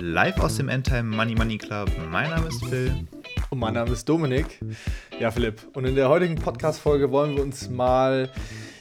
Live 0.00 0.38
aus 0.40 0.56
dem 0.56 0.68
Endtime 0.68 1.04
Money 1.04 1.34
Money 1.34 1.58
Club. 1.58 1.90
Mein 2.10 2.30
Name 2.30 2.48
ist 2.48 2.64
Phil. 2.66 2.92
Und 3.50 3.58
mein 3.58 3.74
Name 3.74 3.92
ist 3.92 4.08
Dominik. 4.08 4.60
Ja, 5.18 5.30
Philipp. 5.30 5.62
Und 5.74 5.84
in 5.84 5.94
der 5.94 6.08
heutigen 6.08 6.34
Podcast-Folge 6.34 7.10
wollen 7.10 7.36
wir 7.36 7.42
uns 7.42 7.68
mal 7.68 8.30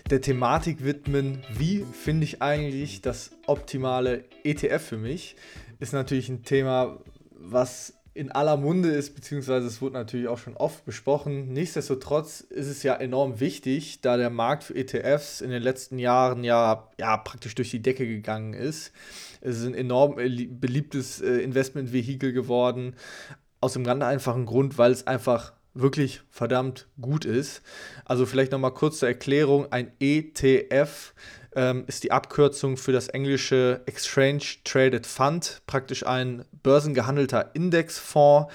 der 0.09 0.21
Thematik 0.21 0.83
widmen, 0.83 1.41
wie 1.57 1.85
finde 1.91 2.25
ich 2.25 2.41
eigentlich 2.41 3.01
das 3.01 3.31
optimale 3.47 4.25
ETF 4.43 4.81
für 4.81 4.97
mich. 4.97 5.35
Ist 5.79 5.93
natürlich 5.93 6.29
ein 6.29 6.43
Thema, 6.43 6.97
was 7.31 8.00
in 8.13 8.31
aller 8.31 8.57
Munde 8.57 8.89
ist, 8.89 9.15
beziehungsweise 9.15 9.67
es 9.67 9.81
wurde 9.81 9.93
natürlich 9.93 10.27
auch 10.27 10.37
schon 10.37 10.57
oft 10.57 10.83
besprochen. 10.83 11.53
Nichtsdestotrotz 11.53 12.41
ist 12.41 12.67
es 12.67 12.83
ja 12.83 12.95
enorm 12.95 13.39
wichtig, 13.39 14.01
da 14.01 14.17
der 14.17 14.29
Markt 14.29 14.65
für 14.65 14.75
ETFs 14.75 15.39
in 15.39 15.49
den 15.49 15.63
letzten 15.63 15.97
Jahren 15.97 16.43
ja, 16.43 16.89
ja 16.99 17.15
praktisch 17.17 17.55
durch 17.55 17.71
die 17.71 17.81
Decke 17.81 18.05
gegangen 18.05 18.53
ist. 18.53 18.91
Es 19.39 19.59
ist 19.59 19.65
ein 19.65 19.73
enorm 19.73 20.15
beliebtes 20.15 21.21
äh, 21.21 21.37
Investmentvehikel 21.37 22.33
geworden, 22.33 22.95
aus 23.61 23.73
dem 23.73 23.85
ganz 23.85 24.03
einfachen 24.03 24.45
Grund, 24.45 24.77
weil 24.77 24.91
es 24.91 25.07
einfach 25.07 25.53
wirklich 25.73 26.21
verdammt 26.29 26.87
gut 26.99 27.23
ist. 27.23 27.61
Also 28.03 28.25
vielleicht 28.25 28.51
nochmal 28.51 28.73
kurz 28.73 28.99
zur 28.99 29.07
Erklärung, 29.07 29.71
ein 29.71 29.91
ETF 29.99 31.13
ähm, 31.55 31.83
ist 31.87 32.03
die 32.03 32.11
Abkürzung 32.11 32.77
für 32.77 32.91
das 32.91 33.07
englische 33.09 33.81
Exchange 33.85 34.43
Traded 34.63 35.05
Fund, 35.05 35.61
praktisch 35.67 36.05
ein 36.05 36.45
börsengehandelter 36.63 37.51
Indexfonds, 37.53 38.51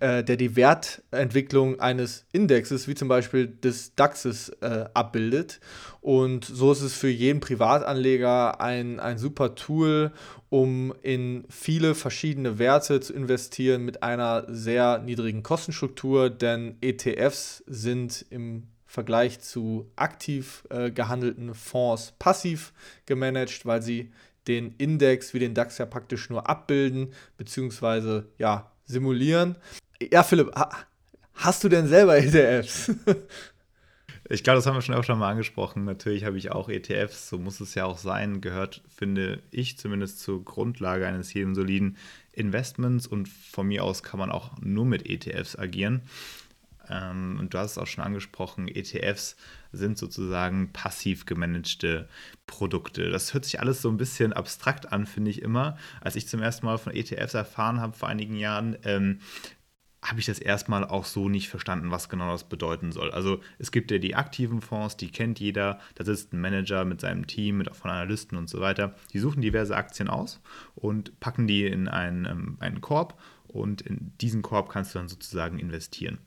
äh, 0.00 0.24
der 0.24 0.36
die 0.36 0.56
Wertentwicklung 0.56 1.80
eines 1.80 2.24
Indexes, 2.32 2.88
wie 2.88 2.94
zum 2.94 3.08
Beispiel 3.08 3.46
des 3.46 3.94
DAXes, 3.94 4.50
äh, 4.60 4.86
abbildet. 4.94 5.60
Und 6.00 6.44
so 6.44 6.72
ist 6.72 6.80
es 6.82 6.94
für 6.94 7.08
jeden 7.08 7.40
Privatanleger 7.40 8.60
ein, 8.60 9.00
ein 9.00 9.18
super 9.18 9.54
Tool, 9.54 10.12
um 10.48 10.94
in 11.02 11.44
viele 11.48 11.94
verschiedene 11.94 12.58
Werte 12.58 13.00
zu 13.00 13.12
investieren 13.12 13.84
mit 13.84 14.02
einer 14.02 14.44
sehr 14.48 14.98
niedrigen 14.98 15.42
Kostenstruktur, 15.42 16.30
denn 16.30 16.76
ETFs 16.80 17.62
sind 17.66 18.24
im 18.30 18.64
Vergleich 18.90 19.38
zu 19.38 19.88
aktiv 19.94 20.64
äh, 20.68 20.90
gehandelten 20.90 21.54
Fonds 21.54 22.12
passiv 22.18 22.72
gemanagt, 23.06 23.64
weil 23.64 23.82
sie 23.82 24.10
den 24.48 24.74
Index 24.78 25.32
wie 25.32 25.38
den 25.38 25.54
DAX 25.54 25.78
ja 25.78 25.86
praktisch 25.86 26.28
nur 26.28 26.50
abbilden 26.50 27.12
bzw. 27.36 28.22
ja, 28.36 28.72
simulieren. 28.86 29.54
Ja, 30.10 30.24
Philipp, 30.24 30.50
hast 31.34 31.62
du 31.62 31.68
denn 31.68 31.86
selber 31.86 32.18
ETFs? 32.18 32.90
Ich 34.32 34.44
glaube, 34.44 34.58
das 34.58 34.66
haben 34.66 34.76
wir 34.76 34.82
schon 34.82 34.94
öfter 34.94 35.16
mal 35.16 35.28
angesprochen. 35.28 35.84
Natürlich 35.84 36.24
habe 36.24 36.38
ich 36.38 36.52
auch 36.52 36.68
ETFs, 36.68 37.28
so 37.28 37.36
muss 37.36 37.58
es 37.58 37.74
ja 37.74 37.84
auch 37.84 37.98
sein. 37.98 38.40
Gehört, 38.40 38.80
finde 38.88 39.42
ich, 39.50 39.76
zumindest 39.76 40.20
zur 40.20 40.44
Grundlage 40.44 41.04
eines 41.04 41.34
jeden 41.34 41.56
soliden 41.56 41.96
Investments 42.32 43.08
und 43.08 43.28
von 43.28 43.66
mir 43.66 43.82
aus 43.82 44.04
kann 44.04 44.20
man 44.20 44.30
auch 44.30 44.52
nur 44.60 44.84
mit 44.84 45.04
ETFs 45.10 45.58
agieren. 45.58 46.02
Ähm, 46.90 47.38
und 47.38 47.54
du 47.54 47.58
hast 47.58 47.72
es 47.72 47.78
auch 47.78 47.86
schon 47.86 48.04
angesprochen, 48.04 48.68
ETFs 48.68 49.36
sind 49.72 49.96
sozusagen 49.96 50.72
passiv 50.72 51.26
gemanagte 51.26 52.08
Produkte. 52.46 53.10
Das 53.10 53.32
hört 53.32 53.44
sich 53.44 53.60
alles 53.60 53.80
so 53.80 53.88
ein 53.88 53.96
bisschen 53.96 54.32
abstrakt 54.32 54.92
an, 54.92 55.06
finde 55.06 55.30
ich 55.30 55.42
immer. 55.42 55.76
Als 56.00 56.16
ich 56.16 56.28
zum 56.28 56.42
ersten 56.42 56.66
Mal 56.66 56.78
von 56.78 56.94
ETFs 56.94 57.34
erfahren 57.34 57.80
habe 57.80 57.96
vor 57.96 58.08
einigen 58.08 58.36
Jahren, 58.36 58.76
ähm, 58.84 59.20
habe 60.02 60.18
ich 60.18 60.26
das 60.26 60.38
erstmal 60.38 60.84
auch 60.84 61.04
so 61.04 61.28
nicht 61.28 61.50
verstanden, 61.50 61.90
was 61.90 62.08
genau 62.08 62.30
das 62.32 62.48
bedeuten 62.48 62.90
soll. 62.90 63.10
Also 63.10 63.40
es 63.58 63.70
gibt 63.70 63.90
ja 63.90 63.98
die 63.98 64.14
aktiven 64.14 64.62
Fonds, 64.62 64.96
die 64.96 65.10
kennt 65.10 65.38
jeder. 65.40 65.78
Da 65.94 66.04
sitzt 66.04 66.32
ein 66.32 66.40
Manager 66.40 66.84
mit 66.86 67.02
seinem 67.02 67.26
Team, 67.26 67.58
mit 67.58 67.74
von 67.76 67.90
Analysten 67.90 68.38
und 68.38 68.48
so 68.48 68.60
weiter. 68.60 68.94
Die 69.12 69.18
suchen 69.18 69.42
diverse 69.42 69.76
Aktien 69.76 70.08
aus 70.08 70.40
und 70.74 71.20
packen 71.20 71.46
die 71.46 71.66
in 71.66 71.86
einen, 71.86 72.24
ähm, 72.24 72.56
einen 72.60 72.80
Korb 72.80 73.20
und 73.46 73.82
in 73.82 74.12
diesen 74.20 74.42
Korb 74.42 74.70
kannst 74.70 74.94
du 74.94 74.98
dann 74.98 75.08
sozusagen 75.08 75.58
investieren. 75.58 76.18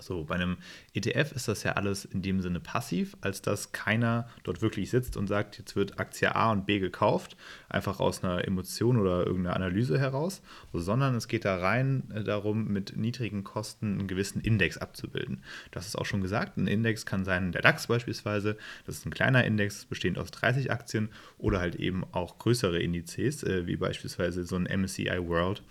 So, 0.00 0.24
bei 0.24 0.36
einem 0.36 0.58
ETF 0.94 1.32
ist 1.32 1.48
das 1.48 1.64
ja 1.64 1.72
alles 1.72 2.04
in 2.04 2.22
dem 2.22 2.40
Sinne 2.40 2.60
passiv, 2.60 3.16
als 3.20 3.42
dass 3.42 3.72
keiner 3.72 4.28
dort 4.44 4.62
wirklich 4.62 4.90
sitzt 4.90 5.16
und 5.16 5.26
sagt, 5.26 5.58
jetzt 5.58 5.74
wird 5.74 5.98
Aktie 5.98 6.34
A 6.34 6.52
und 6.52 6.66
B 6.66 6.78
gekauft, 6.78 7.36
einfach 7.68 7.98
aus 7.98 8.22
einer 8.22 8.46
Emotion 8.46 8.98
oder 8.98 9.26
irgendeiner 9.26 9.56
Analyse 9.56 9.98
heraus, 9.98 10.40
sondern 10.72 11.16
es 11.16 11.26
geht 11.26 11.44
da 11.44 11.56
rein 11.56 12.04
äh, 12.14 12.22
darum, 12.22 12.68
mit 12.68 12.96
niedrigen 12.96 13.42
Kosten 13.42 13.98
einen 13.98 14.08
gewissen 14.08 14.40
Index 14.40 14.78
abzubilden. 14.78 15.42
Das 15.72 15.86
ist 15.86 15.96
auch 15.96 16.06
schon 16.06 16.20
gesagt, 16.20 16.56
ein 16.56 16.68
Index 16.68 17.04
kann 17.04 17.24
sein, 17.24 17.50
der 17.50 17.62
DAX 17.62 17.88
beispielsweise, 17.88 18.56
das 18.86 18.98
ist 18.98 19.06
ein 19.06 19.12
kleiner 19.12 19.44
Index, 19.44 19.84
bestehend 19.84 20.18
aus 20.18 20.30
30 20.30 20.70
Aktien 20.70 21.08
oder 21.38 21.58
halt 21.58 21.74
eben 21.74 22.04
auch 22.12 22.38
größere 22.38 22.80
Indizes, 22.80 23.42
äh, 23.42 23.66
wie 23.66 23.76
beispielsweise 23.76 24.44
so 24.44 24.54
ein 24.54 24.64
MSCI 24.64 25.26
World 25.26 25.62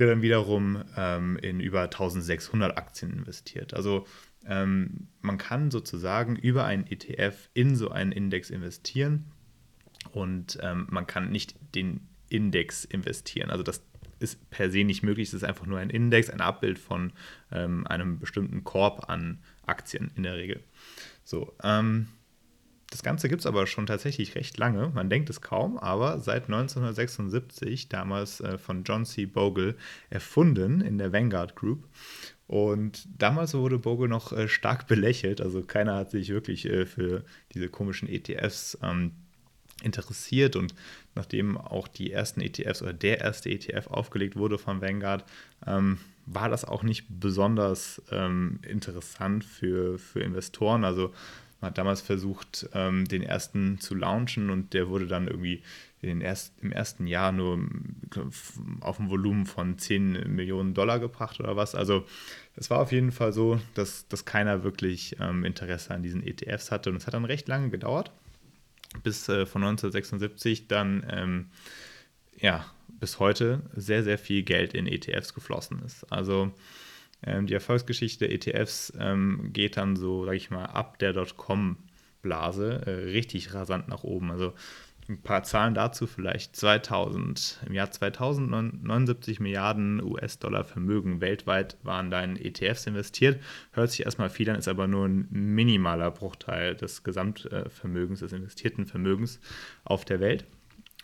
der 0.00 0.08
dann 0.08 0.22
wiederum 0.22 0.82
ähm, 0.96 1.36
in 1.36 1.60
über 1.60 1.82
1600 1.82 2.76
Aktien 2.76 3.12
investiert. 3.12 3.74
Also 3.74 4.06
ähm, 4.46 5.08
man 5.20 5.38
kann 5.38 5.70
sozusagen 5.70 6.36
über 6.36 6.64
einen 6.64 6.86
ETF 6.86 7.50
in 7.54 7.76
so 7.76 7.90
einen 7.90 8.12
Index 8.12 8.50
investieren 8.50 9.26
und 10.12 10.58
ähm, 10.62 10.86
man 10.90 11.06
kann 11.06 11.30
nicht 11.30 11.54
den 11.74 12.08
Index 12.28 12.84
investieren. 12.84 13.50
Also 13.50 13.62
das 13.62 13.82
ist 14.18 14.50
per 14.50 14.70
se 14.70 14.84
nicht 14.84 15.02
möglich, 15.02 15.28
es 15.28 15.34
ist 15.34 15.44
einfach 15.44 15.66
nur 15.66 15.78
ein 15.78 15.90
Index, 15.90 16.30
ein 16.30 16.40
Abbild 16.40 16.78
von 16.78 17.12
ähm, 17.52 17.86
einem 17.86 18.18
bestimmten 18.18 18.64
Korb 18.64 19.08
an 19.08 19.42
Aktien 19.66 20.10
in 20.14 20.22
der 20.22 20.36
Regel. 20.36 20.62
So, 21.24 21.54
ähm, 21.62 22.08
das 22.90 23.04
Ganze 23.04 23.28
gibt 23.28 23.40
es 23.40 23.46
aber 23.46 23.66
schon 23.68 23.86
tatsächlich 23.86 24.34
recht 24.34 24.58
lange. 24.58 24.90
Man 24.94 25.08
denkt 25.08 25.30
es 25.30 25.40
kaum, 25.40 25.78
aber 25.78 26.18
seit 26.18 26.44
1976, 26.44 27.88
damals 27.88 28.40
äh, 28.40 28.58
von 28.58 28.82
John 28.82 29.04
C. 29.04 29.26
Bogle, 29.26 29.76
erfunden 30.10 30.80
in 30.80 30.98
der 30.98 31.12
Vanguard 31.12 31.54
Group. 31.54 31.86
Und 32.48 33.06
damals 33.16 33.54
wurde 33.54 33.78
Bogle 33.78 34.08
noch 34.08 34.32
äh, 34.32 34.48
stark 34.48 34.86
belächelt. 34.88 35.40
Also 35.40 35.62
keiner 35.62 35.94
hat 35.94 36.10
sich 36.10 36.30
wirklich 36.30 36.66
äh, 36.66 36.84
für 36.84 37.24
diese 37.54 37.68
komischen 37.68 38.08
ETFs 38.08 38.76
ähm, 38.82 39.12
interessiert. 39.84 40.56
Und 40.56 40.74
nachdem 41.14 41.56
auch 41.56 41.86
die 41.86 42.10
ersten 42.10 42.40
ETFs 42.40 42.82
oder 42.82 42.92
der 42.92 43.20
erste 43.20 43.50
ETF 43.50 43.86
aufgelegt 43.86 44.34
wurde 44.34 44.58
von 44.58 44.80
Vanguard, 44.80 45.24
ähm, 45.64 45.98
war 46.26 46.48
das 46.48 46.64
auch 46.64 46.82
nicht 46.82 47.06
besonders 47.08 48.02
ähm, 48.10 48.58
interessant 48.68 49.44
für, 49.44 49.98
für 49.98 50.20
Investoren. 50.20 50.84
Also 50.84 51.12
man 51.60 51.70
hat 51.70 51.78
damals 51.78 52.00
versucht, 52.00 52.68
ähm, 52.74 53.06
den 53.06 53.22
ersten 53.22 53.78
zu 53.80 53.94
launchen 53.94 54.50
und 54.50 54.72
der 54.72 54.88
wurde 54.88 55.06
dann 55.06 55.28
irgendwie 55.28 55.62
erst, 56.02 56.54
im 56.62 56.72
ersten 56.72 57.06
Jahr 57.06 57.32
nur 57.32 57.60
auf 58.80 58.98
ein 58.98 59.10
Volumen 59.10 59.46
von 59.46 59.78
10 59.78 60.34
Millionen 60.34 60.72
Dollar 60.72 60.98
gebracht 60.98 61.40
oder 61.40 61.56
was. 61.56 61.74
Also 61.74 62.06
es 62.56 62.70
war 62.70 62.80
auf 62.80 62.92
jeden 62.92 63.12
Fall 63.12 63.32
so, 63.32 63.60
dass, 63.74 64.08
dass 64.08 64.24
keiner 64.24 64.64
wirklich 64.64 65.16
ähm, 65.20 65.44
Interesse 65.44 65.92
an 65.92 66.02
diesen 66.02 66.26
ETFs 66.26 66.70
hatte 66.70 66.90
und 66.90 66.96
es 66.96 67.06
hat 67.06 67.14
dann 67.14 67.24
recht 67.24 67.48
lange 67.48 67.70
gedauert, 67.70 68.10
bis 69.02 69.28
äh, 69.28 69.44
von 69.44 69.62
1976 69.62 70.68
dann 70.68 71.06
ähm, 71.10 71.50
ja, 72.38 72.64
bis 72.88 73.18
heute 73.18 73.62
sehr, 73.74 74.02
sehr 74.02 74.18
viel 74.18 74.42
Geld 74.42 74.74
in 74.74 74.86
ETFs 74.86 75.34
geflossen 75.34 75.82
ist. 75.84 76.10
Also 76.10 76.52
ähm, 77.24 77.46
die 77.46 77.54
Erfolgsgeschichte 77.54 78.26
der 78.26 78.34
ETFs 78.34 78.92
ähm, 78.98 79.50
geht 79.52 79.76
dann 79.76 79.96
so, 79.96 80.24
sage 80.24 80.36
ich 80.36 80.50
mal, 80.50 80.66
ab 80.66 80.98
der 80.98 81.12
Dotcom-Blase 81.12 82.82
äh, 82.86 82.90
richtig 83.10 83.54
rasant 83.54 83.88
nach 83.88 84.04
oben. 84.04 84.30
Also 84.30 84.54
ein 85.08 85.22
paar 85.22 85.42
Zahlen 85.42 85.74
dazu 85.74 86.06
vielleicht 86.06 86.54
2000, 86.56 87.60
im 87.66 87.74
Jahr 87.74 87.90
2000 87.90 88.48
79 88.48 89.40
Milliarden 89.40 90.02
US-Dollar 90.02 90.64
Vermögen 90.64 91.20
weltweit 91.20 91.76
waren 91.82 92.10
da 92.10 92.22
in 92.22 92.36
ETFs 92.36 92.86
investiert. 92.86 93.42
Hört 93.72 93.90
sich 93.90 94.04
erstmal 94.04 94.30
viel 94.30 94.48
an, 94.48 94.56
ist 94.56 94.68
aber 94.68 94.86
nur 94.86 95.06
ein 95.06 95.26
minimaler 95.30 96.10
Bruchteil 96.10 96.76
des 96.76 97.02
Gesamtvermögens, 97.02 98.20
des 98.20 98.32
investierten 98.32 98.86
Vermögens 98.86 99.40
auf 99.84 100.04
der 100.04 100.20
Welt. 100.20 100.46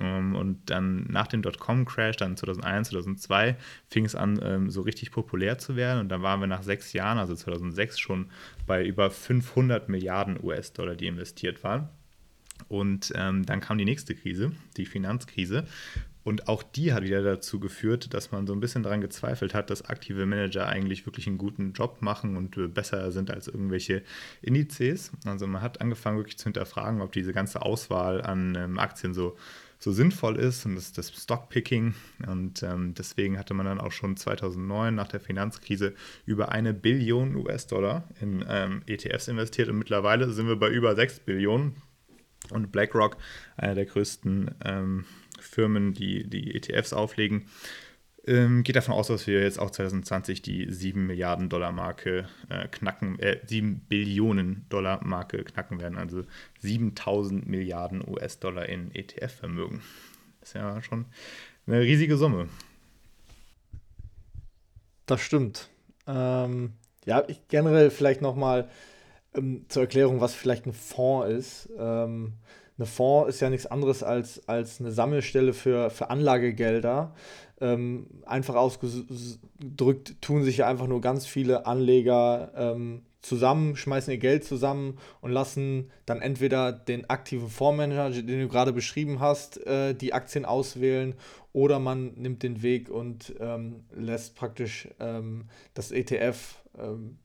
Ähm, 0.01 0.35
und 0.35 0.71
dann 0.71 1.07
nach 1.09 1.27
dem 1.27 1.43
Dotcom-Crash, 1.43 2.17
dann 2.17 2.37
2001, 2.37 2.91
2002, 2.91 3.57
fing 3.89 4.05
es 4.05 4.15
an, 4.15 4.39
ähm, 4.43 4.71
so 4.71 4.83
richtig 4.83 5.11
populär 5.11 5.59
zu 5.59 5.77
werden. 5.77 6.01
Und 6.01 6.09
dann 6.09 6.23
waren 6.23 6.41
wir 6.41 6.47
nach 6.47 6.63
sechs 6.63 6.93
Jahren, 6.93 7.19
also 7.19 7.35
2006, 7.35 7.99
schon 7.99 8.31
bei 8.67 8.85
über 8.85 9.11
500 9.11 9.89
Milliarden 9.89 10.43
US-Dollar, 10.43 10.95
die 10.95 11.07
investiert 11.07 11.65
waren. 11.65 11.89
Und 12.69 13.13
ähm, 13.15 13.45
dann 13.45 13.61
kam 13.61 13.79
die 13.79 13.85
nächste 13.85 14.15
Krise, 14.15 14.53
die 14.77 14.87
Finanzkrise. 14.87 15.65
Und 16.25 16.49
auch 16.49 16.65
die 16.65 16.93
hat 16.93 17.05
wieder 17.05 17.23
dazu 17.23 17.61
geführt, 17.61 18.13
dass 18.13 18.33
man 18.33 18.49
so 18.49 18.53
ein 18.53 18.59
bisschen 18.59 18.83
daran 18.83 19.01
gezweifelt 19.01 19.55
hat, 19.55 19.71
dass 19.71 19.85
aktive 19.85 20.27
Manager 20.27 20.67
eigentlich 20.67 21.07
wirklich 21.07 21.29
einen 21.29 21.39
guten 21.39 21.73
Job 21.73 21.99
machen 22.01 22.37
und 22.37 22.57
äh, 22.57 22.67
besser 22.67 23.13
sind 23.13 23.31
als 23.31 23.47
irgendwelche 23.47 24.03
Indizes. 24.43 25.13
Also 25.25 25.47
man 25.47 25.63
hat 25.63 25.81
angefangen 25.81 26.17
wirklich 26.17 26.37
zu 26.37 26.45
hinterfragen, 26.45 27.01
ob 27.01 27.13
diese 27.13 27.33
ganze 27.33 27.63
Auswahl 27.63 28.23
an 28.23 28.57
ähm, 28.57 28.79
Aktien 28.81 29.15
so 29.15 29.37
so 29.79 29.93
sinnvoll 29.93 30.37
ist 30.37 30.65
und 30.67 30.75
das 30.75 30.87
ist 30.87 30.99
das 30.99 31.11
Stockpicking. 31.11 31.95
Und 32.27 32.63
ähm, 32.63 32.95
deswegen 32.95 33.39
hatte 33.39 33.55
man 33.55 33.67
dann 33.67 33.81
auch 33.81 33.93
schon 33.93 34.17
2009 34.17 34.95
nach 34.95 35.09
der 35.09 35.21
Finanzkrise 35.21 35.95
über 36.25 36.51
eine 36.51 36.73
Billion 36.73 37.37
US-Dollar 37.37 38.09
in 38.21 38.45
ähm, 38.49 38.83
ETFs 38.87 39.29
investiert 39.29 39.69
und 39.69 39.79
mittlerweile 39.79 40.31
sind 40.33 40.49
wir 40.49 40.57
bei 40.57 40.71
über 40.71 40.95
6 40.95 41.21
Billionen. 41.21 41.77
Und 42.51 42.71
BlackRock, 42.71 43.17
einer 43.57 43.75
der 43.75 43.87
größten 43.87 44.53
ähm, 44.65 45.05
Firmen, 45.41 45.95
die 45.95 46.29
die 46.29 46.55
ETFs 46.55 46.93
auflegen, 46.93 47.47
ähm, 48.27 48.63
geht 48.63 48.77
davon 48.77 48.95
aus, 48.95 49.09
dass 49.09 49.27
wir 49.27 49.43
jetzt 49.43 49.59
auch 49.59 49.71
2020 49.71 50.43
die 50.43 50.67
7 50.71 51.07
Milliarden 51.07 51.49
Dollar 51.49 51.73
Marke 51.73 52.29
äh, 52.49 52.67
knacken, 52.69 53.19
äh, 53.19 53.41
7 53.47 53.81
Billionen 53.89 54.67
Dollar 54.69 55.05
Marke 55.05 55.45
knacken 55.45 55.81
werden, 55.81 55.97
also 55.97 56.25
7000 56.61 57.47
Milliarden 57.47 58.07
US-Dollar 58.07 58.69
in 58.69 58.95
ETF-Vermögen. 58.95 59.83
Ist 60.43 60.55
ja 60.55 60.83
schon 60.83 61.07
eine 61.67 61.81
riesige 61.81 62.17
Summe. 62.17 62.49
Das 65.07 65.21
stimmt. 65.21 65.69
Ähm, 66.07 66.73
ja, 67.05 67.23
ich 67.29 67.47
generell 67.49 67.91
vielleicht 67.91 68.23
nochmal 68.23 68.69
ähm, 69.35 69.65
zur 69.69 69.83
Erklärung, 69.83 70.21
was 70.21 70.35
vielleicht 70.35 70.67
ein 70.67 70.73
Fonds 70.73 71.31
ist. 71.31 71.69
Ähm, 71.79 72.33
eine 72.79 72.87
Fonds 72.87 73.31
ist 73.31 73.41
ja 73.41 73.49
nichts 73.49 73.67
anderes 73.67 74.03
als, 74.03 74.47
als 74.49 74.81
eine 74.81 74.91
Sammelstelle 74.91 75.55
für, 75.55 75.91
für 75.91 76.11
Anlagegelder. 76.11 77.15
Ähm, 77.61 78.07
einfach 78.27 78.55
ausgedrückt 78.55 80.17
tun 80.21 80.45
sich 80.45 80.59
ja 80.59 80.69
einfach 80.69 80.87
nur 80.87 81.01
ganz 81.01 81.27
viele 81.27 81.65
Anleger 81.67 82.53
ähm, 82.55 83.03
zusammen, 83.23 83.77
schmeißen 83.77 84.13
ihr 84.13 84.19
Geld 84.19 84.45
zusammen 84.45 84.99
und 85.21 85.33
lassen 85.33 85.91
dann 86.07 86.23
entweder 86.23 86.73
den 86.73 87.11
aktiven 87.11 87.49
Fondsmanager, 87.49 88.23
den 88.23 88.41
du 88.41 88.49
gerade 88.49 88.73
beschrieben 88.73 89.21
hast, 89.21 89.67
äh, 89.67 89.95
die 89.95 90.13
Aktien 90.13 90.45
auswählen 90.45 91.15
oder 91.53 91.79
man 91.79 92.13
nimmt 92.15 92.43
den 92.43 92.63
Weg 92.63 92.89
und 92.91 93.35
ähm, 93.41 93.85
lässt 93.95 94.37
praktisch 94.37 94.89
ähm, 95.01 95.47
das 95.75 95.91
ETF 95.91 96.57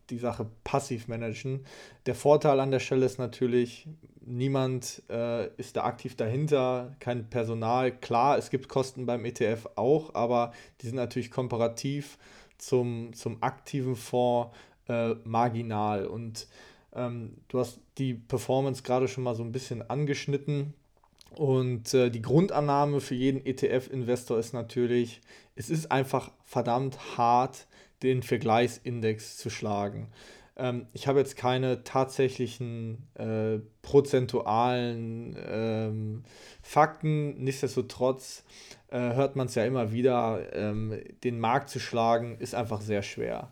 die 0.10 0.18
Sache 0.18 0.48
passiv 0.64 1.08
managen. 1.08 1.66
Der 2.06 2.16
Vorteil 2.16 2.60
an 2.60 2.72
der 2.72 2.80
Stelle 2.80 3.06
ist 3.06 3.20
natürlich, 3.20 3.88
niemand 4.26 5.04
äh, 5.10 5.48
ist 5.56 5.76
da 5.78 5.84
aktiv 5.84 6.16
dahinter, 6.16 6.96
kein 7.00 7.30
Personal. 7.30 7.92
Klar, 7.92 8.38
es 8.38 8.50
gibt 8.50 8.70
Kosten 8.70 9.06
beim 9.06 9.26
ETF 9.26 9.68
auch, 9.76 10.14
aber 10.16 10.54
die 10.82 10.88
sind 10.88 10.96
natürlich 10.96 11.32
komparativ 11.32 12.18
zum, 12.58 13.14
zum 13.14 13.42
aktiven 13.42 13.96
Fonds 13.96 14.56
äh, 14.88 15.16
marginal. 15.24 16.06
Und 16.06 16.48
ähm, 16.94 17.38
du 17.48 17.60
hast 17.60 17.80
die 17.98 18.14
Performance 18.14 18.84
gerade 18.84 19.08
schon 19.08 19.24
mal 19.24 19.36
so 19.36 19.44
ein 19.44 19.52
bisschen 19.52 19.90
angeschnitten. 19.90 20.74
Und 21.36 21.94
äh, 21.94 22.10
die 22.10 22.22
Grundannahme 22.22 23.00
für 23.00 23.16
jeden 23.16 23.46
ETF-Investor 23.46 24.38
ist 24.38 24.54
natürlich, 24.54 25.22
es 25.56 25.70
ist 25.70 25.92
einfach 25.92 26.32
verdammt 26.44 27.18
hart, 27.18 27.68
den 28.04 28.24
Vergleichsindex 28.24 29.38
zu 29.38 29.50
schlagen. 29.50 30.08
Ähm, 30.58 30.88
ich 30.94 31.08
habe 31.08 31.20
jetzt 31.20 31.38
keine 31.38 31.84
tatsächlichen 31.84 33.08
äh, 33.16 33.60
prozentualen 33.82 35.36
ähm, 35.48 36.24
Fakten, 36.62 37.44
nichtsdestotrotz 37.44 38.44
äh, 38.90 38.98
hört 38.98 39.36
man 39.36 39.48
es 39.48 39.56
ja 39.56 39.66
immer 39.66 39.92
wieder, 39.92 40.54
ähm, 40.54 41.00
den 41.24 41.40
Markt 41.40 41.70
zu 41.70 41.80
schlagen 41.80 42.38
ist 42.40 42.54
einfach 42.54 42.82
sehr 42.82 43.02
schwer. 43.02 43.52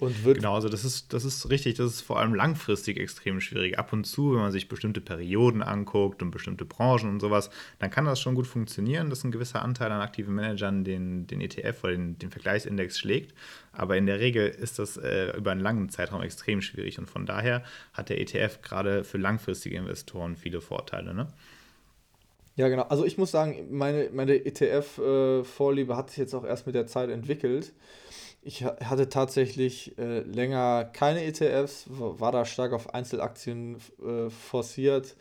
Und 0.00 0.24
wird 0.24 0.36
genau, 0.36 0.54
also 0.54 0.68
das 0.68 0.84
ist, 0.84 1.12
das 1.12 1.24
ist 1.24 1.50
richtig, 1.50 1.74
das 1.74 1.86
ist 1.86 2.00
vor 2.02 2.20
allem 2.20 2.32
langfristig 2.32 3.00
extrem 3.00 3.40
schwierig. 3.40 3.80
Ab 3.80 3.92
und 3.92 4.04
zu, 4.04 4.32
wenn 4.32 4.38
man 4.38 4.52
sich 4.52 4.68
bestimmte 4.68 5.00
Perioden 5.00 5.60
anguckt 5.60 6.22
und 6.22 6.30
bestimmte 6.30 6.64
Branchen 6.64 7.10
und 7.10 7.20
sowas, 7.20 7.50
dann 7.80 7.90
kann 7.90 8.04
das 8.04 8.20
schon 8.20 8.36
gut 8.36 8.46
funktionieren, 8.46 9.10
dass 9.10 9.24
ein 9.24 9.32
gewisser 9.32 9.60
Anteil 9.60 9.90
an 9.90 10.00
aktiven 10.00 10.36
Managern 10.36 10.84
den, 10.84 11.26
den 11.26 11.40
ETF 11.40 11.82
oder 11.82 11.92
den, 11.94 12.16
den 12.16 12.30
Vergleichsindex 12.30 12.96
schlägt. 12.96 13.34
Aber 13.72 13.96
in 13.96 14.06
der 14.06 14.20
Regel 14.20 14.48
ist 14.48 14.78
das 14.78 14.98
äh, 14.98 15.36
über 15.36 15.50
einen 15.50 15.60
langen 15.60 15.88
Zeitraum 15.88 16.22
extrem 16.22 16.62
schwierig. 16.62 17.00
Und 17.00 17.10
von 17.10 17.26
daher 17.26 17.64
hat 17.92 18.08
der 18.08 18.20
ETF 18.20 18.62
gerade 18.62 19.02
für 19.02 19.18
langfristige 19.18 19.76
Investoren 19.76 20.36
viele 20.36 20.60
Vorteile. 20.60 21.12
Ne? 21.12 21.26
Ja, 22.54 22.68
genau. 22.68 22.82
Also 22.82 23.04
ich 23.04 23.18
muss 23.18 23.32
sagen, 23.32 23.66
meine, 23.70 24.10
meine 24.12 24.34
ETF-Vorliebe 24.44 25.92
äh, 25.92 25.96
hat 25.96 26.10
sich 26.10 26.18
jetzt 26.18 26.34
auch 26.34 26.44
erst 26.44 26.66
mit 26.66 26.76
der 26.76 26.86
Zeit 26.86 27.10
entwickelt. 27.10 27.72
Ich 28.48 28.64
hatte 28.64 29.10
tatsächlich 29.10 29.98
äh, 29.98 30.20
länger 30.20 30.86
keine 30.94 31.22
ETFs, 31.22 31.84
war 31.90 32.32
da 32.32 32.46
stark 32.46 32.72
auf 32.72 32.94
Einzelaktien 32.94 33.76
äh, 34.02 34.30
forciert. 34.30 35.16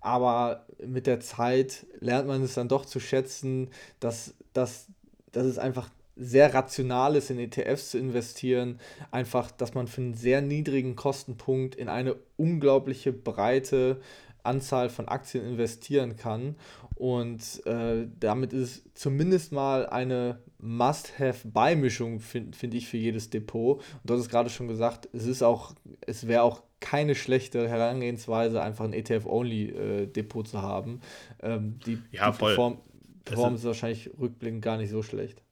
Aber 0.00 0.66
mit 0.84 1.06
der 1.06 1.20
Zeit 1.20 1.86
lernt 2.00 2.26
man 2.26 2.42
es 2.42 2.54
dann 2.54 2.66
doch 2.66 2.84
zu 2.84 2.98
schätzen, 2.98 3.70
dass, 4.00 4.34
dass, 4.54 4.88
dass 5.30 5.46
es 5.46 5.56
einfach 5.56 5.88
sehr 6.16 6.52
rational 6.52 7.14
ist, 7.14 7.30
in 7.30 7.38
ETFs 7.38 7.90
zu 7.90 7.98
investieren. 7.98 8.80
Einfach, 9.12 9.52
dass 9.52 9.74
man 9.74 9.86
für 9.86 10.00
einen 10.00 10.14
sehr 10.14 10.42
niedrigen 10.42 10.96
Kostenpunkt 10.96 11.76
in 11.76 11.88
eine 11.88 12.16
unglaubliche 12.36 13.12
breite 13.12 14.00
Anzahl 14.42 14.90
von 14.90 15.06
Aktien 15.06 15.46
investieren 15.46 16.16
kann. 16.16 16.56
Und 16.96 17.64
äh, 17.66 18.08
damit 18.18 18.52
ist 18.52 18.62
es 18.62 18.94
zumindest 18.94 19.52
mal 19.52 19.86
eine 19.86 20.40
Must-Have-Beimischung, 20.64 22.20
finde 22.20 22.56
find 22.56 22.74
ich, 22.74 22.88
für 22.88 22.96
jedes 22.96 23.30
Depot. 23.30 23.78
Und 23.78 24.00
du 24.04 24.14
hast 24.14 24.20
es 24.22 24.28
gerade 24.28 24.50
schon 24.50 24.66
gesagt, 24.66 25.08
es 25.12 25.26
ist 25.26 25.42
auch, 25.42 25.74
es 26.00 26.26
wäre 26.26 26.42
auch 26.42 26.62
keine 26.80 27.14
schlechte 27.14 27.68
Herangehensweise, 27.68 28.62
einfach 28.62 28.84
ein 28.84 28.92
ETF-Only-Depot 28.92 30.46
äh, 30.46 30.50
zu 30.50 30.62
haben. 30.62 31.00
Ähm, 31.42 31.78
die, 31.86 31.98
ja, 32.10 32.30
die 32.30 32.38
Perform 32.38 32.78
Performance 33.24 33.62
ist 33.62 33.66
wahrscheinlich 33.66 34.10
rückblickend 34.18 34.62
gar 34.62 34.76
nicht 34.76 34.90
so 34.90 35.02
schlecht. 35.02 35.42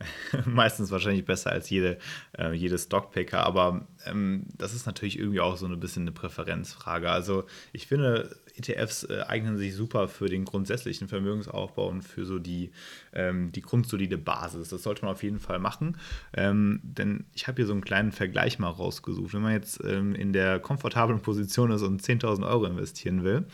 Meistens 0.46 0.90
wahrscheinlich 0.90 1.24
besser 1.24 1.50
als 1.50 1.68
jede, 1.68 1.98
äh, 2.38 2.52
jede 2.52 2.78
Stockpicker, 2.78 3.44
aber 3.44 3.86
ähm, 4.06 4.46
das 4.56 4.74
ist 4.74 4.86
natürlich 4.86 5.18
irgendwie 5.18 5.40
auch 5.40 5.56
so 5.56 5.66
ein 5.66 5.80
bisschen 5.80 6.04
eine 6.04 6.12
Präferenzfrage. 6.12 7.10
Also 7.10 7.44
ich 7.72 7.86
finde, 7.86 8.36
ETFs 8.56 9.04
äh, 9.04 9.22
eignen 9.26 9.56
sich 9.56 9.74
super 9.74 10.08
für 10.08 10.28
den 10.28 10.44
grundsätzlichen 10.44 11.08
Vermögensaufbau 11.08 11.88
und 11.88 12.02
für 12.02 12.24
so 12.24 12.38
die, 12.38 12.70
ähm, 13.12 13.52
die 13.52 13.60
grundsolide 13.60 14.18
Basis. 14.18 14.68
Das 14.68 14.82
sollte 14.82 15.04
man 15.04 15.12
auf 15.14 15.22
jeden 15.22 15.38
Fall 15.38 15.58
machen. 15.58 15.96
Ähm, 16.34 16.80
denn 16.82 17.24
ich 17.34 17.48
habe 17.48 17.56
hier 17.56 17.66
so 17.66 17.72
einen 17.72 17.84
kleinen 17.84 18.12
Vergleich 18.12 18.58
mal 18.58 18.68
rausgesucht. 18.68 19.34
Wenn 19.34 19.42
man 19.42 19.52
jetzt 19.52 19.82
ähm, 19.84 20.14
in 20.14 20.32
der 20.32 20.58
komfortablen 20.58 21.20
Position 21.20 21.70
ist 21.70 21.82
und 21.82 22.02
10.000 22.02 22.48
Euro 22.48 22.64
investieren 22.66 23.24
will 23.24 23.46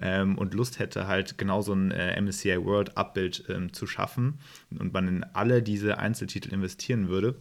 ähm, 0.00 0.38
und 0.38 0.54
Lust 0.54 0.78
hätte, 0.78 1.06
halt 1.06 1.38
genau 1.38 1.62
so 1.62 1.72
ein 1.72 1.90
äh, 1.90 2.20
MSCI 2.20 2.64
World 2.64 2.96
Abbild 2.96 3.44
ähm, 3.48 3.72
zu 3.72 3.86
schaffen 3.86 4.38
und 4.70 4.92
man 4.92 5.08
in 5.08 5.24
alle 5.24 5.62
diese 5.62 5.98
Einzeltitel 5.98 6.52
investieren 6.52 7.08
würde, 7.08 7.36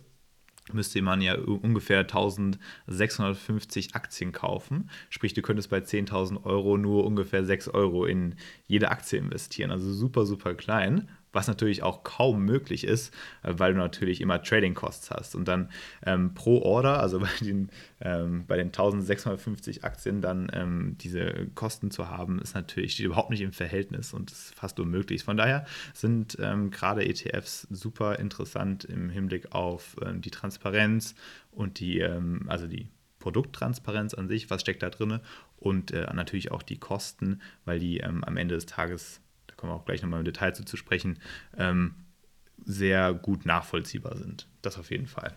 müsste 0.71 1.01
man 1.01 1.21
ja 1.21 1.35
ungefähr 1.35 1.99
1650 1.99 3.95
Aktien 3.95 4.31
kaufen. 4.31 4.89
Sprich, 5.09 5.33
du 5.33 5.41
könntest 5.41 5.69
bei 5.69 5.79
10.000 5.79 6.45
Euro 6.45 6.77
nur 6.77 7.05
ungefähr 7.05 7.43
6 7.43 7.69
Euro 7.69 8.05
in 8.05 8.35
jede 8.65 8.89
Aktie 8.89 9.19
investieren. 9.19 9.71
Also 9.71 9.91
super, 9.91 10.25
super 10.25 10.53
klein 10.55 11.09
was 11.33 11.47
natürlich 11.47 11.83
auch 11.83 12.03
kaum 12.03 12.45
möglich 12.45 12.85
ist, 12.85 13.13
äh, 13.41 13.53
weil 13.57 13.73
du 13.73 13.79
natürlich 13.79 14.21
immer 14.21 14.41
Trading 14.41 14.75
Costs 14.75 15.11
hast. 15.11 15.35
Und 15.35 15.47
dann 15.47 15.69
ähm, 16.05 16.33
pro 16.33 16.61
Order, 16.61 17.01
also 17.01 17.19
bei 17.21 17.29
den, 17.41 17.69
ähm, 17.99 18.45
bei 18.47 18.55
den 18.55 18.67
1650 18.67 19.83
Aktien, 19.83 20.21
dann 20.21 20.49
ähm, 20.53 20.95
diese 20.99 21.47
Kosten 21.55 21.91
zu 21.91 22.09
haben, 22.09 22.39
ist 22.39 22.55
natürlich 22.55 22.99
überhaupt 23.01 23.31
nicht 23.31 23.41
im 23.41 23.51
Verhältnis 23.51 24.13
und 24.13 24.31
ist 24.31 24.55
fast 24.55 24.79
unmöglich. 24.79 25.23
Von 25.23 25.35
daher 25.35 25.65
sind 25.93 26.37
ähm, 26.39 26.71
gerade 26.71 27.05
ETFs 27.05 27.67
super 27.69 28.19
interessant 28.19 28.85
im 28.85 29.09
Hinblick 29.09 29.51
auf 29.51 29.95
ähm, 30.05 30.21
die 30.21 30.31
Transparenz 30.31 31.15
und 31.51 31.79
die, 31.79 31.99
ähm, 31.99 32.45
also 32.47 32.67
die 32.67 32.87
Produkttransparenz 33.19 34.13
an 34.13 34.27
sich, 34.27 34.49
was 34.49 34.61
steckt 34.61 34.83
da 34.83 34.89
drin 34.89 35.19
und 35.57 35.91
äh, 35.91 36.13
natürlich 36.13 36.51
auch 36.51 36.61
die 36.61 36.77
Kosten, 36.77 37.41
weil 37.63 37.79
die 37.79 38.03
am 38.03 38.35
Ende 38.35 38.55
des 38.55 38.65
Tages 38.65 39.21
kommen 39.63 39.71
wir 39.71 39.77
auch 39.77 39.85
gleich 39.85 40.01
nochmal 40.01 40.19
im 40.19 40.25
Detail 40.25 40.53
zu, 40.53 40.65
zu 40.65 40.75
sprechen, 40.75 41.19
ähm, 41.57 41.95
sehr 42.65 43.13
gut 43.13 43.45
nachvollziehbar 43.45 44.17
sind. 44.17 44.49
Das 44.61 44.77
auf 44.77 44.91
jeden 44.91 45.07
Fall. 45.07 45.33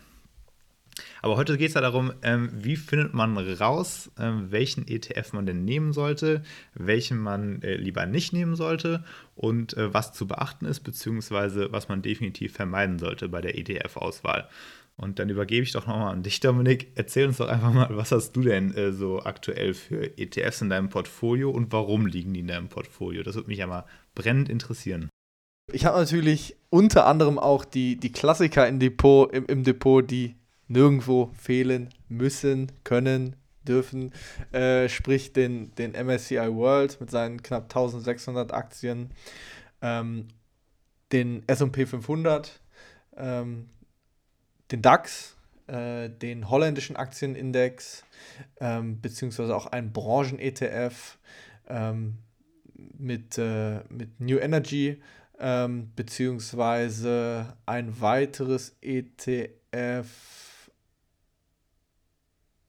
Aber 1.23 1.37
heute 1.37 1.57
geht 1.57 1.69
es 1.69 1.75
ja 1.75 1.81
darum, 1.81 2.13
ähm, 2.23 2.51
wie 2.53 2.75
findet 2.75 3.15
man 3.15 3.39
raus, 3.39 4.11
ähm, 4.19 4.51
welchen 4.51 4.89
ETF 4.89 5.33
man 5.33 5.47
denn 5.47 5.65
nehmen 5.65 5.93
sollte, 5.93 6.43
welchen 6.75 7.19
man 7.19 7.63
äh, 7.63 7.77
lieber 7.77 8.05
nicht 8.07 8.33
nehmen 8.33 8.57
sollte 8.57 9.05
und 9.37 9.77
äh, 9.77 9.95
was 9.95 10.13
zu 10.13 10.27
beachten 10.27 10.67
ist, 10.67 10.81
beziehungsweise 10.81 11.71
was 11.71 11.89
man 11.89 12.03
definitiv 12.03 12.53
vermeiden 12.53 12.99
sollte 12.99 13.29
bei 13.29 13.41
der 13.41 13.57
ETF-Auswahl. 13.57 14.49
Und 14.97 15.19
dann 15.19 15.29
übergebe 15.29 15.63
ich 15.63 15.73
doch 15.73 15.87
nochmal 15.87 16.13
an 16.13 16.23
dich, 16.23 16.41
Dominik. 16.41 16.93
Erzähl 16.95 17.27
uns 17.27 17.37
doch 17.37 17.49
einfach 17.49 17.73
mal, 17.73 17.89
was 17.91 18.13
hast 18.13 18.33
du 18.33 18.41
denn 18.41 18.75
äh, 18.75 18.93
so 18.93 19.23
aktuell 19.23 19.75
für 19.75 20.17
ETFs 20.19 20.63
in 20.63 20.71
deinem 20.71 20.89
Portfolio 20.89 21.51
und 21.51 21.71
warum 21.71 22.07
liegen 22.07 22.33
die 22.33 22.41
in 22.41 22.47
deinem 22.47 22.69
Portfolio? 22.69 23.23
Das 23.23 23.35
würde 23.35 23.49
mich 23.49 23.59
ja 23.59 23.67
mal 23.67 23.85
brennend 24.15 24.49
interessieren. 24.49 25.11
Ich 25.73 25.85
habe 25.85 25.99
natürlich 25.99 26.57
unter 26.71 27.07
anderem 27.07 27.39
auch 27.39 27.65
die, 27.65 27.97
die 27.97 28.13
Klassiker 28.13 28.67
im 28.67 28.79
Depot, 28.79 29.31
im, 29.33 29.45
im 29.47 29.65
Depot, 29.65 30.09
die 30.09 30.37
nirgendwo 30.69 31.31
fehlen 31.37 31.91
müssen, 32.09 32.73
können, 32.85 33.37
dürfen. 33.67 34.13
Äh, 34.53 34.89
sprich 34.89 35.33
den, 35.33 35.75
den 35.75 35.93
MSCI 35.93 36.55
World 36.55 37.01
mit 37.01 37.11
seinen 37.11 37.43
knapp 37.43 37.65
1600 37.65 38.53
Aktien, 38.55 39.11
ähm, 39.83 40.29
den 41.13 41.43
SP 41.51 41.87
500, 41.87 42.61
ähm, 43.17 43.69
den 44.71 44.83
DAX, 44.83 45.37
äh, 45.67 46.09
den 46.09 46.51
holländischen 46.51 46.97
Aktienindex, 46.97 48.05
ähm, 48.61 49.01
beziehungsweise 49.01 49.55
auch 49.55 49.67
einen 49.67 49.93
Branchen-ETF, 49.93 51.19
ähm, 51.69 52.19
mit, 52.99 53.39
äh, 53.39 53.81
mit 53.89 54.21
New 54.21 54.39
Energy 54.39 55.01
ähm, 55.39 55.93
beziehungsweise 55.95 57.57
ein 57.67 58.01
weiteres 58.01 58.77
ETF 58.81 60.71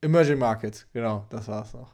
Emerging 0.02 0.38
Markets, 0.38 0.86
genau, 0.94 1.26
das 1.30 1.48
war 1.48 1.64
es 1.64 1.74
noch. 1.74 1.92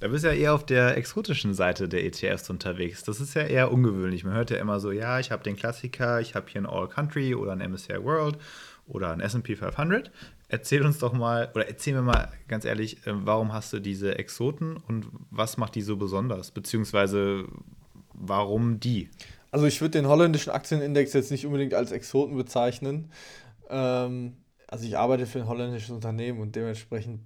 Da 0.00 0.08
bist 0.08 0.24
ja 0.24 0.32
eher 0.32 0.54
auf 0.54 0.66
der 0.66 0.96
exotischen 0.96 1.54
Seite 1.54 1.88
der 1.88 2.04
ETFs 2.04 2.50
unterwegs. 2.50 3.04
Das 3.04 3.20
ist 3.20 3.34
ja 3.34 3.42
eher 3.42 3.72
ungewöhnlich. 3.72 4.22
Man 4.22 4.34
hört 4.34 4.50
ja 4.50 4.58
immer 4.58 4.78
so, 4.78 4.92
ja, 4.92 5.18
ich 5.18 5.30
habe 5.30 5.42
den 5.42 5.56
Klassiker, 5.56 6.20
ich 6.20 6.34
habe 6.34 6.46
hier 6.48 6.60
ein 6.60 6.66
All 6.66 6.88
Country 6.88 7.34
oder 7.34 7.52
ein 7.52 7.70
MSCI 7.70 8.04
World 8.04 8.38
oder 8.86 9.12
ein 9.12 9.20
S&P 9.20 9.56
500. 9.56 10.10
Erzähl 10.48 10.84
uns 10.84 10.98
doch 10.98 11.12
mal, 11.12 11.50
oder 11.54 11.68
erzähl 11.68 11.94
mir 11.94 12.02
mal 12.02 12.32
ganz 12.48 12.64
ehrlich, 12.64 13.06
ähm, 13.06 13.22
warum 13.24 13.52
hast 13.52 13.72
du 13.72 13.80
diese 13.80 14.18
Exoten 14.18 14.76
und 14.76 15.06
was 15.30 15.56
macht 15.56 15.74
die 15.74 15.82
so 15.82 15.96
besonders? 15.96 16.50
Beziehungsweise 16.50 17.46
warum 18.12 18.80
die? 18.80 19.10
Also 19.50 19.66
ich 19.66 19.80
würde 19.80 19.98
den 19.98 20.08
holländischen 20.08 20.52
Aktienindex 20.52 21.12
jetzt 21.12 21.30
nicht 21.30 21.46
unbedingt 21.46 21.74
als 21.74 21.92
Exoten 21.92 22.36
bezeichnen. 22.36 23.10
Ähm, 23.68 24.36
also 24.66 24.86
ich 24.86 24.98
arbeite 24.98 25.26
für 25.26 25.40
ein 25.40 25.48
holländisches 25.48 25.90
Unternehmen 25.90 26.40
und 26.40 26.56
dementsprechend 26.56 27.20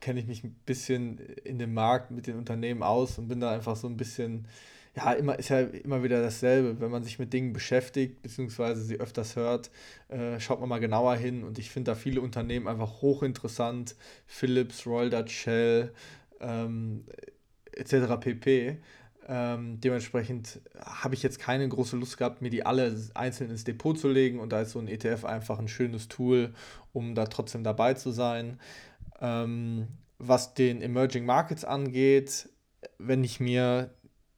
kenne 0.00 0.20
ich 0.20 0.26
mich 0.26 0.44
ein 0.44 0.54
bisschen 0.64 1.18
in 1.18 1.58
dem 1.58 1.74
Markt 1.74 2.10
mit 2.10 2.26
den 2.26 2.36
Unternehmen 2.36 2.82
aus 2.82 3.18
und 3.18 3.28
bin 3.28 3.40
da 3.40 3.52
einfach 3.52 3.76
so 3.76 3.86
ein 3.86 3.96
bisschen, 3.96 4.46
ja, 4.96 5.12
immer 5.12 5.38
ist 5.38 5.50
ja 5.50 5.60
immer 5.60 6.02
wieder 6.02 6.20
dasselbe. 6.20 6.80
Wenn 6.80 6.90
man 6.90 7.04
sich 7.04 7.18
mit 7.18 7.32
Dingen 7.32 7.52
beschäftigt, 7.52 8.22
beziehungsweise 8.22 8.82
sie 8.82 8.98
öfters 8.98 9.36
hört, 9.36 9.70
äh, 10.08 10.40
schaut 10.40 10.60
man 10.60 10.68
mal 10.68 10.80
genauer 10.80 11.16
hin 11.16 11.44
und 11.44 11.58
ich 11.58 11.70
finde 11.70 11.92
da 11.92 11.94
viele 11.94 12.20
Unternehmen 12.20 12.66
einfach 12.66 13.00
hochinteressant. 13.00 13.94
Philips, 14.26 14.86
Royal 14.86 15.10
Dutch 15.10 15.34
Shell, 15.34 15.92
ähm, 16.40 17.04
etc. 17.72 18.16
pp. 18.20 18.78
Ähm, 19.28 19.80
dementsprechend 19.80 20.60
habe 20.84 21.14
ich 21.14 21.22
jetzt 21.22 21.38
keine 21.38 21.68
große 21.68 21.96
Lust 21.96 22.18
gehabt, 22.18 22.42
mir 22.42 22.50
die 22.50 22.66
alle 22.66 22.96
einzeln 23.14 23.50
ins 23.50 23.62
Depot 23.62 23.96
zu 23.96 24.08
legen 24.08 24.40
und 24.40 24.50
da 24.50 24.62
ist 24.62 24.72
so 24.72 24.80
ein 24.80 24.88
ETF 24.88 25.24
einfach 25.24 25.60
ein 25.60 25.68
schönes 25.68 26.08
Tool, 26.08 26.52
um 26.92 27.14
da 27.14 27.26
trotzdem 27.26 27.62
dabei 27.62 27.94
zu 27.94 28.10
sein. 28.10 28.58
Ähm, 29.20 29.86
was 30.18 30.54
den 30.54 30.82
Emerging 30.82 31.26
Markets 31.26 31.64
angeht, 31.64 32.48
wenn 32.98 33.22
ich 33.22 33.38
mir 33.38 33.90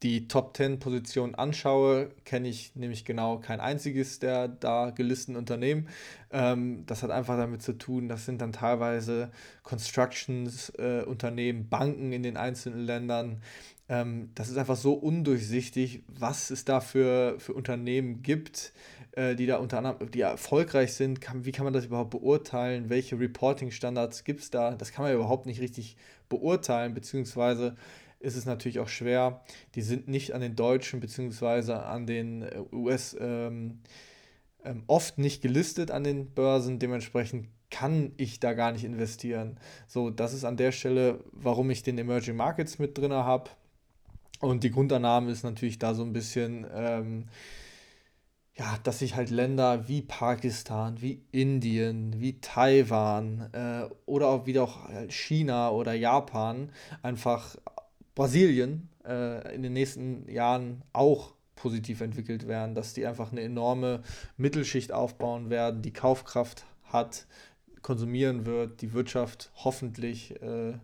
die 0.02 0.26
Top 0.26 0.56
10 0.56 0.80
Positionen 0.80 1.34
anschaue, 1.34 2.10
kenne 2.24 2.48
ich 2.48 2.74
nämlich 2.74 3.04
genau 3.04 3.38
kein 3.38 3.60
einziges 3.60 4.18
der 4.18 4.48
da 4.48 4.90
gelisteten 4.90 5.36
Unternehmen. 5.36 5.88
Ähm, 6.32 6.84
das 6.86 7.02
hat 7.02 7.10
einfach 7.10 7.36
damit 7.36 7.62
zu 7.62 7.74
tun, 7.74 8.08
das 8.08 8.24
sind 8.26 8.40
dann 8.40 8.52
teilweise 8.52 9.30
Constructions-Unternehmen, 9.62 11.60
äh, 11.60 11.64
Banken 11.68 12.12
in 12.12 12.22
den 12.22 12.36
einzelnen 12.36 12.84
Ländern. 12.84 13.42
Ähm, 13.88 14.30
das 14.34 14.48
ist 14.48 14.56
einfach 14.56 14.76
so 14.76 14.94
undurchsichtig, 14.94 16.02
was 16.08 16.50
es 16.50 16.64
da 16.64 16.80
für, 16.80 17.38
für 17.38 17.52
Unternehmen 17.52 18.22
gibt, 18.22 18.72
äh, 19.12 19.36
die 19.36 19.46
da 19.46 19.58
unter 19.58 19.78
anderem, 19.78 20.10
die 20.10 20.22
erfolgreich 20.22 20.94
sind. 20.94 21.20
Kann, 21.20 21.44
wie 21.44 21.52
kann 21.52 21.64
man 21.64 21.74
das 21.74 21.84
überhaupt 21.84 22.10
beurteilen? 22.10 22.88
Welche 22.88 23.20
Reporting-Standards 23.20 24.24
gibt 24.24 24.40
es 24.40 24.50
da? 24.50 24.72
Das 24.72 24.92
kann 24.92 25.04
man 25.04 25.14
überhaupt 25.14 25.46
nicht 25.46 25.60
richtig 25.60 25.96
beurteilen, 26.28 26.94
beziehungsweise 26.94 27.76
ist 28.22 28.36
es 28.36 28.46
natürlich 28.46 28.78
auch 28.78 28.88
schwer. 28.88 29.42
Die 29.74 29.82
sind 29.82 30.08
nicht 30.08 30.32
an 30.32 30.40
den 30.40 30.56
deutschen 30.56 31.00
beziehungsweise 31.00 31.84
an 31.84 32.06
den 32.06 32.42
äh, 32.42 32.62
US 32.72 33.16
ähm, 33.18 33.80
ähm, 34.64 34.84
oft 34.86 35.18
nicht 35.18 35.42
gelistet 35.42 35.90
an 35.90 36.04
den 36.04 36.32
Börsen. 36.32 36.78
Dementsprechend 36.78 37.48
kann 37.70 38.12
ich 38.16 38.38
da 38.38 38.52
gar 38.52 38.72
nicht 38.72 38.84
investieren. 38.84 39.58
So, 39.86 40.10
das 40.10 40.34
ist 40.34 40.44
an 40.44 40.56
der 40.56 40.72
Stelle, 40.72 41.24
warum 41.32 41.70
ich 41.70 41.82
den 41.82 41.98
Emerging 41.98 42.36
Markets 42.36 42.78
mit 42.78 42.96
drin 42.96 43.12
habe. 43.12 43.50
Und 44.40 44.64
die 44.64 44.70
Grundannahme 44.70 45.30
ist 45.30 45.44
natürlich 45.44 45.78
da 45.78 45.94
so 45.94 46.02
ein 46.02 46.12
bisschen, 46.12 46.66
ähm, 46.74 47.28
ja, 48.54 48.78
dass 48.82 48.98
sich 48.98 49.16
halt 49.16 49.30
Länder 49.30 49.88
wie 49.88 50.02
Pakistan, 50.02 51.00
wie 51.00 51.24
Indien, 51.32 52.20
wie 52.20 52.40
Taiwan 52.40 53.48
äh, 53.52 53.88
oder 54.04 54.28
auch 54.28 54.46
wieder 54.46 54.64
auch 54.64 54.88
China 55.08 55.70
oder 55.70 55.94
Japan 55.94 56.70
einfach 57.02 57.56
Brasilien 58.14 58.88
äh, 59.04 59.54
in 59.54 59.62
den 59.62 59.72
nächsten 59.72 60.28
Jahren 60.28 60.82
auch 60.92 61.34
positiv 61.54 62.00
entwickelt 62.00 62.48
werden, 62.48 62.74
dass 62.74 62.94
die 62.94 63.06
einfach 63.06 63.32
eine 63.32 63.42
enorme 63.42 64.02
Mittelschicht 64.36 64.92
aufbauen 64.92 65.50
werden, 65.50 65.82
die 65.82 65.92
Kaufkraft 65.92 66.66
hat, 66.84 67.26
konsumieren 67.82 68.46
wird, 68.46 68.80
die 68.82 68.92
Wirtschaft 68.92 69.52
hoffentlich 69.56 70.40
äh, 70.42 70.74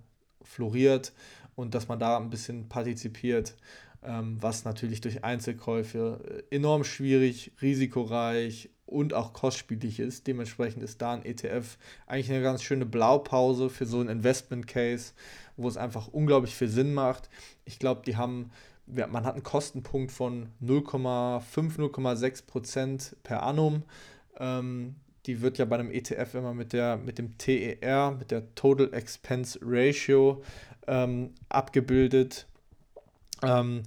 floriert 0.42 1.12
und 1.54 1.74
dass 1.74 1.88
man 1.88 1.98
da 1.98 2.16
ein 2.16 2.30
bisschen 2.30 2.68
partizipiert, 2.68 3.56
ähm, 4.02 4.36
was 4.40 4.64
natürlich 4.64 5.00
durch 5.00 5.24
Einzelkäufe 5.24 6.44
äh, 6.50 6.54
enorm 6.54 6.84
schwierig, 6.84 7.52
risikoreich 7.60 8.70
und 8.88 9.14
auch 9.14 9.32
kostspielig 9.32 10.00
ist. 10.00 10.26
Dementsprechend 10.26 10.82
ist 10.82 11.00
da 11.02 11.12
ein 11.12 11.24
ETF 11.24 11.76
eigentlich 12.06 12.30
eine 12.30 12.42
ganz 12.42 12.62
schöne 12.62 12.86
Blaupause 12.86 13.68
für 13.68 13.86
so 13.86 14.00
ein 14.00 14.08
Investment 14.08 14.66
Case, 14.66 15.12
wo 15.56 15.68
es 15.68 15.76
einfach 15.76 16.08
unglaublich 16.08 16.54
viel 16.54 16.68
Sinn 16.68 16.94
macht. 16.94 17.28
Ich 17.64 17.78
glaube, 17.78 18.02
die 18.06 18.16
haben, 18.16 18.50
man 18.86 19.24
hat 19.24 19.34
einen 19.34 19.42
Kostenpunkt 19.42 20.10
von 20.10 20.48
0,5, 20.62 21.76
0,6 21.76 22.46
Prozent 22.46 23.16
per 23.22 23.42
annum. 23.42 23.82
Ähm, 24.38 24.96
die 25.26 25.42
wird 25.42 25.58
ja 25.58 25.66
bei 25.66 25.78
einem 25.78 25.90
ETF 25.90 26.34
immer 26.34 26.54
mit, 26.54 26.72
der, 26.72 26.96
mit 26.96 27.18
dem 27.18 27.36
TER, 27.36 28.12
mit 28.18 28.30
der 28.30 28.54
Total 28.54 28.92
Expense 28.94 29.58
Ratio 29.62 30.42
ähm, 30.86 31.34
abgebildet, 31.50 32.46
ähm, 33.42 33.82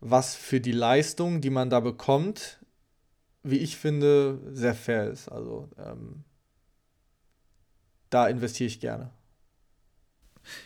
was 0.00 0.34
für 0.34 0.60
die 0.60 0.72
Leistung, 0.72 1.42
die 1.42 1.50
man 1.50 1.68
da 1.68 1.80
bekommt, 1.80 2.59
wie 3.42 3.58
ich 3.58 3.76
finde, 3.76 4.38
sehr 4.52 4.74
fair 4.74 5.10
ist. 5.10 5.28
Also 5.28 5.68
ähm, 5.78 6.24
da 8.10 8.28
investiere 8.28 8.68
ich 8.68 8.80
gerne. 8.80 9.10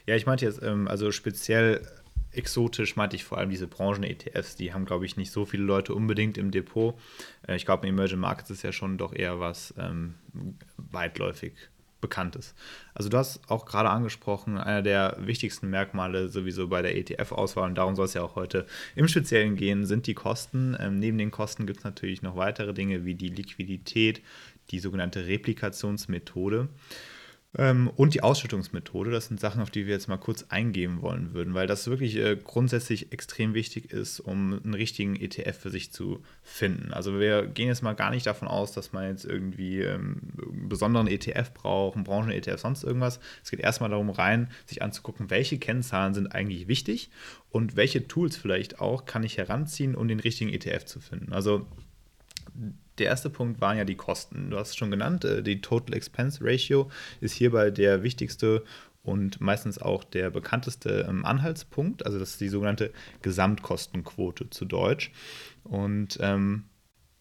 Ja, 0.06 0.16
ich 0.16 0.26
meinte 0.26 0.44
jetzt, 0.44 0.62
ähm, 0.62 0.88
also 0.88 1.12
speziell 1.12 1.86
exotisch 2.30 2.96
meinte 2.96 3.16
ich 3.16 3.24
vor 3.24 3.38
allem 3.38 3.50
diese 3.50 3.66
Branchen-ETFs, 3.66 4.56
die 4.56 4.72
haben, 4.72 4.86
glaube 4.86 5.06
ich, 5.06 5.16
nicht 5.16 5.30
so 5.30 5.44
viele 5.44 5.62
Leute 5.62 5.94
unbedingt 5.94 6.36
im 6.36 6.50
Depot. 6.50 6.98
Äh, 7.46 7.56
ich 7.56 7.64
glaube, 7.64 7.86
Emerging 7.86 8.18
Markets 8.18 8.50
ist 8.50 8.62
ja 8.62 8.72
schon 8.72 8.98
doch 8.98 9.12
eher 9.12 9.40
was 9.40 9.74
ähm, 9.78 10.14
weitläufig 10.76 11.54
Bekanntes. 12.04 12.54
Also 12.92 13.08
du 13.08 13.16
hast 13.16 13.40
auch 13.48 13.64
gerade 13.64 13.88
angesprochen, 13.88 14.58
einer 14.58 14.82
der 14.82 15.16
wichtigsten 15.20 15.70
Merkmale 15.70 16.28
sowieso 16.28 16.68
bei 16.68 16.82
der 16.82 16.94
ETF-Auswahl, 16.98 17.70
und 17.70 17.76
darum 17.76 17.96
soll 17.96 18.04
es 18.04 18.12
ja 18.12 18.22
auch 18.22 18.36
heute 18.36 18.66
im 18.94 19.08
Speziellen 19.08 19.56
gehen, 19.56 19.86
sind 19.86 20.06
die 20.06 20.12
Kosten. 20.12 20.76
Ähm, 20.78 20.98
neben 20.98 21.16
den 21.16 21.30
Kosten 21.30 21.66
gibt 21.66 21.78
es 21.78 21.84
natürlich 21.84 22.20
noch 22.20 22.36
weitere 22.36 22.74
Dinge 22.74 23.06
wie 23.06 23.14
die 23.14 23.30
Liquidität, 23.30 24.20
die 24.70 24.80
sogenannte 24.80 25.26
Replikationsmethode. 25.26 26.68
Ähm, 27.56 27.90
und 27.96 28.14
die 28.14 28.22
Ausschüttungsmethode, 28.22 29.10
das 29.10 29.26
sind 29.26 29.38
Sachen, 29.38 29.62
auf 29.62 29.70
die 29.70 29.86
wir 29.86 29.94
jetzt 29.94 30.08
mal 30.08 30.16
kurz 30.16 30.46
eingehen 30.48 31.02
wollen 31.02 31.34
würden, 31.34 31.54
weil 31.54 31.66
das 31.66 31.86
wirklich 31.86 32.16
äh, 32.16 32.36
grundsätzlich 32.36 33.12
extrem 33.12 33.54
wichtig 33.54 33.92
ist, 33.92 34.18
um 34.20 34.60
einen 34.64 34.74
richtigen 34.74 35.14
ETF 35.14 35.56
für 35.56 35.70
sich 35.70 35.92
zu 35.92 36.22
finden. 36.42 36.92
Also 36.92 37.20
wir 37.20 37.46
gehen 37.46 37.68
jetzt 37.68 37.82
mal 37.82 37.94
gar 37.94 38.10
nicht 38.10 38.26
davon 38.26 38.48
aus, 38.48 38.72
dass 38.72 38.92
man 38.92 39.08
jetzt 39.08 39.24
irgendwie 39.24 39.80
ähm, 39.82 40.20
einen 40.36 40.68
besonderen 40.68 41.06
ETF 41.06 41.52
braucht, 41.54 41.94
einen 41.94 42.04
Branchen-ETF, 42.04 42.58
sonst 42.58 42.82
irgendwas. 42.82 43.20
Es 43.44 43.50
geht 43.50 43.60
erstmal 43.60 43.90
darum 43.90 44.10
rein, 44.10 44.48
sich 44.66 44.82
anzugucken, 44.82 45.30
welche 45.30 45.58
Kennzahlen 45.58 46.14
sind 46.14 46.34
eigentlich 46.34 46.66
wichtig 46.66 47.10
und 47.50 47.76
welche 47.76 48.08
Tools 48.08 48.36
vielleicht 48.36 48.80
auch 48.80 49.06
kann 49.06 49.22
ich 49.22 49.38
heranziehen, 49.38 49.94
um 49.94 50.08
den 50.08 50.18
richtigen 50.18 50.52
ETF 50.52 50.86
zu 50.86 50.98
finden. 51.00 51.32
Also 51.32 51.66
der 52.98 53.06
erste 53.06 53.30
Punkt 53.30 53.60
waren 53.60 53.76
ja 53.76 53.84
die 53.84 53.96
Kosten. 53.96 54.50
Du 54.50 54.58
hast 54.58 54.70
es 54.70 54.76
schon 54.76 54.90
genannt, 54.90 55.24
äh, 55.24 55.42
die 55.42 55.60
Total 55.60 55.96
Expense 55.96 56.40
Ratio 56.42 56.90
ist 57.20 57.34
hierbei 57.34 57.70
der 57.70 58.02
wichtigste 58.02 58.64
und 59.02 59.40
meistens 59.40 59.78
auch 59.78 60.02
der 60.02 60.30
bekannteste 60.30 61.06
ähm, 61.08 61.24
Anhaltspunkt. 61.24 62.06
Also 62.06 62.18
das 62.18 62.30
ist 62.30 62.40
die 62.40 62.48
sogenannte 62.48 62.90
Gesamtkostenquote 63.22 64.50
zu 64.50 64.64
Deutsch. 64.64 65.12
Und 65.62 66.18
ähm, 66.20 66.64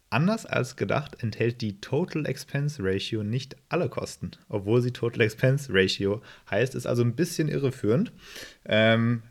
anders 0.09 0.45
als 0.45 0.75
gedacht 0.75 1.21
enthält 1.21 1.61
die 1.61 1.81
Total 1.81 2.25
Expense 2.25 2.81
Ratio 2.81 3.23
nicht 3.23 3.57
alle 3.67 3.89
Kosten, 3.89 4.31
obwohl 4.47 4.81
sie 4.81 4.91
Total 4.91 5.21
Expense 5.21 5.73
Ratio 5.73 6.21
heißt, 6.49 6.75
ist 6.75 6.85
also 6.85 7.03
ein 7.03 7.15
bisschen 7.15 7.49
irreführend. 7.49 8.13
Ähm, 8.65 9.23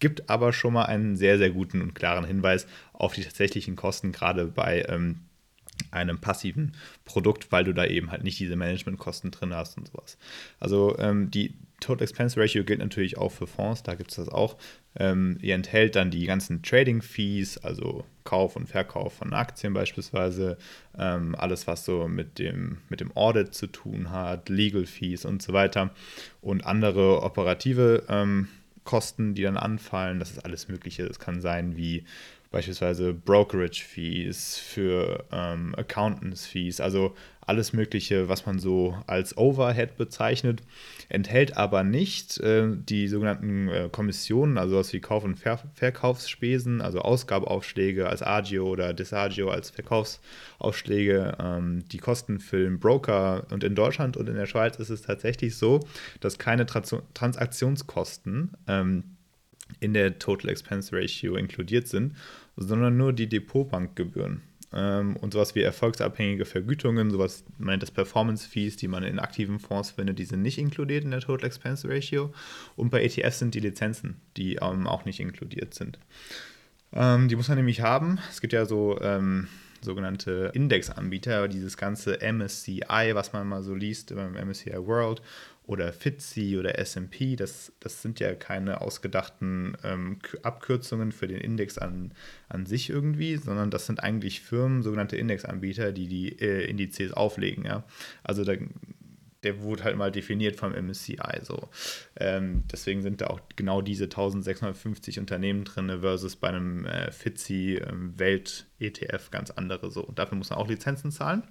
gibt 0.00 0.28
aber 0.28 0.52
schon 0.52 0.74
mal 0.74 0.84
einen 0.84 1.16
sehr, 1.16 1.38
sehr 1.38 1.50
guten 1.50 1.80
und 1.80 1.94
klaren 1.94 2.24
Hinweis 2.24 2.66
auf 2.92 3.14
die 3.14 3.22
tatsächlichen 3.22 3.76
Kosten, 3.76 4.12
gerade 4.12 4.46
bei 4.46 4.84
ähm, 4.88 5.20
einem 5.94 6.18
passiven 6.18 6.72
Produkt, 7.04 7.50
weil 7.52 7.64
du 7.64 7.72
da 7.72 7.84
eben 7.86 8.10
halt 8.10 8.24
nicht 8.24 8.38
diese 8.38 8.56
Managementkosten 8.56 9.30
drin 9.30 9.54
hast 9.54 9.78
und 9.78 9.88
sowas. 9.88 10.18
Also 10.60 10.98
ähm, 10.98 11.30
die 11.30 11.54
Total 11.80 12.04
Expense 12.04 12.40
Ratio 12.40 12.64
gilt 12.64 12.78
natürlich 12.78 13.18
auch 13.18 13.30
für 13.30 13.46
Fonds, 13.46 13.82
da 13.82 13.94
gibt 13.94 14.10
es 14.10 14.16
das 14.16 14.28
auch. 14.28 14.56
Ähm, 14.96 15.38
ihr 15.42 15.54
enthält 15.54 15.96
dann 15.96 16.10
die 16.10 16.24
ganzen 16.24 16.62
Trading 16.62 17.02
Fees, 17.02 17.58
also 17.58 18.04
Kauf 18.22 18.56
und 18.56 18.68
Verkauf 18.68 19.14
von 19.14 19.34
Aktien 19.34 19.74
beispielsweise, 19.74 20.56
ähm, 20.96 21.34
alles 21.34 21.66
was 21.66 21.84
so 21.84 22.08
mit 22.08 22.38
dem, 22.38 22.78
mit 22.88 23.00
dem 23.00 23.14
Audit 23.16 23.54
zu 23.54 23.66
tun 23.66 24.10
hat, 24.10 24.48
Legal 24.48 24.86
Fees 24.86 25.24
und 25.24 25.42
so 25.42 25.52
weiter 25.52 25.90
und 26.40 26.64
andere 26.64 27.22
operative 27.22 28.04
ähm, 28.08 28.48
Kosten, 28.84 29.34
die 29.34 29.42
dann 29.42 29.56
anfallen. 29.56 30.20
Das 30.20 30.30
ist 30.30 30.44
alles 30.44 30.68
Mögliche. 30.68 31.04
Es 31.04 31.18
kann 31.18 31.40
sein 31.40 31.76
wie 31.76 32.04
beispielsweise 32.54 33.12
Brokerage-Fees, 33.12 34.58
für 34.58 35.24
ähm, 35.32 35.74
Accountants-Fees, 35.76 36.80
also 36.80 37.16
alles 37.40 37.72
Mögliche, 37.72 38.28
was 38.28 38.46
man 38.46 38.60
so 38.60 38.96
als 39.08 39.36
Overhead 39.36 39.96
bezeichnet, 39.96 40.62
enthält 41.08 41.56
aber 41.56 41.82
nicht 41.82 42.38
äh, 42.38 42.68
die 42.76 43.08
sogenannten 43.08 43.68
äh, 43.68 43.88
Kommissionen, 43.90 44.56
also 44.56 44.76
was 44.76 44.92
wie 44.92 45.00
Kauf- 45.00 45.24
und 45.24 45.34
Ver 45.34 45.58
Verkaufsspesen, 45.74 46.80
also 46.80 47.00
Ausgabeaufschläge 47.00 48.08
als 48.08 48.22
Agio 48.22 48.68
oder 48.68 48.94
Disagio 48.94 49.50
als 49.50 49.70
Verkaufsaufschläge, 49.70 51.36
ähm, 51.40 51.82
die 51.90 51.98
Kosten 51.98 52.38
für 52.38 52.62
den 52.62 52.78
Broker. 52.78 53.48
Und 53.50 53.64
in 53.64 53.74
Deutschland 53.74 54.16
und 54.16 54.28
in 54.28 54.36
der 54.36 54.46
Schweiz 54.46 54.76
ist 54.76 54.90
es 54.90 55.02
tatsächlich 55.02 55.56
so, 55.56 55.80
dass 56.20 56.38
keine 56.38 56.66
Trans 56.66 56.94
Transaktionskosten 57.14 58.52
ähm, 58.68 59.02
in 59.80 59.94
der 59.94 60.18
Total 60.18 60.50
Expense 60.50 60.94
Ratio 60.94 61.36
inkludiert 61.36 61.88
sind 61.88 62.14
sondern 62.56 62.96
nur 62.96 63.12
die 63.12 63.28
Depotbankgebühren. 63.28 64.42
Ähm, 64.72 65.16
und 65.16 65.32
sowas 65.32 65.54
wie 65.54 65.62
erfolgsabhängige 65.62 66.44
Vergütungen, 66.44 67.10
sowas 67.10 67.44
meint 67.58 67.82
das 67.82 67.92
Performance 67.92 68.48
Fees, 68.48 68.76
die 68.76 68.88
man 68.88 69.04
in 69.04 69.20
aktiven 69.20 69.60
Fonds 69.60 69.92
findet, 69.92 70.18
die 70.18 70.24
sind 70.24 70.42
nicht 70.42 70.58
inkludiert 70.58 71.04
in 71.04 71.12
der 71.12 71.20
Total 71.20 71.46
Expense 71.46 71.88
Ratio. 71.88 72.32
Und 72.74 72.90
bei 72.90 73.02
ETFs 73.04 73.38
sind 73.38 73.54
die 73.54 73.60
Lizenzen, 73.60 74.20
die 74.36 74.56
ähm, 74.56 74.86
auch 74.86 75.04
nicht 75.04 75.20
inkludiert 75.20 75.74
sind. 75.74 75.98
Ähm, 76.92 77.28
die 77.28 77.36
muss 77.36 77.48
man 77.48 77.56
nämlich 77.56 77.82
haben. 77.82 78.18
Es 78.30 78.40
gibt 78.40 78.52
ja 78.52 78.66
so 78.66 79.00
ähm, 79.00 79.46
sogenannte 79.80 80.50
Indexanbieter, 80.54 81.46
dieses 81.46 81.76
ganze 81.76 82.18
MSCI, 82.20 83.12
was 83.12 83.32
man 83.32 83.46
mal 83.46 83.62
so 83.62 83.74
liest 83.74 84.14
beim 84.14 84.34
MSCI 84.34 84.74
World 84.86 85.22
oder 85.66 85.92
FTSE 85.92 86.58
oder 86.58 86.78
S&P, 86.78 87.36
das, 87.36 87.72
das 87.80 88.02
sind 88.02 88.20
ja 88.20 88.34
keine 88.34 88.82
ausgedachten 88.82 89.76
ähm, 89.82 90.18
Abkürzungen 90.42 91.10
für 91.10 91.26
den 91.26 91.38
Index 91.38 91.78
an, 91.78 92.12
an 92.48 92.66
sich 92.66 92.90
irgendwie, 92.90 93.36
sondern 93.36 93.70
das 93.70 93.86
sind 93.86 94.02
eigentlich 94.02 94.42
Firmen, 94.42 94.82
sogenannte 94.82 95.16
Indexanbieter, 95.16 95.92
die 95.92 96.06
die 96.06 96.38
äh, 96.38 96.68
Indizes 96.68 97.12
auflegen. 97.12 97.64
Ja? 97.64 97.84
Also 98.22 98.44
da, 98.44 98.54
der 99.42 99.62
wurde 99.62 99.84
halt 99.84 99.96
mal 99.96 100.12
definiert 100.12 100.56
vom 100.56 100.72
MSCI. 100.72 101.40
So. 101.42 101.68
Ähm, 102.16 102.64
deswegen 102.70 103.02
sind 103.02 103.22
da 103.22 103.28
auch 103.28 103.40
genau 103.56 103.80
diese 103.80 104.04
1650 104.04 105.18
Unternehmen 105.18 105.64
drin 105.64 106.00
versus 106.00 106.36
bei 106.36 106.48
einem 106.48 106.84
äh, 106.84 107.10
FTSE 107.10 107.78
ähm, 107.78 108.14
ganz 109.30 109.50
andere. 109.50 109.90
So. 109.90 110.04
Und 110.04 110.18
dafür 110.18 110.36
muss 110.36 110.50
man 110.50 110.58
auch 110.58 110.68
Lizenzen 110.68 111.10
zahlen. 111.10 111.42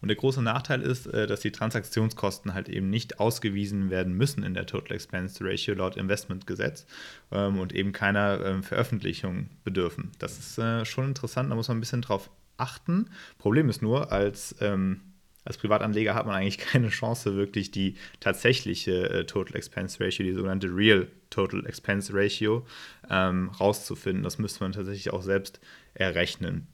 Und 0.00 0.08
der 0.08 0.16
große 0.16 0.42
Nachteil 0.42 0.82
ist, 0.82 1.06
äh, 1.06 1.26
dass 1.26 1.40
die 1.40 1.52
Transaktionskosten 1.52 2.54
halt 2.54 2.68
eben 2.68 2.90
nicht 2.90 3.20
ausgewiesen 3.20 3.90
werden 3.90 4.14
müssen 4.14 4.42
in 4.42 4.54
der 4.54 4.66
Total 4.66 4.96
Expense 4.96 5.44
Ratio 5.44 5.74
laut 5.74 5.96
Investmentgesetz 5.96 6.86
ähm, 7.32 7.58
und 7.58 7.72
eben 7.74 7.92
keiner 7.92 8.44
ähm, 8.44 8.62
Veröffentlichung 8.62 9.50
bedürfen. 9.64 10.10
Das 10.18 10.38
ist 10.38 10.58
äh, 10.58 10.84
schon 10.84 11.06
interessant, 11.06 11.50
da 11.50 11.54
muss 11.54 11.68
man 11.68 11.78
ein 11.78 11.80
bisschen 11.80 12.02
drauf 12.02 12.30
achten. 12.56 13.10
Problem 13.38 13.68
ist 13.68 13.82
nur, 13.82 14.12
als, 14.12 14.54
ähm, 14.60 15.00
als 15.44 15.58
Privatanleger 15.58 16.14
hat 16.14 16.26
man 16.26 16.36
eigentlich 16.36 16.58
keine 16.58 16.88
Chance, 16.88 17.36
wirklich 17.36 17.70
die 17.70 17.96
tatsächliche 18.20 19.10
äh, 19.10 19.24
Total 19.24 19.56
Expense 19.56 20.02
Ratio, 20.04 20.24
die 20.24 20.32
sogenannte 20.34 20.68
Real 20.68 21.08
Total 21.30 21.64
Expense 21.66 22.12
Ratio, 22.12 22.66
rauszufinden. 23.08 24.24
Das 24.24 24.38
müsste 24.38 24.64
man 24.64 24.72
tatsächlich 24.72 25.12
auch 25.12 25.22
selbst 25.22 25.60
errechnen. 25.94 26.66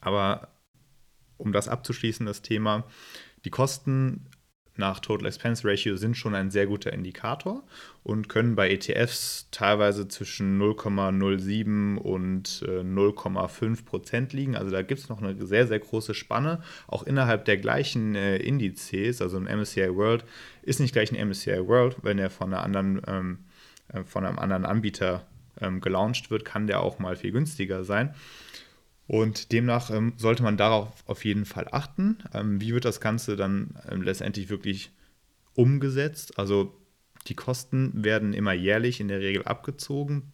Aber 0.00 0.48
um 1.40 1.52
das 1.52 1.68
abzuschließen, 1.68 2.26
das 2.26 2.42
Thema, 2.42 2.84
die 3.44 3.50
Kosten 3.50 4.26
nach 4.80 4.98
Total 4.98 5.26
Expense 5.26 5.66
Ratio 5.68 5.96
sind 5.96 6.16
schon 6.16 6.34
ein 6.34 6.50
sehr 6.50 6.66
guter 6.66 6.92
Indikator 6.92 7.62
und 8.02 8.28
können 8.28 8.56
bei 8.56 8.70
ETFs 8.70 9.48
teilweise 9.50 10.08
zwischen 10.08 10.60
0,07 10.60 11.96
und 11.96 12.48
0,5 12.48 13.72
äh, 13.72 13.82
Prozent 13.82 14.32
liegen. 14.32 14.56
Also 14.56 14.70
da 14.70 14.82
gibt 14.82 15.00
es 15.00 15.08
noch 15.08 15.22
eine 15.22 15.46
sehr, 15.46 15.66
sehr 15.66 15.78
große 15.78 16.14
Spanne, 16.14 16.62
auch 16.88 17.04
innerhalb 17.04 17.44
der 17.44 17.58
gleichen 17.58 18.14
äh, 18.14 18.38
Indizes. 18.38 19.22
Also 19.22 19.36
ein 19.36 19.44
MSCI 19.44 19.94
World 19.94 20.24
ist 20.62 20.80
nicht 20.80 20.92
gleich 20.92 21.12
ein 21.12 21.28
MSCI 21.28 21.66
World, 21.68 21.98
wenn 22.02 22.18
er 22.18 22.30
von, 22.30 22.52
einer 22.52 22.62
anderen, 22.62 23.02
ähm, 23.06 23.38
äh, 23.92 24.02
von 24.04 24.24
einem 24.24 24.38
anderen 24.38 24.64
Anbieter 24.64 25.26
ähm, 25.60 25.80
gelauncht 25.80 26.30
wird, 26.30 26.44
kann 26.44 26.66
der 26.66 26.80
auch 26.80 26.98
mal 26.98 27.16
viel 27.16 27.32
günstiger 27.32 27.84
sein. 27.84 28.14
Und 29.10 29.50
demnach 29.50 29.90
ähm, 29.90 30.12
sollte 30.18 30.44
man 30.44 30.56
darauf 30.56 31.02
auf 31.04 31.24
jeden 31.24 31.44
Fall 31.44 31.66
achten. 31.72 32.18
Ähm, 32.32 32.60
wie 32.60 32.72
wird 32.72 32.84
das 32.84 33.00
Ganze 33.00 33.34
dann 33.34 33.74
ähm, 33.90 34.02
letztendlich 34.02 34.50
wirklich 34.50 34.92
umgesetzt? 35.56 36.38
Also 36.38 36.80
die 37.26 37.34
Kosten 37.34 38.04
werden 38.04 38.32
immer 38.34 38.52
jährlich 38.52 39.00
in 39.00 39.08
der 39.08 39.18
Regel 39.18 39.42
abgezogen. 39.42 40.32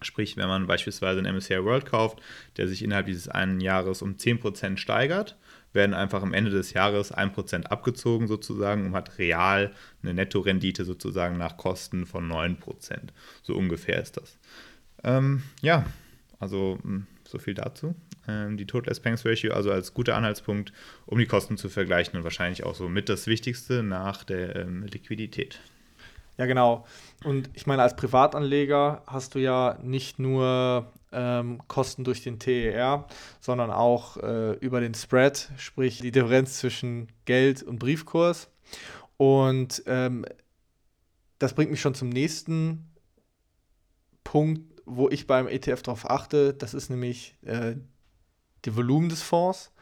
Sprich, 0.00 0.38
wenn 0.38 0.48
man 0.48 0.66
beispielsweise 0.66 1.18
einen 1.18 1.36
MSCI 1.36 1.62
World 1.64 1.84
kauft, 1.84 2.22
der 2.56 2.66
sich 2.66 2.82
innerhalb 2.82 3.04
dieses 3.04 3.28
einen 3.28 3.60
Jahres 3.60 4.00
um 4.00 4.14
10% 4.14 4.78
steigert, 4.78 5.36
werden 5.74 5.92
einfach 5.92 6.22
am 6.22 6.32
Ende 6.32 6.50
des 6.50 6.72
Jahres 6.72 7.14
1% 7.14 7.64
abgezogen 7.64 8.26
sozusagen 8.26 8.86
und 8.86 8.94
hat 8.94 9.18
real 9.18 9.74
eine 10.02 10.14
Nettorendite 10.14 10.86
sozusagen 10.86 11.36
nach 11.36 11.58
Kosten 11.58 12.06
von 12.06 12.26
9%. 12.26 12.56
So 13.42 13.54
ungefähr 13.54 14.00
ist 14.00 14.16
das. 14.16 14.38
Ähm, 15.02 15.42
ja, 15.60 15.84
also 16.38 16.78
hm, 16.82 17.06
so 17.34 17.38
viel 17.40 17.54
dazu. 17.54 17.94
Ähm, 18.28 18.56
die 18.56 18.66
Total 18.66 18.90
Expense 18.90 19.28
Ratio 19.28 19.52
also 19.52 19.72
als 19.72 19.92
guter 19.92 20.16
Anhaltspunkt, 20.16 20.72
um 21.04 21.18
die 21.18 21.26
Kosten 21.26 21.56
zu 21.56 21.68
vergleichen 21.68 22.16
und 22.16 22.24
wahrscheinlich 22.24 22.64
auch 22.64 22.74
so 22.74 22.88
mit 22.88 23.08
das 23.08 23.26
Wichtigste 23.26 23.82
nach 23.82 24.24
der 24.24 24.56
ähm, 24.56 24.84
Liquidität. 24.84 25.60
Ja, 26.38 26.46
genau. 26.46 26.86
Und 27.24 27.50
ich 27.54 27.66
meine, 27.66 27.82
als 27.82 27.96
Privatanleger 27.96 29.02
hast 29.06 29.34
du 29.34 29.40
ja 29.40 29.78
nicht 29.82 30.18
nur 30.18 30.92
ähm, 31.12 31.60
Kosten 31.68 32.04
durch 32.04 32.22
den 32.22 32.38
TER, 32.38 33.06
sondern 33.40 33.70
auch 33.70 34.16
äh, 34.16 34.52
über 34.54 34.80
den 34.80 34.94
Spread, 34.94 35.50
sprich 35.58 35.98
die 35.98 36.10
Differenz 36.10 36.58
zwischen 36.58 37.08
Geld 37.24 37.62
und 37.62 37.78
Briefkurs. 37.78 38.48
Und 39.16 39.82
ähm, 39.86 40.24
das 41.38 41.54
bringt 41.54 41.70
mich 41.70 41.80
schon 41.80 41.94
zum 41.94 42.08
nächsten 42.08 42.90
Punkt, 44.24 44.73
wo 44.86 45.08
ich 45.08 45.26
beim 45.26 45.48
ETF 45.48 45.82
darauf 45.82 46.10
achte. 46.10 46.54
Das 46.54 46.74
ist 46.74 46.90
nämlich 46.90 47.36
äh, 47.42 47.76
die 48.64 48.76
Volumen 48.76 49.08
des 49.08 49.22
Fonds. 49.22 49.72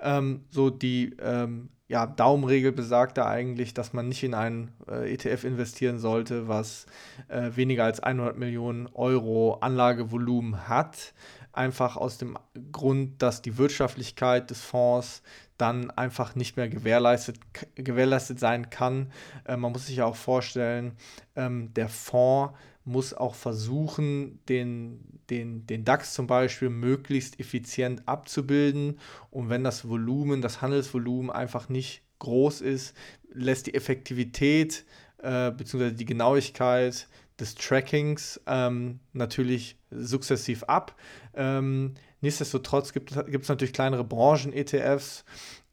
Ähm, 0.00 0.44
so 0.50 0.70
die 0.70 1.16
ähm, 1.20 1.70
ja, 1.86 2.06
Daumenregel 2.06 2.72
besagt 2.72 3.18
da 3.18 3.26
eigentlich, 3.26 3.74
dass 3.74 3.92
man 3.92 4.08
nicht 4.08 4.22
in 4.22 4.34
einen 4.34 4.72
äh, 4.88 5.12
ETF 5.12 5.44
investieren 5.44 5.98
sollte, 5.98 6.48
was 6.48 6.86
äh, 7.28 7.50
weniger 7.54 7.84
als 7.84 8.00
100 8.00 8.38
Millionen 8.38 8.86
Euro 8.88 9.58
Anlagevolumen 9.60 10.68
hat. 10.68 11.14
Einfach 11.52 11.96
aus 11.96 12.18
dem 12.18 12.36
Grund, 12.72 13.22
dass 13.22 13.42
die 13.42 13.58
Wirtschaftlichkeit 13.58 14.50
des 14.50 14.60
Fonds 14.62 15.22
dann 15.58 15.90
einfach 15.90 16.34
nicht 16.34 16.56
mehr 16.56 16.68
gewährleistet, 16.68 17.38
gewährleistet 17.74 18.40
sein 18.40 18.70
kann. 18.70 19.12
Äh, 19.44 19.56
man 19.56 19.72
muss 19.72 19.86
sich 19.86 19.96
ja 19.96 20.06
auch 20.06 20.16
vorstellen, 20.16 20.92
ähm, 21.36 21.72
der 21.74 21.88
Fonds 21.88 22.54
muss 22.84 23.14
auch 23.14 23.34
versuchen, 23.34 24.40
den, 24.48 25.00
den, 25.30 25.66
den 25.66 25.84
DAX 25.84 26.12
zum 26.12 26.26
Beispiel 26.26 26.68
möglichst 26.68 27.40
effizient 27.40 28.06
abzubilden. 28.06 28.98
Und 29.30 29.48
wenn 29.48 29.64
das 29.64 29.88
Volumen, 29.88 30.42
das 30.42 30.60
Handelsvolumen 30.60 31.30
einfach 31.30 31.68
nicht 31.68 32.02
groß 32.18 32.60
ist, 32.60 32.94
lässt 33.32 33.66
die 33.66 33.74
Effektivität 33.74 34.84
äh, 35.18 35.50
bzw. 35.50 35.92
die 35.92 36.04
Genauigkeit 36.04 37.08
des 37.38 37.54
Trackings 37.54 38.40
ähm, 38.46 39.00
natürlich 39.12 39.76
sukzessiv 39.90 40.64
ab. 40.64 40.94
Ähm, 41.34 41.94
nichtsdestotrotz 42.24 42.92
gibt 42.92 43.12
es 43.12 43.48
natürlich 43.48 43.72
kleinere 43.72 44.02
Branchen-ETFs, 44.02 45.24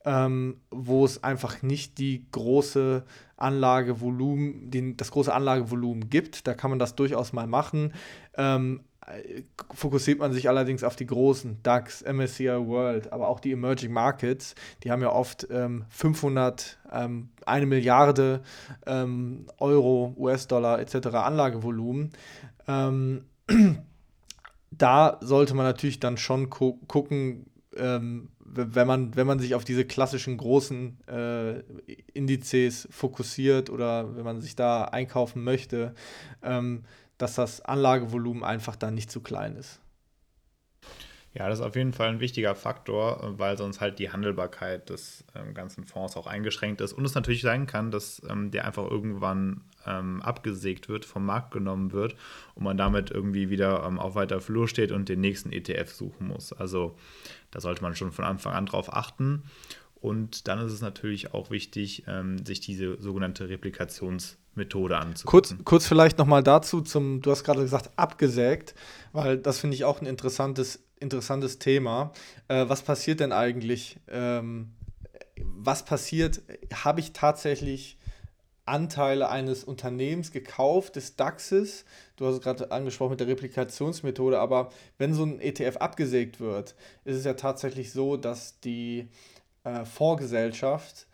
ähm, 0.06 0.62
wo 0.70 1.06
es 1.06 1.24
einfach 1.24 1.62
nicht 1.62 1.98
die 1.98 2.28
große 2.32 3.04
Anlagevolumen, 3.38 4.70
den, 4.70 4.98
das 4.98 5.12
große 5.12 5.34
Anlagevolumen 5.34 6.10
gibt. 6.10 6.48
Da 6.48 6.54
kann 6.54 6.70
man 6.70 6.80
das 6.80 6.96
durchaus 6.96 7.34
mal 7.34 7.48
machen. 7.48 7.94
Ähm, 8.36 8.82
fokussiert 9.74 10.20
man 10.20 10.32
sich 10.32 10.48
allerdings 10.48 10.84
auf 10.84 10.96
die 10.96 11.08
großen 11.08 11.64
DAX, 11.64 12.04
MSCI 12.04 12.68
World, 12.68 13.12
aber 13.12 13.28
auch 13.28 13.40
die 13.40 13.52
Emerging 13.52 13.92
Markets, 13.92 14.56
die 14.84 14.92
haben 14.92 15.02
ja 15.02 15.12
oft 15.12 15.48
ähm, 15.50 15.86
500, 15.90 16.78
ähm, 16.92 17.30
eine 17.46 17.66
Milliarde 17.66 18.42
ähm, 18.86 19.48
Euro, 19.58 20.14
US-Dollar 20.18 20.80
etc. 20.80 21.08
Anlagevolumen. 21.08 22.12
Da 24.82 25.20
sollte 25.22 25.54
man 25.54 25.68
natürlich 25.68 26.00
dann 26.00 26.18
schon 26.18 26.50
gu 26.50 26.74
gucken, 26.88 27.46
ähm, 27.76 28.30
wenn 28.40 28.88
man, 28.88 29.16
wenn 29.16 29.28
man 29.28 29.38
sich 29.38 29.54
auf 29.54 29.64
diese 29.64 29.86
klassischen 29.86 30.38
großen 30.38 30.98
äh, 31.08 31.60
Indizes 32.14 32.88
fokussiert 32.90 33.70
oder 33.70 34.16
wenn 34.16 34.24
man 34.24 34.42
sich 34.42 34.56
da 34.56 34.86
einkaufen 34.86 35.44
möchte, 35.44 35.94
ähm, 36.42 36.84
dass 37.20 37.36
das 37.36 37.62
Anlagevolumen 37.62 38.44
einfach 38.44 38.76
dann 38.76 38.96
nicht 38.96 39.12
zu 39.12 39.22
klein 39.22 39.56
ist. 39.56 39.82
Ja, 41.36 41.48
das 41.48 41.60
ist 41.60 41.66
auf 41.66 41.76
jeden 41.76 41.94
Fall 41.94 42.10
ein 42.10 42.20
wichtiger 42.20 42.56
Faktor, 42.56 43.38
weil 43.38 43.60
sonst 43.60 43.82
halt 43.82 44.00
die 44.00 44.12
Handelbarkeit 44.12 44.90
des 44.90 45.24
ähm, 45.36 45.54
ganzen 45.54 45.86
Fonds 45.86 46.18
auch 46.18 46.26
eingeschränkt 46.26 46.82
ist. 46.82 46.92
Und 46.92 47.06
es 47.06 47.14
natürlich 47.14 47.42
sein 47.42 47.68
kann, 47.68 47.92
dass 47.92 48.20
ähm, 48.28 48.50
der 48.50 48.66
einfach 48.66 48.90
irgendwann 48.90 49.62
ähm, 49.86 50.22
abgesägt 50.22 50.90
wird, 50.90 51.06
vom 51.06 51.26
Markt 51.26 51.52
genommen 51.52 51.92
wird 51.92 52.16
und 52.56 52.64
man 52.64 52.78
damit 52.78 53.12
irgendwie 53.12 53.50
wieder 53.50 53.84
ähm, 53.86 54.00
auf 54.00 54.16
weiter 54.16 54.42
Flur 54.42 54.68
steht 54.68 54.92
und 54.92 55.10
den 55.10 55.22
nächsten 55.22 55.52
ETF 55.52 55.92
suchen 55.92 56.28
muss. 56.28 56.54
Also 56.54 56.96
da 57.52 57.60
sollte 57.60 57.82
man 57.82 57.96
schon 57.96 58.12
von 58.12 58.26
Anfang 58.26 58.54
an 58.54 58.66
drauf 58.66 58.94
achten. 58.94 59.44
Und 60.02 60.48
dann 60.48 60.60
ist 60.60 60.74
es 60.74 60.82
natürlich 60.82 61.34
auch 61.34 61.52
wichtig, 61.52 62.06
ähm, 62.08 62.44
sich 62.44 62.60
diese 62.60 63.00
sogenannte 63.00 63.50
Replikationsmethode 63.50 64.98
anzugucken. 64.98 65.58
Kurz, 65.58 65.64
kurz 65.64 65.86
vielleicht 65.86 66.18
nochmal 66.18 66.42
dazu, 66.42 66.82
zum, 66.82 67.22
du 67.22 67.30
hast 67.30 67.44
gerade 67.44 67.62
gesagt, 67.62 67.92
abgesägt, 67.98 68.74
weil 69.14 69.38
das 69.38 69.60
finde 69.60 69.76
ich 69.76 69.86
auch 69.86 70.02
ein 70.02 70.08
interessantes, 70.08 70.84
interessantes 71.00 71.60
Thema. 71.60 72.14
Äh, 72.48 72.68
was 72.68 72.82
passiert 72.82 73.20
denn 73.20 73.32
eigentlich? 73.32 74.00
Ähm, 74.08 74.72
was 75.44 75.86
passiert? 75.86 76.42
Habe 76.74 77.00
ich 77.00 77.14
tatsächlich 77.14 77.98
Anteile 78.72 79.30
eines 79.30 79.66
Unternehmens 79.66 80.32
gekauft, 80.32 80.96
des 80.96 81.18
DAXes. 81.18 81.84
Du 82.16 82.26
hast 82.26 82.36
es 82.36 82.42
gerade 82.42 82.72
angesprochen 82.72 83.12
mit 83.12 83.20
der 83.20 83.28
Replikationsmethode, 83.28 84.40
aber 84.40 84.70
wenn 84.98 85.14
so 85.14 85.24
ein 85.24 85.42
ETF 85.42 85.78
abgesägt 85.78 86.40
wird, 86.40 86.76
ist 87.04 87.18
es 87.18 87.26
ja 87.26 87.34
tatsächlich 87.34 87.92
so, 87.92 88.16
dass 88.16 88.62
die 88.62 89.10
äh, 89.66 89.84
Fondsgesellschaft 89.84 91.08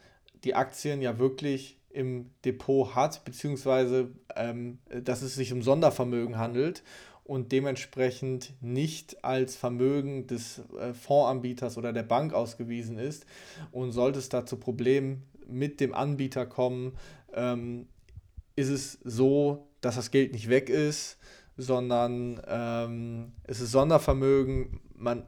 die 0.44 0.54
Aktien 0.54 1.02
ja 1.02 1.18
wirklich 1.18 1.80
im 1.90 2.30
Depot 2.46 2.94
hat, 2.94 3.26
beziehungsweise 3.26 4.12
ähm, 4.36 4.78
dass 4.90 5.24
es 5.24 5.34
sich 5.34 5.52
um 5.52 5.64
Sondervermögen 5.64 6.38
handelt 6.38 6.84
und 7.24 7.52
dementsprechend 7.52 8.54
nicht 8.62 9.24
als 9.26 9.56
Vermögen 9.56 10.28
des 10.28 10.62
äh, 10.80 10.94
Fondsanbieters 10.94 11.78
oder 11.78 11.92
der 11.92 12.04
Bank 12.04 12.34
ausgewiesen 12.34 13.00
ist. 13.00 13.26
Und 13.72 13.94
sollte 13.94 14.20
es 14.20 14.30
da 14.30 14.46
zu 14.46 14.58
Problemen 14.58 15.24
mit 15.48 15.80
dem 15.80 15.94
Anbieter 15.94 16.46
kommen, 16.46 16.94
ähm, 17.38 17.88
ist 18.56 18.70
es 18.70 19.00
so, 19.04 19.68
dass 19.82 19.96
das 19.96 20.12
Geld 20.12 20.34
nicht 20.34 20.50
weg 20.50 20.70
ist, 20.70 21.18
sondern 21.58 22.42
ähm, 22.48 23.32
es 23.44 23.62
ist 23.62 23.72
Sondervermögen. 23.72 24.80
Man, 24.96 25.24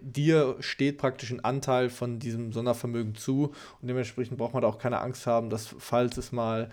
dir 0.00 0.56
steht 0.60 0.98
praktisch 0.98 1.30
ein 1.30 1.44
Anteil 1.44 1.90
von 1.90 2.18
diesem 2.18 2.52
Sondervermögen 2.52 3.14
zu 3.14 3.52
und 3.80 3.88
dementsprechend 3.88 4.36
braucht 4.36 4.52
man 4.52 4.62
da 4.62 4.68
auch 4.68 4.78
keine 4.78 5.00
Angst 5.00 5.26
haben, 5.26 5.48
dass 5.48 5.74
falls 5.78 6.16
es 6.16 6.32
mal 6.32 6.70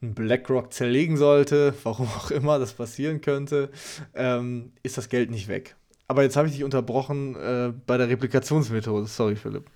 ein 0.00 0.14
BlackRock 0.14 0.72
zerlegen 0.72 1.16
sollte, 1.16 1.74
warum 1.82 2.06
auch 2.06 2.30
immer 2.30 2.58
das 2.58 2.72
passieren 2.72 3.20
könnte, 3.20 3.70
ähm, 4.14 4.72
ist 4.82 4.96
das 4.96 5.08
Geld 5.08 5.30
nicht 5.30 5.48
weg. 5.48 5.76
Aber 6.06 6.22
jetzt 6.22 6.36
habe 6.36 6.48
ich 6.48 6.54
dich 6.54 6.64
unterbrochen 6.64 7.36
äh, 7.36 7.72
bei 7.86 7.98
der 7.98 8.08
Replikationsmethode. 8.08 9.06
Sorry, 9.06 9.36
Philipp. 9.36 9.70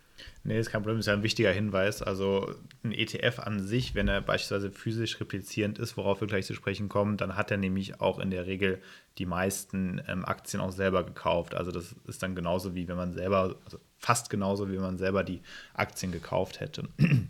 Nee, 0.44 0.58
ist 0.58 0.70
kein 0.70 0.82
Problem, 0.82 0.98
ist 0.98 1.06
ja 1.06 1.12
ein 1.12 1.22
wichtiger 1.22 1.52
Hinweis. 1.52 2.02
Also 2.02 2.54
ein 2.82 2.92
ETF 2.92 3.40
an 3.40 3.60
sich, 3.60 3.94
wenn 3.94 4.08
er 4.08 4.20
beispielsweise 4.20 4.70
physisch 4.70 5.20
replizierend 5.20 5.78
ist, 5.78 5.96
worauf 5.96 6.20
wir 6.20 6.28
gleich 6.28 6.46
zu 6.46 6.54
sprechen 6.54 6.88
kommen, 6.88 7.16
dann 7.16 7.36
hat 7.36 7.50
er 7.50 7.56
nämlich 7.56 8.00
auch 8.00 8.18
in 8.18 8.30
der 8.30 8.46
Regel 8.46 8.82
die 9.18 9.26
meisten 9.26 10.00
ähm, 10.08 10.24
Aktien 10.24 10.60
auch 10.60 10.72
selber 10.72 11.04
gekauft. 11.04 11.54
Also 11.54 11.70
das 11.70 11.94
ist 12.06 12.22
dann 12.22 12.34
genauso 12.34 12.74
wie 12.74 12.88
wenn 12.88 12.96
man 12.96 13.12
selber, 13.12 13.56
also 13.64 13.78
fast 13.98 14.30
genauso 14.30 14.68
wie 14.68 14.74
wenn 14.74 14.82
man 14.82 14.98
selber 14.98 15.22
die 15.22 15.42
Aktien 15.74 16.12
gekauft 16.12 16.60
hätte. 16.60 16.88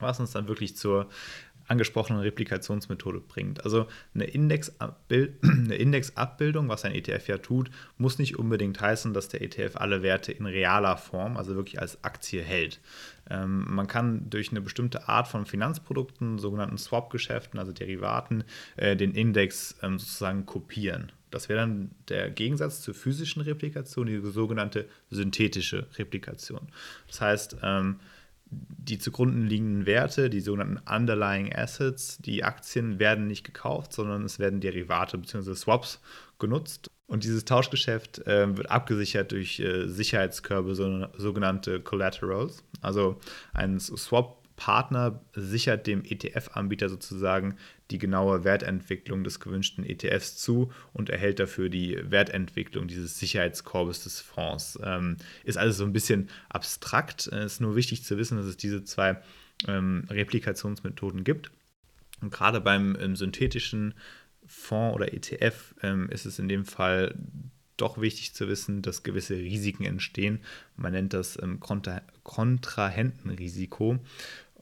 Was 0.00 0.20
uns 0.20 0.30
dann 0.30 0.46
wirklich 0.46 0.76
zur 0.76 1.08
angesprochenen 1.68 2.22
Replikationsmethode 2.22 3.20
bringt. 3.20 3.64
Also 3.64 3.86
eine, 4.14 4.24
Indexabbild 4.24 5.34
eine 5.42 5.76
Indexabbildung, 5.76 6.68
was 6.68 6.84
ein 6.84 6.94
ETF 6.94 7.28
ja 7.28 7.38
tut, 7.38 7.70
muss 7.96 8.18
nicht 8.18 8.38
unbedingt 8.38 8.80
heißen, 8.80 9.14
dass 9.14 9.28
der 9.28 9.42
ETF 9.42 9.76
alle 9.76 10.02
Werte 10.02 10.32
in 10.32 10.46
realer 10.46 10.96
Form, 10.96 11.36
also 11.36 11.54
wirklich 11.54 11.80
als 11.80 12.02
Aktie 12.04 12.42
hält. 12.42 12.80
Ähm, 13.30 13.66
man 13.68 13.86
kann 13.86 14.30
durch 14.30 14.50
eine 14.50 14.60
bestimmte 14.60 15.08
Art 15.08 15.28
von 15.28 15.46
Finanzprodukten, 15.46 16.38
sogenannten 16.38 16.78
Swap-Geschäften, 16.78 17.58
also 17.58 17.72
Derivaten, 17.72 18.44
äh, 18.76 18.96
den 18.96 19.12
Index 19.12 19.76
ähm, 19.82 19.98
sozusagen 19.98 20.46
kopieren. 20.46 21.12
Das 21.30 21.48
wäre 21.48 21.60
dann 21.60 21.90
der 22.08 22.30
Gegensatz 22.30 22.80
zur 22.80 22.94
physischen 22.94 23.42
Replikation, 23.42 24.06
die 24.06 24.20
sogenannte 24.20 24.88
synthetische 25.10 25.86
Replikation. 25.98 26.68
Das 27.06 27.20
heißt, 27.20 27.56
ähm, 27.62 28.00
die 28.50 28.98
zugrunde 28.98 29.46
liegenden 29.46 29.86
Werte, 29.86 30.30
die 30.30 30.40
sogenannten 30.40 30.80
Underlying 30.88 31.54
Assets, 31.54 32.18
die 32.18 32.44
Aktien 32.44 32.98
werden 32.98 33.26
nicht 33.26 33.44
gekauft, 33.44 33.92
sondern 33.92 34.24
es 34.24 34.38
werden 34.38 34.60
Derivate 34.60 35.18
bzw. 35.18 35.54
Swaps 35.54 36.00
genutzt. 36.38 36.88
Und 37.06 37.24
dieses 37.24 37.44
Tauschgeschäft 37.44 38.26
äh, 38.26 38.56
wird 38.56 38.70
abgesichert 38.70 39.32
durch 39.32 39.60
äh, 39.60 39.86
Sicherheitskörbe, 39.86 40.74
so, 40.74 41.06
sogenannte 41.16 41.80
Collaterals. 41.80 42.64
Also 42.80 43.18
ein 43.54 43.80
Swap 43.80 44.38
Partner 44.58 45.20
sichert 45.34 45.86
dem 45.86 46.02
ETF-Anbieter 46.04 46.88
sozusagen 46.88 47.56
die 47.90 47.98
genaue 47.98 48.44
Wertentwicklung 48.44 49.24
des 49.24 49.40
gewünschten 49.40 49.84
ETFs 49.84 50.36
zu 50.36 50.70
und 50.92 51.10
erhält 51.10 51.38
dafür 51.38 51.68
die 51.68 51.98
Wertentwicklung 52.02 52.86
dieses 52.86 53.18
Sicherheitskorbes 53.18 54.04
des 54.04 54.20
Fonds. 54.20 54.78
Ähm, 54.82 55.16
ist 55.44 55.56
alles 55.56 55.78
so 55.78 55.84
ein 55.84 55.92
bisschen 55.92 56.28
abstrakt. 56.48 57.26
Es 57.28 57.54
ist 57.54 57.60
nur 57.60 57.76
wichtig 57.76 58.04
zu 58.04 58.18
wissen, 58.18 58.36
dass 58.36 58.46
es 58.46 58.56
diese 58.56 58.84
zwei 58.84 59.20
ähm, 59.66 60.04
Replikationsmethoden 60.10 61.24
gibt. 61.24 61.50
Und 62.20 62.32
gerade 62.32 62.60
beim 62.60 62.96
ähm, 63.00 63.16
synthetischen 63.16 63.94
Fonds 64.46 64.96
oder 64.96 65.12
ETF 65.12 65.74
ähm, 65.82 66.08
ist 66.10 66.26
es 66.26 66.38
in 66.38 66.48
dem 66.48 66.64
Fall 66.64 67.14
doch 67.78 68.00
wichtig 68.00 68.34
zu 68.34 68.48
wissen, 68.48 68.82
dass 68.82 69.04
gewisse 69.04 69.36
Risiken 69.36 69.84
entstehen. 69.84 70.40
Man 70.76 70.92
nennt 70.92 71.14
das 71.14 71.40
ähm, 71.40 71.60
Kontra 71.60 72.02
Kontrahentenrisiko. 72.24 73.98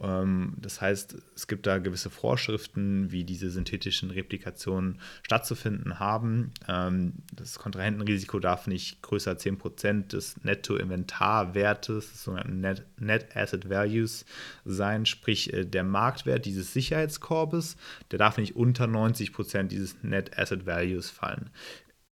Ähm, 0.00 0.54
das 0.58 0.80
heißt, 0.80 1.16
es 1.34 1.46
gibt 1.46 1.66
da 1.66 1.78
gewisse 1.78 2.10
Vorschriften, 2.10 3.10
wie 3.10 3.24
diese 3.24 3.50
synthetischen 3.50 4.10
Replikationen 4.10 5.00
stattzufinden 5.22 5.98
haben. 5.98 6.52
Ähm, 6.68 7.14
das 7.32 7.58
Kontrahentenrisiko 7.58 8.38
darf 8.38 8.66
nicht 8.66 9.02
größer 9.02 9.32
als 9.32 9.44
10% 9.44 10.08
des 10.08 10.42
Netto-Inventarwertes, 10.44 12.10
des 12.10 12.24
sogenannten 12.24 12.60
Net, 12.60 12.84
Net 12.98 13.36
Asset 13.36 13.68
Values, 13.70 14.26
sein, 14.64 15.06
sprich 15.06 15.52
äh, 15.52 15.64
der 15.64 15.84
Marktwert 15.84 16.44
dieses 16.44 16.72
Sicherheitskorbes, 16.72 17.76
der 18.10 18.18
darf 18.18 18.36
nicht 18.36 18.56
unter 18.56 18.84
90% 18.84 19.64
dieses 19.64 20.02
Net 20.02 20.38
Asset 20.38 20.66
Values 20.66 21.10
fallen 21.10 21.50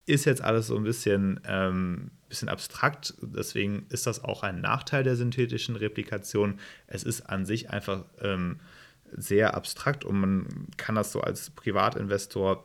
ist 0.07 0.25
jetzt 0.25 0.43
alles 0.43 0.69
so 0.69 0.77
ein 0.77 0.85
bisschen, 0.85 1.41
ähm, 1.47 2.13
bisschen 2.29 2.49
abstrakt, 2.49 3.15
deswegen 3.21 3.87
ist 3.91 4.07
das 4.07 4.23
auch 4.25 4.43
ein 4.43 4.61
Nachteil 4.61 5.03
der 5.03 5.17
synthetischen 5.17 5.77
Replikation. 5.77 6.59
Es 6.87 7.03
ist 7.03 7.23
an 7.23 7.47
sich 7.47 7.71
einfach 7.71 8.05
ähm, 8.21 8.61
sehr 9.13 9.55
abstrakt 9.55 10.05
und 10.05 10.19
man 10.19 10.67
kann 10.77 10.95
das 10.95 11.13
so 11.13 11.21
als 11.21 11.51
Privatinvestor 11.51 12.65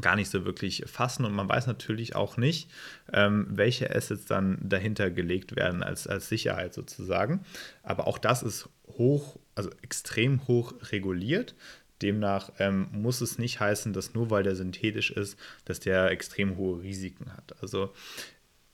gar 0.00 0.16
nicht 0.16 0.30
so 0.30 0.44
wirklich 0.44 0.84
fassen 0.86 1.24
und 1.24 1.34
man 1.34 1.48
weiß 1.48 1.66
natürlich 1.66 2.16
auch 2.16 2.36
nicht, 2.36 2.70
ähm, 3.12 3.46
welche 3.50 3.94
Assets 3.94 4.24
dann 4.24 4.58
dahinter 4.62 5.10
gelegt 5.10 5.54
werden 5.54 5.82
als, 5.82 6.06
als 6.06 6.28
Sicherheit 6.28 6.72
sozusagen. 6.72 7.44
Aber 7.82 8.06
auch 8.06 8.18
das 8.18 8.42
ist 8.42 8.68
hoch, 8.88 9.38
also 9.54 9.70
extrem 9.82 10.46
hoch 10.48 10.74
reguliert. 10.90 11.54
Demnach 12.00 12.50
ähm, 12.58 12.88
muss 12.90 13.20
es 13.20 13.38
nicht 13.38 13.60
heißen, 13.60 13.92
dass 13.92 14.14
nur 14.14 14.30
weil 14.30 14.42
der 14.42 14.56
synthetisch 14.56 15.10
ist, 15.10 15.38
dass 15.66 15.78
der 15.78 16.10
extrem 16.10 16.56
hohe 16.56 16.82
Risiken 16.82 17.32
hat. 17.36 17.54
Also 17.60 17.92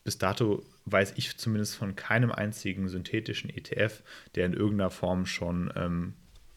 bis 0.08 0.16
dato 0.16 0.64
weiß 0.86 1.12
ich 1.16 1.36
zumindest 1.36 1.76
von 1.76 1.94
keinem 1.94 2.32
einzigen 2.32 2.88
synthetischen 2.88 3.50
ETF, 3.50 4.02
der 4.36 4.46
in 4.46 4.54
irgendeiner 4.54 4.88
Form 4.88 5.26
schon 5.26 5.70
ähm, 5.76 6.14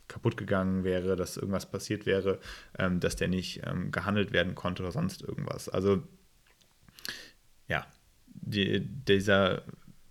kaputt 0.08 0.38
gegangen 0.38 0.86
wäre, 0.86 1.18
dass 1.18 1.36
irgendwas 1.36 1.70
passiert 1.70 2.06
wäre, 2.06 2.40
ähm, 2.80 3.02
dass 3.02 3.18
der 3.18 3.28
nicht 3.28 3.64
ähm, 3.66 3.92
gehandelt 3.92 4.32
werden 4.32 4.56
konnte 4.56 4.84
oder 4.84 4.94
sonst 4.94 5.22
irgendwas. 5.22 5.68
Also 5.68 6.02
ja, 7.68 7.86
die, 8.28 8.80
dieser, 8.80 9.64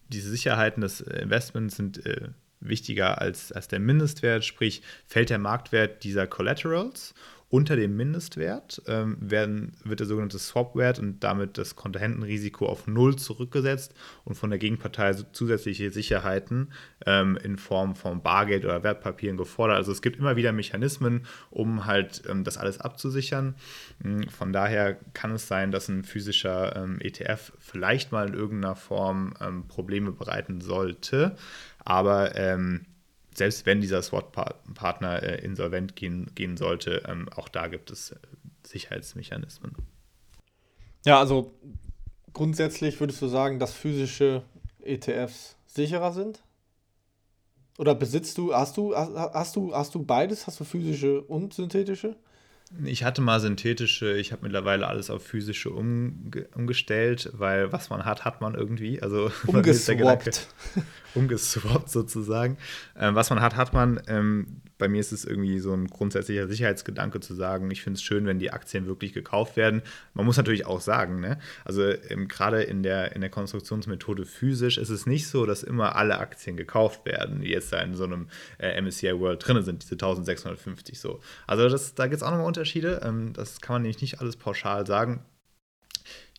diese 0.09 0.29
Sicherheiten 0.29 0.83
des 0.83 1.01
Investments 1.01 1.77
sind 1.77 2.05
äh, 2.05 2.29
wichtiger 2.61 3.23
als, 3.23 3.53
als 3.53 3.69
der 3.69 3.81
Mindestwert, 3.81 4.45
sprich 4.45 4.83
fällt 5.07 5.31
der 5.31 5.39
Marktwert 5.39 6.05
dieser 6.05 6.27
Collaterals 6.27 7.15
unter 7.51 7.75
dem 7.75 7.97
Mindestwert, 7.97 8.81
ähm, 8.87 9.17
werden, 9.21 9.73
wird 9.83 9.99
der 9.99 10.07
sogenannte 10.07 10.39
Swap-Wert 10.39 11.01
und 11.01 11.25
damit 11.25 11.59
das 11.59 11.75
Kontrahentenrisiko 11.75 12.67
auf 12.67 12.87
Null 12.87 13.17
zurückgesetzt 13.17 13.93
und 14.25 14.37
von 14.37 14.51
der 14.51 14.61
Gegenpartei 14.61 15.13
zusätzliche 15.33 15.91
Sicherheiten 15.91 16.73
ähm, 17.07 17.37
in 17.43 17.59
Form 17.59 17.97
von 17.97 18.23
Bargeld 18.23 18.65
oder 18.65 18.85
Wertpapieren 18.85 19.37
gefordert. 19.37 19.79
Also 19.79 19.91
es 19.91 20.01
gibt 20.01 20.19
immer 20.21 20.37
wieder 20.37 20.53
Mechanismen, 20.53 21.27
um 21.51 21.87
halt 21.87 22.23
ähm, 22.29 22.45
das 22.45 22.57
alles 22.57 22.81
abzusichern. 22.81 23.57
Hm, 24.01 24.29
von 24.29 24.53
daher 24.53 24.95
kann 25.13 25.33
es 25.33 25.49
sein, 25.49 25.73
dass 25.73 25.89
ein 25.89 26.05
physischer 26.05 26.77
ähm, 26.77 26.99
ETF 27.01 27.53
vielleicht 27.59 28.13
mal 28.13 28.29
in 28.29 28.35
irgendeiner 28.35 28.77
Form 28.77 29.35
ähm, 29.41 29.67
Probleme 29.67 30.13
bereiten 30.13 30.61
sollte. 30.61 31.37
Aber 31.85 32.37
ähm, 32.37 32.87
selbst 33.35 33.67
wenn 33.67 33.81
dieser 33.81 34.03
SWOT-Partner 34.03 35.23
äh, 35.23 35.45
insolvent 35.45 35.97
gehen, 35.97 36.31
gehen 36.35 36.57
sollte, 36.57 37.03
ähm, 37.07 37.29
auch 37.35 37.49
da 37.49 37.69
gibt 37.69 37.91
es 37.91 38.11
äh, 38.11 38.17
Sicherheitsmechanismen. 38.67 39.75
Ja, 41.05 41.19
also 41.19 41.55
grundsätzlich 42.33 43.01
würdest 43.01 43.23
du 43.23 43.29
sagen, 43.29 43.59
dass 43.59 43.73
physische 43.73 44.43
ETFs 44.83 45.57
sicherer 45.67 46.13
sind? 46.13 46.43
Oder 47.79 47.95
besitzt 47.95 48.37
du, 48.37 48.55
hast 48.55 48.77
du, 48.77 48.95
hast, 48.95 49.15
hast 49.15 49.57
du, 49.57 49.75
hast 49.75 49.95
du 49.95 50.05
beides? 50.05 50.47
Hast 50.47 50.61
du 50.61 50.65
physische 50.65 51.23
und 51.23 51.55
synthetische? 51.55 52.17
Ich 52.85 53.03
hatte 53.03 53.21
mal 53.21 53.41
synthetische, 53.41 54.17
ich 54.17 54.31
habe 54.31 54.43
mittlerweile 54.43 54.87
alles 54.87 55.11
auf 55.11 55.25
physische 55.27 55.71
umge 55.71 56.47
umgestellt, 56.55 57.31
weil 57.33 57.73
was 57.73 57.91
man 57.91 58.05
hat, 58.05 58.25
hat 58.25 58.41
man 58.41 58.55
irgendwie. 58.55 59.03
Also 59.03 59.33
umgeswappt. 59.47 60.47
umgeswappt 61.15 61.91
sozusagen. 61.91 62.59
Ähm, 62.97 63.17
was 63.17 63.31
man 63.31 63.41
hat, 63.41 63.57
hat 63.57 63.73
man. 63.73 64.01
Ähm, 64.07 64.61
bei 64.79 64.89
mir 64.89 65.01
ist 65.01 65.13
es 65.13 65.27
irgendwie 65.27 65.59
so 65.59 65.75
ein 65.75 65.89
grundsätzlicher 65.89 66.49
Sicherheitsgedanke 66.49 67.21
zu 67.21 67.35
sagen, 67.35 67.71
ich 67.71 67.83
finde 67.83 67.99
es 67.99 68.03
schön, 68.03 68.25
wenn 68.25 68.39
die 68.39 68.51
Aktien 68.51 68.87
wirklich 68.87 69.13
gekauft 69.13 69.57
werden. 69.57 69.83
Man 70.15 70.25
muss 70.25 70.39
natürlich 70.39 70.65
auch 70.65 70.81
sagen, 70.81 71.21
ne? 71.21 71.39
also 71.67 71.83
ähm, 72.09 72.29
gerade 72.29 72.63
in 72.63 72.83
der, 72.83 73.15
in 73.15 73.21
der 73.21 73.29
Konstruktionsmethode 73.29 74.25
physisch 74.25 74.79
ist 74.79 74.89
es 74.89 75.05
nicht 75.05 75.29
so, 75.29 75.45
dass 75.45 75.63
immer 75.63 75.97
alle 75.97 76.19
Aktien 76.19 76.57
gekauft 76.57 77.05
werden, 77.05 77.43
die 77.43 77.51
jetzt 77.51 77.75
da 77.75 77.81
in 77.83 77.95
so 77.95 78.05
einem 78.05 78.29
äh, 78.59 78.81
MSCI 78.81 79.21
World 79.21 79.47
drin 79.47 79.63
sind, 79.63 79.83
diese 79.83 79.97
1650 79.97 80.99
so. 80.99 81.21
Also 81.47 81.69
das, 81.69 81.95
da 81.95 82.07
gibt 82.07 82.17
es 82.17 82.23
auch 82.23 82.31
nochmal 82.31 82.47
Unterschiede. 82.47 82.60
Ähm, 83.03 83.33
das 83.33 83.61
kann 83.61 83.75
man 83.75 83.83
nämlich 83.83 84.01
nicht 84.01 84.21
alles 84.21 84.37
pauschal 84.37 84.87
sagen. 84.87 85.25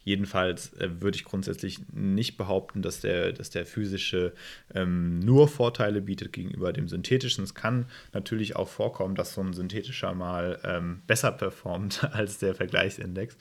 Jedenfalls 0.03 0.73
äh, 0.73 1.01
würde 1.01 1.15
ich 1.15 1.25
grundsätzlich 1.25 1.79
nicht 1.93 2.38
behaupten, 2.38 2.81
dass 2.81 3.01
der, 3.01 3.34
dass 3.34 3.51
der 3.51 3.65
physische 3.65 4.34
ähm, 4.73 5.19
nur 5.19 5.47
Vorteile 5.47 6.01
bietet 6.01 6.34
gegenüber 6.34 6.73
dem 6.73 6.88
synthetischen. 6.88 7.43
Es 7.43 7.53
kann 7.53 7.86
natürlich 8.12 8.55
auch 8.55 8.67
vorkommen, 8.67 9.15
dass 9.15 9.34
so 9.34 9.41
ein 9.41 9.53
synthetischer 9.53 10.13
mal 10.15 10.60
ähm, 10.63 11.03
besser 11.05 11.31
performt 11.31 12.03
als 12.13 12.39
der 12.39 12.55
Vergleichsindex. 12.55 13.38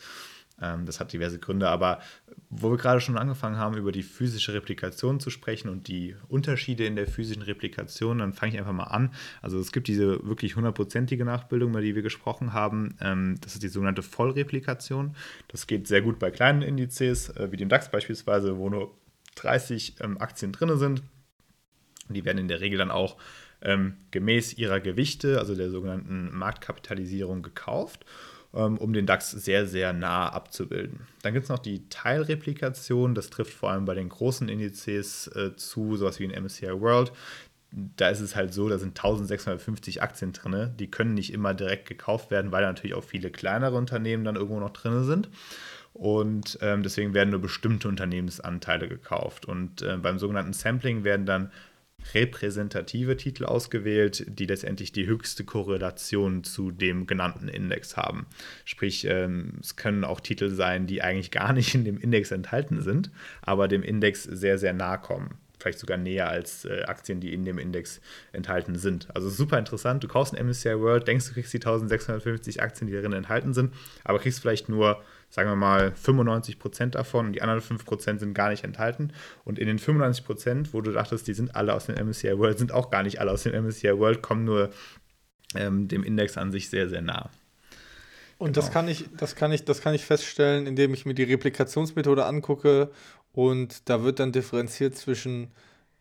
Ähm, 0.60 0.86
das 0.86 1.00
hat 1.00 1.12
diverse 1.12 1.38
Gründe, 1.38 1.68
aber 1.68 2.00
wo 2.50 2.70
wir 2.70 2.76
gerade 2.76 3.00
schon 3.00 3.16
angefangen 3.16 3.56
haben, 3.56 3.76
über 3.76 3.92
die 3.92 4.02
physische 4.02 4.52
Replikation 4.52 5.20
zu 5.20 5.30
sprechen 5.30 5.68
und 5.68 5.88
die 5.88 6.16
Unterschiede 6.28 6.84
in 6.84 6.96
der 6.96 7.06
physischen 7.06 7.42
Replikation, 7.42 8.18
dann 8.18 8.32
fange 8.32 8.52
ich 8.52 8.58
einfach 8.58 8.72
mal 8.72 8.84
an. 8.84 9.14
Also 9.40 9.58
es 9.58 9.72
gibt 9.72 9.88
diese 9.88 10.26
wirklich 10.26 10.56
hundertprozentige 10.56 11.24
Nachbildung, 11.24 11.70
über 11.70 11.80
die 11.80 11.94
wir 11.94 12.02
gesprochen 12.02 12.52
haben. 12.52 12.96
Ähm, 13.00 13.36
das 13.40 13.54
ist 13.54 13.62
die 13.62 13.68
sogenannte 13.68 14.02
Vollreplikation. 14.02 15.16
Das 15.48 15.66
geht 15.66 15.86
sehr 15.86 16.02
gut 16.02 16.18
bei 16.18 16.30
kleinen 16.30 16.62
Indizes, 16.62 17.30
äh, 17.30 17.52
wie 17.52 17.56
dem 17.56 17.68
DAX 17.68 17.90
beispielsweise, 17.90 18.58
wo 18.58 18.68
nur 18.68 18.94
30 19.36 19.96
ähm, 20.00 20.18
Aktien 20.18 20.52
drin 20.52 20.76
sind. 20.76 21.02
Die 22.08 22.24
werden 22.24 22.38
in 22.38 22.48
der 22.48 22.60
Regel 22.60 22.78
dann 22.78 22.90
auch 22.90 23.16
gemäß 24.10 24.54
ihrer 24.54 24.80
Gewichte, 24.80 25.38
also 25.38 25.54
der 25.54 25.68
sogenannten 25.68 26.34
Marktkapitalisierung, 26.34 27.42
gekauft. 27.42 28.06
Ähm, 28.52 28.78
um 28.78 28.92
den 28.92 29.06
DAX 29.06 29.30
sehr, 29.30 29.64
sehr 29.64 29.92
nah 29.92 30.28
abzubilden. 30.28 31.06
Dann 31.22 31.34
gibt 31.34 31.44
es 31.44 31.50
noch 31.50 31.60
die 31.60 31.88
Teilreplikation, 31.88 33.14
das 33.14 33.30
trifft 33.30 33.54
vor 33.54 33.70
allem 33.70 33.84
bei 33.84 33.94
den 33.94 34.08
großen 34.08 34.48
Indizes 34.48 35.28
äh, 35.28 35.54
zu, 35.54 35.96
sowas 35.96 36.18
wie 36.18 36.24
ein 36.24 36.42
MSCI 36.42 36.80
World. 36.80 37.12
Da 37.70 38.08
ist 38.08 38.18
es 38.18 38.34
halt 38.34 38.52
so, 38.52 38.68
da 38.68 38.78
sind 38.78 38.98
1650 38.98 40.02
Aktien 40.02 40.32
drin, 40.32 40.72
die 40.80 40.90
können 40.90 41.14
nicht 41.14 41.32
immer 41.32 41.54
direkt 41.54 41.88
gekauft 41.88 42.32
werden, 42.32 42.50
weil 42.50 42.64
natürlich 42.64 42.94
auch 42.94 43.04
viele 43.04 43.30
kleinere 43.30 43.76
Unternehmen 43.76 44.24
dann 44.24 44.34
irgendwo 44.34 44.58
noch 44.58 44.72
drin 44.72 45.04
sind. 45.04 45.28
Und 45.92 46.58
ähm, 46.60 46.82
deswegen 46.82 47.14
werden 47.14 47.30
nur 47.30 47.40
bestimmte 47.40 47.86
Unternehmensanteile 47.86 48.88
gekauft. 48.88 49.46
Und 49.46 49.82
äh, 49.82 49.96
beim 49.96 50.18
sogenannten 50.18 50.54
Sampling 50.54 51.04
werden 51.04 51.26
dann 51.26 51.52
repräsentative 52.14 53.16
Titel 53.16 53.44
ausgewählt, 53.44 54.24
die 54.28 54.46
letztendlich 54.46 54.92
die 54.92 55.06
höchste 55.06 55.44
Korrelation 55.44 56.44
zu 56.44 56.70
dem 56.70 57.06
genannten 57.06 57.48
Index 57.48 57.96
haben. 57.96 58.26
Sprich, 58.64 59.06
ähm, 59.08 59.54
es 59.60 59.76
können 59.76 60.04
auch 60.04 60.20
Titel 60.20 60.50
sein, 60.50 60.86
die 60.86 61.02
eigentlich 61.02 61.30
gar 61.30 61.52
nicht 61.52 61.74
in 61.74 61.84
dem 61.84 61.98
Index 61.98 62.30
enthalten 62.30 62.82
sind, 62.82 63.10
aber 63.42 63.68
dem 63.68 63.82
Index 63.82 64.24
sehr, 64.24 64.58
sehr 64.58 64.72
nahe 64.72 64.98
kommen. 64.98 65.39
Vielleicht 65.60 65.78
sogar 65.78 65.98
näher 65.98 66.28
als 66.28 66.64
äh, 66.64 66.82
Aktien, 66.84 67.20
die 67.20 67.32
in 67.32 67.44
dem 67.44 67.58
Index 67.58 68.00
enthalten 68.32 68.76
sind. 68.76 69.08
Also 69.14 69.28
super 69.28 69.58
interessant. 69.58 70.02
Du 70.02 70.08
kaufst 70.08 70.34
ein 70.34 70.46
MSCI 70.46 70.80
World, 70.80 71.06
denkst 71.06 71.28
du 71.28 71.34
kriegst 71.34 71.52
die 71.52 71.58
1650 71.58 72.62
Aktien, 72.62 72.88
die 72.88 72.94
darin 72.94 73.12
enthalten 73.12 73.54
sind, 73.54 73.74
aber 74.04 74.18
kriegst 74.18 74.40
vielleicht 74.40 74.68
nur 74.68 75.02
sagen 75.30 75.48
wir 75.48 75.56
mal, 75.56 75.92
95 75.92 76.58
Prozent 76.58 76.96
davon 76.96 77.26
und 77.26 77.32
die 77.32 77.42
anderen 77.42 77.60
5 77.60 77.84
Prozent 77.84 78.20
sind 78.20 78.34
gar 78.34 78.50
nicht 78.50 78.64
enthalten. 78.64 79.12
Und 79.44 79.58
in 79.58 79.66
den 79.68 79.78
95 79.78 80.24
Prozent, 80.24 80.74
wo 80.74 80.80
du 80.80 80.92
dachtest, 80.92 81.26
die 81.28 81.34
sind 81.34 81.54
alle 81.54 81.72
aus 81.72 81.86
dem 81.86 81.94
MSCI 81.94 82.36
World, 82.36 82.58
sind 82.58 82.72
auch 82.72 82.90
gar 82.90 83.04
nicht 83.04 83.20
alle 83.20 83.30
aus 83.30 83.44
dem 83.44 83.64
MSCI 83.64 83.96
World, 83.96 84.22
kommen 84.22 84.44
nur 84.44 84.70
ähm, 85.54 85.88
dem 85.88 86.02
Index 86.02 86.36
an 86.36 86.50
sich 86.50 86.68
sehr, 86.68 86.88
sehr 86.88 87.00
nah. 87.00 87.30
Und 88.38 88.54
genau. 88.54 88.64
das 88.64 88.72
kann 88.72 88.88
ich, 88.88 89.04
das 89.16 89.36
kann 89.36 89.52
ich, 89.52 89.64
das 89.64 89.82
kann 89.82 89.94
ich 89.94 90.04
feststellen, 90.04 90.66
indem 90.66 90.94
ich 90.94 91.06
mir 91.06 91.14
die 91.14 91.24
Replikationsmethode 91.24 92.24
angucke 92.24 92.90
und 93.32 93.88
da 93.88 94.02
wird 94.02 94.18
dann 94.18 94.32
differenziert 94.32 94.96
zwischen 94.96 95.52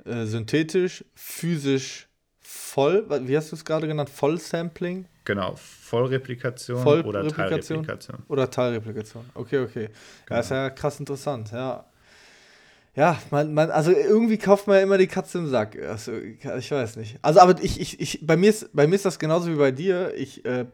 äh, 0.05 0.25
synthetisch, 0.25 1.05
physisch, 1.15 2.07
voll, 2.39 3.05
wie 3.27 3.37
hast 3.37 3.51
du 3.51 3.55
es 3.55 3.65
gerade 3.65 3.87
genannt? 3.87 4.09
Vollsampling? 4.09 5.05
Genau, 5.25 5.55
Vollreplikation 5.55 6.81
Voll 6.81 7.01
oder 7.01 7.27
Teilreplikation. 7.27 8.23
Oder 8.27 8.49
Teilreplikation. 8.49 9.29
Okay, 9.35 9.59
okay. 9.59 9.89
Genau. 10.25 10.37
Ja, 10.37 10.39
ist 10.39 10.49
ja 10.49 10.69
krass 10.71 10.99
interessant, 10.99 11.51
ja. 11.51 11.85
Ja, 12.95 13.21
man, 13.29 13.53
man, 13.53 13.69
also 13.69 13.91
irgendwie 13.91 14.37
kauft 14.37 14.67
man 14.67 14.77
ja 14.77 14.83
immer 14.83 14.97
die 14.97 15.07
Katze 15.07 15.37
im 15.37 15.47
Sack. 15.47 15.77
Also, 15.77 16.13
ich 16.13 16.71
weiß 16.71 16.95
nicht. 16.95 17.19
Also, 17.21 17.39
aber 17.39 17.61
ich, 17.61 17.79
ich, 17.79 17.99
ich, 17.99 18.25
bei 18.25 18.35
mir 18.35 18.49
ist, 18.49 18.71
bei 18.73 18.87
mir 18.87 18.95
ist 18.95 19.05
das 19.05 19.19
genauso 19.19 19.51
wie 19.51 19.55
bei 19.57 19.71
dir. 19.71 20.13
Ich, 20.15 20.43
äh, 20.45 20.65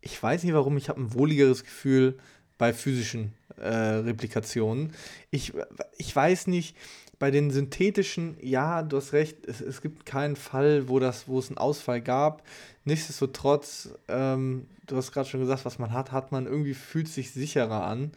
ich 0.00 0.20
weiß 0.20 0.42
nicht 0.42 0.54
warum, 0.54 0.76
ich 0.76 0.88
habe 0.88 1.00
ein 1.00 1.12
wohligeres 1.12 1.62
Gefühl 1.62 2.18
bei 2.56 2.72
physischen 2.72 3.34
äh, 3.60 3.68
Replikationen. 3.68 4.92
Ich, 5.30 5.52
ich 5.96 6.14
weiß 6.14 6.46
nicht, 6.46 6.76
bei 7.18 7.30
den 7.30 7.50
synthetischen, 7.50 8.36
ja, 8.40 8.82
du 8.82 8.96
hast 8.96 9.12
recht, 9.12 9.46
es, 9.46 9.60
es 9.60 9.82
gibt 9.82 10.06
keinen 10.06 10.36
Fall, 10.36 10.88
wo, 10.88 10.98
das, 10.98 11.26
wo 11.26 11.38
es 11.38 11.48
einen 11.48 11.58
Ausfall 11.58 12.00
gab. 12.00 12.44
Nichtsdestotrotz, 12.84 13.90
ähm, 14.08 14.66
du 14.86 14.96
hast 14.96 15.12
gerade 15.12 15.28
schon 15.28 15.40
gesagt, 15.40 15.64
was 15.64 15.78
man 15.78 15.92
hat, 15.92 16.12
hat 16.12 16.32
man 16.32 16.46
irgendwie 16.46 16.74
fühlt 16.74 17.08
sich 17.08 17.32
sicherer 17.32 17.84
an, 17.84 18.12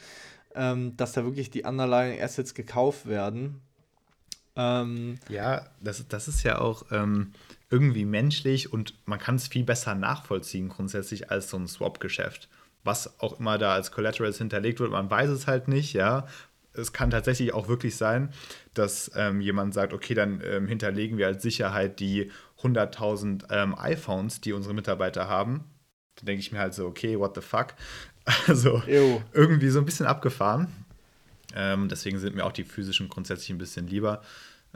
ähm, 0.56 0.96
dass 0.98 1.14
da 1.14 1.24
wirklich 1.24 1.50
die 1.50 1.64
Underlying 1.64 2.22
Assets 2.22 2.54
gekauft 2.54 3.08
werden. 3.08 3.62
Ähm, 4.56 5.18
ja, 5.30 5.66
das, 5.82 6.08
das 6.08 6.28
ist 6.28 6.44
ja 6.44 6.60
auch 6.60 6.86
ähm, 6.92 7.32
irgendwie 7.70 8.06
menschlich 8.06 8.72
und 8.72 8.96
man 9.06 9.18
kann 9.18 9.36
es 9.36 9.48
viel 9.48 9.64
besser 9.64 9.96
nachvollziehen 9.96 10.70
grundsätzlich 10.70 11.32
als 11.32 11.50
so 11.50 11.58
ein 11.58 11.68
Swap-Geschäft. 11.68 12.50
Was 12.84 13.20
auch 13.20 13.40
immer 13.40 13.58
da 13.58 13.74
als 13.74 13.92
Collaterals 13.92 14.38
hinterlegt 14.38 14.80
wird, 14.80 14.92
man 14.92 15.10
weiß 15.10 15.30
es 15.30 15.48
halt 15.48 15.68
nicht, 15.68 15.94
ja 15.94 16.26
es 16.74 16.94
kann 16.94 17.10
tatsächlich 17.10 17.54
auch 17.54 17.68
wirklich 17.68 17.96
sein, 17.96 18.30
dass 18.74 19.12
ähm, 19.16 19.42
jemand 19.42 19.74
sagt, 19.74 19.94
okay, 19.94 20.14
dann 20.14 20.42
ähm, 20.44 20.68
hinterlegen 20.68 21.18
wir 21.18 21.28
als 21.28 21.44
Sicherheit 21.44 22.00
die 22.00 22.32
100.000 22.62 23.46
ähm, 23.50 23.76
iPhones, 23.78 24.42
die 24.42 24.54
unsere 24.54 24.74
Mitarbeiter 24.74 25.28
haben. 25.28 25.66
Da 26.16 26.26
denke 26.26 26.42
ich 26.42 26.52
mir 26.52 26.60
halt 26.60 26.74
so, 26.74 26.86
okay, 26.86 27.18
what 27.20 27.36
the 27.36 27.42
fuck? 27.42 27.74
Also 28.48 28.84
Ew. 28.86 29.20
irgendwie 29.34 29.70
so 29.70 29.80
ein 29.80 29.86
bisschen 29.86 30.06
abgefahren. 30.06 30.68
Ähm, 31.56 31.90
deswegen 31.90 32.20
sind 32.20 32.36
mir 32.36 32.46
auch 32.46 32.52
die 32.52 32.64
physischen 32.64 33.10
grundsätzlich 33.10 33.50
ein 33.50 33.58
bisschen 33.58 33.88
lieber. 33.88 34.22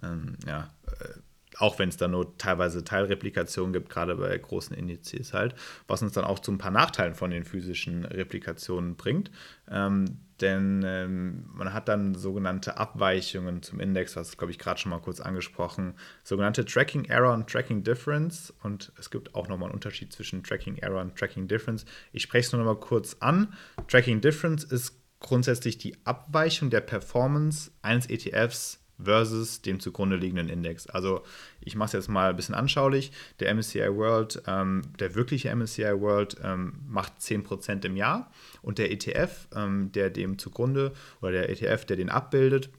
Ähm, 0.02 0.36
ja, 0.48 0.72
äh, 1.00 1.10
auch 1.58 1.80
wenn 1.80 1.89
es 1.89 1.98
da 1.98 2.08
nur 2.08 2.38
teilweise 2.38 2.84
Teilreplikationen 2.84 3.74
gibt, 3.74 3.89
gerade 3.89 4.15
bei 4.15 4.38
großen 4.38 4.76
Indizes 4.76 5.34
halt, 5.34 5.56
was 5.88 6.02
uns 6.02 6.13
dann 6.13 6.26
auch 6.26 6.39
zu 6.39 6.52
ein 6.52 6.58
paar 6.58 6.72
Nachteilen 6.72 7.15
von 7.15 7.32
den 7.32 7.44
physischen 7.44 8.06
Replikationen 8.06 8.96
bringt. 8.96 9.32
Ähm, 9.70 10.20
denn 10.41 10.84
ähm, 10.86 11.46
man 11.54 11.74
hat 11.74 11.88
dann 11.88 12.13
sogenannte 12.13 12.78
Abweichungen 12.78 13.62
zum 13.62 13.80
Index, 13.80 14.13
das 14.13 14.38
glaube 14.38 14.52
ich 14.52 14.60
gerade 14.60 14.80
schon 14.80 14.89
mal 14.89 15.00
kurz 15.00 15.22
angesprochen, 15.22 15.94
sogenannte 16.24 16.65
Tracking 16.65 17.06
Error 17.06 17.34
und 17.34 17.50
Tracking 17.50 17.84
Difference. 17.84 18.54
Und 18.62 18.91
es 19.00 19.10
gibt 19.10 19.34
auch 19.34 19.48
nochmal 19.48 19.70
einen 19.70 19.76
Unterschied 19.76 20.12
zwischen 20.12 20.44
Tracking 20.44 20.78
Error 20.78 21.02
und 21.02 21.15
Tracking 21.15 21.48
Difference. 21.48 21.86
Ich 22.12 22.24
spreche 22.24 22.48
es 22.48 22.52
nur 22.52 22.63
noch 22.63 22.74
mal 22.74 22.80
kurz 22.80 23.15
an. 23.22 23.54
Tracking 23.88 24.20
Difference 24.20 24.65
ist 24.65 25.00
grundsätzlich 25.20 25.78
die 25.78 25.96
Abweichung 26.06 26.70
der 26.70 26.82
Performance 26.82 27.72
eines 27.82 28.10
ETFs 28.10 28.85
versus 29.01 29.62
dem 29.62 29.79
zugrunde 29.79 30.15
liegenden 30.15 30.49
Index. 30.49 30.88
Also 30.88 31.23
ich 31.60 31.75
mache 31.75 31.88
es 31.88 31.93
jetzt 31.93 32.10
mal 32.10 32.29
ein 32.29 32.36
bisschen 32.36 32.55
anschaulich. 32.55 33.12
Der 33.39 33.53
MSCI 33.53 33.95
World, 33.95 34.41
ähm, 34.47 34.84
der 34.99 35.15
wirkliche 35.15 35.53
MSCI 35.55 35.99
World 35.99 36.38
ähm, 36.43 36.79
macht 36.88 37.19
10% 37.19 37.86
im 37.86 37.95
Jahr 37.95 38.31
und 38.62 38.77
der 38.77 38.91
ETF, 38.91 39.47
ähm, 39.55 39.91
der 39.91 40.10
dem 40.10 40.38
zugrunde 40.38 40.93
oder 41.21 41.31
der 41.31 41.49
ETF, 41.49 41.86
der 41.86 41.97
den 41.97 42.10
abbildet, 42.10 42.69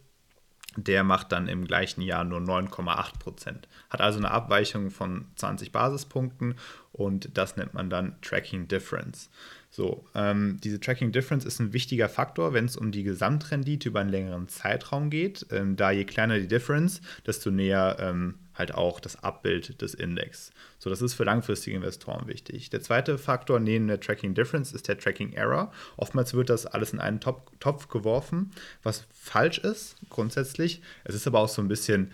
der 0.76 1.05
macht 1.05 1.33
dann 1.33 1.48
im 1.48 1.64
gleichen 1.64 2.02
Jahr 2.02 2.24
nur 2.24 2.40
9,8% 2.40 3.55
Hat 3.90 4.00
also 4.00 4.18
eine 4.18 4.31
Abweichung 4.31 4.90
von 4.90 5.26
20 5.37 5.72
Basispunkten 5.72 6.57
und 6.92 7.37
das 7.37 7.57
nennt 7.57 7.74
man 7.74 7.90
dann 7.90 8.20
Tracking 8.20 8.68
Difference. 8.68 9.31
So, 9.77 10.07
ähm, 10.15 10.57
diese 10.65 10.81
Tracking 10.81 11.12
Difference 11.12 11.45
ist 11.45 11.61
ein 11.61 11.75
wichtiger 11.75 12.09
Faktor, 12.09 12.55
wenn 12.55 12.65
es 12.65 12.79
um 12.79 12.93
die 12.93 13.03
Gesamtrendite 13.03 13.91
über 13.91 14.01
einen 14.01 14.09
längeren 14.09 14.49
Zeitraum 14.49 15.11
geht. 15.11 15.45
Ähm, 15.51 15.77
da 15.77 15.91
je 15.91 16.07
kleiner 16.07 16.39
die 16.39 16.49
Difference, 16.49 17.03
desto 17.27 17.51
näher 17.51 17.99
ähm, 18.01 18.37
halt 18.55 18.73
auch 18.73 19.01
das 19.01 19.23
Abbild 19.23 19.83
des 19.83 19.93
Index. 19.93 20.51
So, 20.79 20.89
das 20.89 21.03
ist 21.03 21.12
für 21.12 21.25
langfristige 21.25 21.77
Investoren 21.77 22.27
wichtig. 22.27 22.71
Der 22.71 22.81
zweite 22.81 23.19
Faktor 23.19 23.61
neben 23.61 23.87
der 23.87 24.01
Tracking 24.01 24.33
Difference 24.33 24.73
ist 24.73 24.89
der 24.89 24.97
Tracking 24.97 25.35
Error. 25.35 25.71
Oftmals 25.99 26.33
wird 26.33 26.49
das 26.49 26.65
alles 26.65 26.95
in 26.95 26.99
einen 26.99 27.21
Top 27.21 27.53
Topf 27.61 27.89
geworfen, 27.89 28.53
was 28.83 29.07
falsch 29.12 29.59
ist 29.59 29.97
grundsätzlich. 30.09 30.81
Es 31.05 31.15
ist 31.15 31.27
aber 31.27 31.41
auch 31.41 31.51
so 31.51 31.61
ein 31.61 31.69
bisschen 31.69 32.12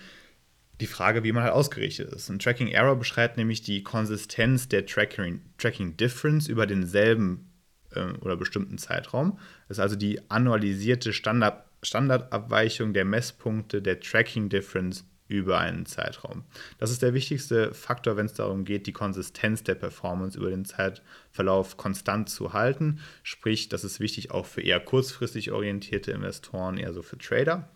die 0.81 0.89
Frage, 0.89 1.23
wie 1.23 1.31
man 1.31 1.45
halt 1.45 1.53
ausgerichtet 1.53 2.13
ist. 2.13 2.29
Ein 2.29 2.41
Tracking 2.41 2.67
Error 2.67 2.97
beschreibt 2.97 3.37
nämlich 3.37 3.63
die 3.63 3.85
Konsistenz 3.85 4.67
der 4.67 4.85
Tracking, 4.85 5.43
Tracking 5.59 5.97
Difference 5.97 6.49
über 6.49 6.67
denselben 6.67 7.52
äh, 7.95 8.13
oder 8.21 8.37
bestimmten 8.37 8.79
Zeitraum. 8.79 9.39
Das 9.69 9.79
ist 9.79 9.83
also 9.83 9.97
die 9.97 10.21
annualisierte 10.31 11.13
Standard, 11.13 11.65
Standardabweichung 11.83 12.93
der 12.93 13.05
Messpunkte 13.05 13.83
der 13.83 14.01
Tracking 14.01 14.49
Difference 14.49 15.05
über 15.29 15.59
einen 15.59 15.87
Zeitraum. 15.87 16.45
Das 16.79 16.91
ist 16.91 17.01
der 17.03 17.15
wichtigste 17.15 17.73
Faktor, 17.73 18.17
wenn 18.17 18.27
es 18.27 18.35
darum 18.35 18.65
geht, 18.65 18.87
die 18.87 18.93
Konsistenz 18.93 19.63
der 19.65 19.75
Performance 19.75 20.39
über 20.39 20.51
den 20.51 20.65
Zeitverlauf 20.65 21.77
konstant 21.77 22.29
zu 22.29 22.53
halten. 22.53 23.01
Sprich, 23.23 23.69
das 23.69 23.83
ist 23.83 23.99
wichtig 23.99 24.31
auch 24.31 24.47
für 24.47 24.61
eher 24.61 24.79
kurzfristig 24.79 25.51
orientierte 25.51 26.13
Investoren, 26.13 26.77
eher 26.77 26.93
so 26.93 27.03
für 27.03 27.17
Trader. 27.17 27.69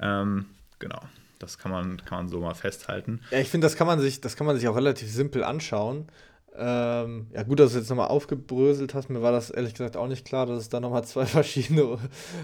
Ähm, 0.00 0.46
genau. 0.78 1.00
Das 1.38 1.58
kann 1.58 1.72
man, 1.72 2.04
kann 2.04 2.18
man 2.18 2.28
so 2.28 2.40
mal 2.40 2.54
festhalten. 2.54 3.20
Ja, 3.30 3.38
ich 3.38 3.48
finde, 3.48 3.66
das 3.66 3.76
das 4.20 4.36
kann 4.36 4.46
man 4.46 4.56
sich 4.56 4.68
auch 4.68 4.76
relativ 4.76 5.10
simpel 5.10 5.42
anschauen. 5.42 6.06
Ähm, 6.56 7.28
ja, 7.32 7.42
gut, 7.44 7.60
dass 7.60 7.72
du 7.72 7.78
jetzt 7.78 7.88
nochmal 7.88 8.08
aufgebröselt 8.08 8.94
hast. 8.94 9.08
Mir 9.08 9.22
war 9.22 9.32
das 9.32 9.50
ehrlich 9.50 9.72
gesagt 9.72 9.96
auch 9.96 10.06
nicht 10.06 10.24
klar, 10.24 10.46
dass 10.46 10.58
es 10.58 10.68
da 10.68 10.80
nochmal 10.80 11.04
zwei 11.06 11.26
verschiedene 11.26 11.98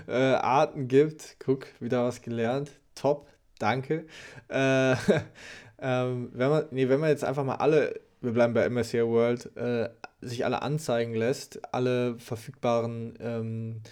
äh, 0.07 0.13
Arten 0.13 0.89
gibt. 0.89 1.37
Guck, 1.39 1.67
wieder 1.81 2.05
was 2.05 2.23
gelernt. 2.23 2.71
Top, 2.95 3.29
danke. 3.59 4.07
Äh, 4.49 4.93
ähm, 5.81 6.31
wenn, 6.33 6.51
man, 6.51 6.65
nee, 6.71 6.89
wenn 6.89 7.01
man 7.01 7.11
jetzt 7.11 7.25
einfach 7.25 7.45
mal 7.45 7.57
alle, 7.57 8.01
wir 8.21 8.33
bleiben 8.33 8.55
bei 8.55 8.69
MSCI 8.69 9.07
World, 9.07 9.55
äh, 9.57 9.91
sich 10.21 10.45
alle 10.45 10.63
anzeigen 10.63 11.15
lässt, 11.15 11.61
alle 11.73 12.19
verfügbaren 12.19 13.15
ähm, 13.21 13.83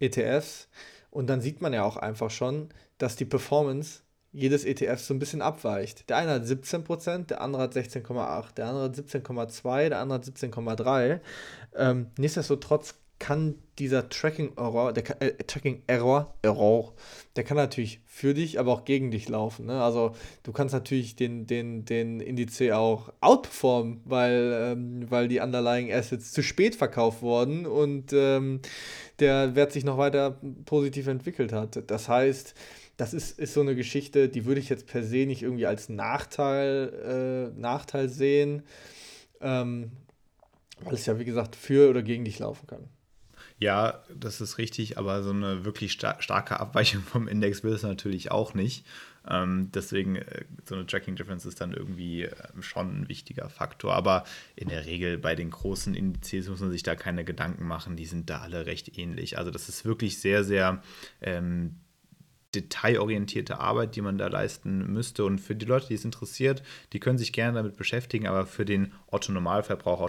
ETFs, 0.00 0.68
und 1.16 1.28
dann 1.28 1.40
sieht 1.40 1.62
man 1.62 1.72
ja 1.72 1.82
auch 1.82 1.96
einfach 1.96 2.30
schon, 2.30 2.68
dass 2.98 3.16
die 3.16 3.24
Performance 3.24 4.02
jedes 4.36 4.64
ETF 4.64 5.00
so 5.00 5.14
ein 5.14 5.18
bisschen 5.18 5.42
abweicht. 5.42 6.08
Der 6.10 6.18
eine 6.18 6.32
hat 6.32 6.44
17%, 6.44 7.26
der 7.26 7.40
andere 7.40 7.62
hat 7.62 7.74
16,8%, 7.74 8.54
der 8.54 8.66
andere 8.66 8.84
hat 8.84 8.94
17,2%, 8.94 9.88
der 9.88 10.00
andere 10.00 10.18
hat 10.18 10.26
17,3%. 10.26 11.20
Ähm, 11.74 12.06
nichtsdestotrotz 12.18 12.94
kann 13.18 13.54
dieser 13.78 14.10
Tracking-Error, 14.10 14.92
der 14.92 15.22
äh, 15.22 15.32
Tracking-Error, 15.42 16.34
Error, 16.42 16.92
der 17.34 17.44
kann 17.44 17.56
natürlich 17.56 18.00
für 18.06 18.34
dich, 18.34 18.58
aber 18.58 18.72
auch 18.72 18.84
gegen 18.84 19.10
dich 19.10 19.28
laufen. 19.28 19.66
Ne? 19.66 19.82
Also 19.82 20.14
du 20.42 20.52
kannst 20.52 20.74
natürlich 20.74 21.16
den, 21.16 21.46
den, 21.46 21.86
den 21.86 22.20
Indiz 22.20 22.60
auch 22.72 23.12
outperformen, 23.20 24.02
weil, 24.04 24.52
ähm, 24.54 25.10
weil 25.10 25.28
die 25.28 25.40
Underlying 25.40 25.90
Assets 25.92 26.32
zu 26.32 26.42
spät 26.42 26.74
verkauft 26.74 27.22
wurden 27.22 27.66
und 27.66 28.12
ähm, 28.12 28.60
der 29.18 29.54
Wert 29.54 29.72
sich 29.72 29.84
noch 29.84 29.96
weiter 29.96 30.38
positiv 30.66 31.06
entwickelt 31.06 31.52
hat. 31.52 31.82
Das 31.90 32.08
heißt, 32.10 32.54
das 32.96 33.12
ist, 33.12 33.38
ist 33.38 33.54
so 33.54 33.60
eine 33.60 33.74
Geschichte, 33.74 34.28
die 34.28 34.44
würde 34.44 34.60
ich 34.60 34.68
jetzt 34.68 34.86
per 34.86 35.02
se 35.02 35.26
nicht 35.26 35.42
irgendwie 35.42 35.66
als 35.66 35.88
Nachteil, 35.88 37.52
äh, 37.54 37.60
Nachteil 37.60 38.08
sehen, 38.08 38.62
ähm, 39.40 39.92
weil 40.80 40.94
es 40.94 41.06
ja, 41.06 41.18
wie 41.18 41.24
gesagt, 41.24 41.56
für 41.56 41.90
oder 41.90 42.02
gegen 42.02 42.24
dich 42.24 42.38
laufen 42.38 42.66
kann. 42.66 42.88
Ja, 43.58 44.02
das 44.14 44.42
ist 44.42 44.58
richtig, 44.58 44.98
aber 44.98 45.22
so 45.22 45.30
eine 45.30 45.64
wirklich 45.64 45.92
star 45.92 46.20
starke 46.20 46.60
Abweichung 46.60 47.02
vom 47.02 47.26
Index 47.26 47.64
will 47.64 47.72
es 47.72 47.82
natürlich 47.82 48.30
auch 48.30 48.52
nicht. 48.52 48.84
Ähm, 49.28 49.70
deswegen, 49.72 50.16
äh, 50.16 50.44
so 50.64 50.74
eine 50.74 50.86
Tracking 50.86 51.16
Difference 51.16 51.46
ist 51.46 51.60
dann 51.60 51.72
irgendwie 51.72 52.24
äh, 52.24 52.34
schon 52.60 53.00
ein 53.00 53.08
wichtiger 53.08 53.48
Faktor. 53.48 53.94
Aber 53.94 54.24
in 54.56 54.68
der 54.68 54.86
Regel 54.86 55.18
bei 55.18 55.34
den 55.34 55.50
großen 55.50 55.94
Indizes 55.94 56.48
muss 56.48 56.60
man 56.60 56.70
sich 56.70 56.82
da 56.82 56.94
keine 56.94 57.24
Gedanken 57.24 57.66
machen. 57.66 57.96
Die 57.96 58.06
sind 58.06 58.30
da 58.30 58.40
alle 58.40 58.66
recht 58.66 58.98
ähnlich. 58.98 59.38
Also, 59.38 59.50
das 59.50 59.68
ist 59.68 59.84
wirklich 59.84 60.20
sehr, 60.20 60.44
sehr 60.44 60.82
ähm, 61.20 61.76
detailorientierte 62.56 63.60
Arbeit, 63.60 63.96
die 63.96 64.02
man 64.02 64.18
da 64.18 64.26
leisten 64.28 64.92
müsste. 64.92 65.24
Und 65.24 65.38
für 65.38 65.54
die 65.54 65.66
Leute, 65.66 65.88
die 65.88 65.94
es 65.94 66.04
interessiert, 66.04 66.62
die 66.92 67.00
können 67.00 67.18
sich 67.18 67.32
gerne 67.32 67.56
damit 67.56 67.76
beschäftigen. 67.76 68.26
Aber 68.26 68.46
für 68.46 68.64
den 68.64 68.92
Otto-Normalverbraucher, 69.06 70.06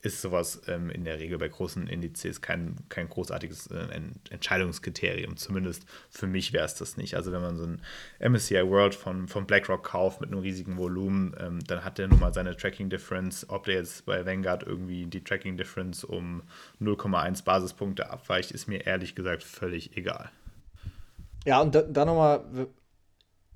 ist 0.00 0.22
sowas 0.22 0.62
ähm, 0.68 0.90
in 0.90 1.04
der 1.04 1.18
Regel 1.18 1.38
bei 1.38 1.48
großen 1.48 1.88
Indizes 1.88 2.40
kein, 2.40 2.76
kein 2.88 3.08
großartiges 3.08 3.68
äh, 3.68 4.00
Entscheidungskriterium. 4.30 5.36
Zumindest 5.36 5.86
für 6.08 6.28
mich 6.28 6.52
wäre 6.52 6.64
es 6.64 6.74
das 6.74 6.96
nicht. 6.96 7.16
Also 7.16 7.32
wenn 7.32 7.40
man 7.40 7.56
so 7.56 7.64
ein 7.64 7.82
MSCI 8.20 8.64
World 8.68 8.94
von, 8.94 9.26
von 9.26 9.46
BlackRock 9.46 9.82
kauft 9.82 10.20
mit 10.20 10.30
einem 10.30 10.40
riesigen 10.40 10.78
Volumen, 10.78 11.34
ähm, 11.40 11.58
dann 11.66 11.84
hat 11.84 11.98
der 11.98 12.08
nun 12.08 12.20
mal 12.20 12.32
seine 12.32 12.56
Tracking 12.56 12.90
Difference. 12.90 13.48
Ob 13.48 13.64
der 13.64 13.74
jetzt 13.74 14.06
bei 14.06 14.24
Vanguard 14.24 14.62
irgendwie 14.62 15.06
die 15.06 15.24
Tracking 15.24 15.56
Difference 15.56 16.04
um 16.04 16.42
0,1 16.80 17.42
Basispunkte 17.42 18.08
abweicht, 18.10 18.52
ist 18.52 18.68
mir 18.68 18.86
ehrlich 18.86 19.16
gesagt 19.16 19.42
völlig 19.42 19.96
egal. 19.96 20.30
Ja, 21.48 21.62
und 21.62 21.74
dann 21.74 21.94
da 21.94 22.04
nochmal, 22.04 22.68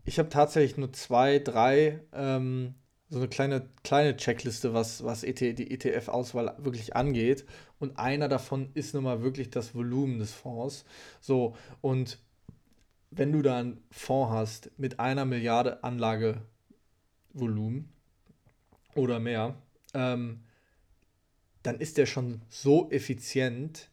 ich 0.07 0.19
habe 0.19 0.31
tatsächlich 0.31 0.79
nur 0.79 0.95
zwei, 0.95 1.39
drei 1.39 2.01
ähm, 2.15 2.75
so 3.11 3.19
eine 3.19 3.29
kleine, 3.29 3.69
kleine 3.85 4.17
Checkliste, 4.17 4.73
was, 4.73 5.05
was 5.05 5.25
ET, 5.25 5.43
die 5.43 5.71
ETF-Auswahl 5.71 6.57
wirklich 6.57 6.97
angeht. 6.97 7.45
Und 7.79 7.99
einer 7.99 8.31
davon 8.31 8.71
ist 8.73 8.95
nun 8.95 9.05
mal 9.05 9.21
wirklich 9.21 9.51
das 9.51 9.75
Volumen 9.75 10.21
des 10.21 10.33
Fonds. 10.33 10.87
So, 11.21 11.55
und 11.83 12.19
wenn 13.11 13.31
du 13.31 13.43
da 13.43 13.59
einen 13.59 13.85
Fonds 13.91 14.33
hast 14.33 14.71
mit 14.79 14.99
einer 14.99 15.27
Milliarde 15.27 15.85
Anlagevolumen 15.85 17.93
oder 18.95 19.21
mehr, 19.21 19.57
ähm, 19.93 20.45
dann 21.63 21.79
ist 21.79 21.99
der 21.99 22.07
schon 22.07 22.41
so 22.49 22.91
effizient 22.91 23.91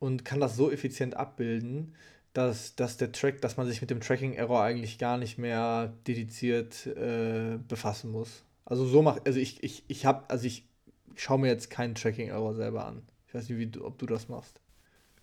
und 0.00 0.24
kann 0.24 0.40
das 0.40 0.56
so 0.56 0.72
effizient 0.72 1.16
abbilden, 1.16 1.94
dass, 2.36 2.76
dass 2.76 2.98
der 2.98 3.12
Track, 3.12 3.40
dass 3.40 3.56
man 3.56 3.66
sich 3.66 3.80
mit 3.80 3.88
dem 3.88 4.00
Tracking-Error 4.00 4.62
eigentlich 4.62 4.98
gar 4.98 5.16
nicht 5.16 5.38
mehr 5.38 5.94
dediziert 6.06 6.86
äh, 6.86 7.58
befassen 7.66 8.10
muss. 8.10 8.44
Also 8.66 8.84
so 8.84 9.00
macht, 9.00 9.26
also 9.26 9.38
ich, 9.38 9.62
ich, 9.62 9.84
ich 9.88 10.04
habe, 10.04 10.28
also 10.28 10.46
ich 10.46 10.68
schaue 11.14 11.38
mir 11.38 11.48
jetzt 11.48 11.70
keinen 11.70 11.94
Tracking-Error 11.94 12.54
selber 12.54 12.84
an. 12.84 13.02
Ich 13.26 13.34
weiß 13.34 13.48
nicht, 13.48 13.58
wie 13.58 13.66
du, 13.66 13.84
ob 13.84 13.98
du 13.98 14.06
das 14.06 14.28
machst. 14.28 14.60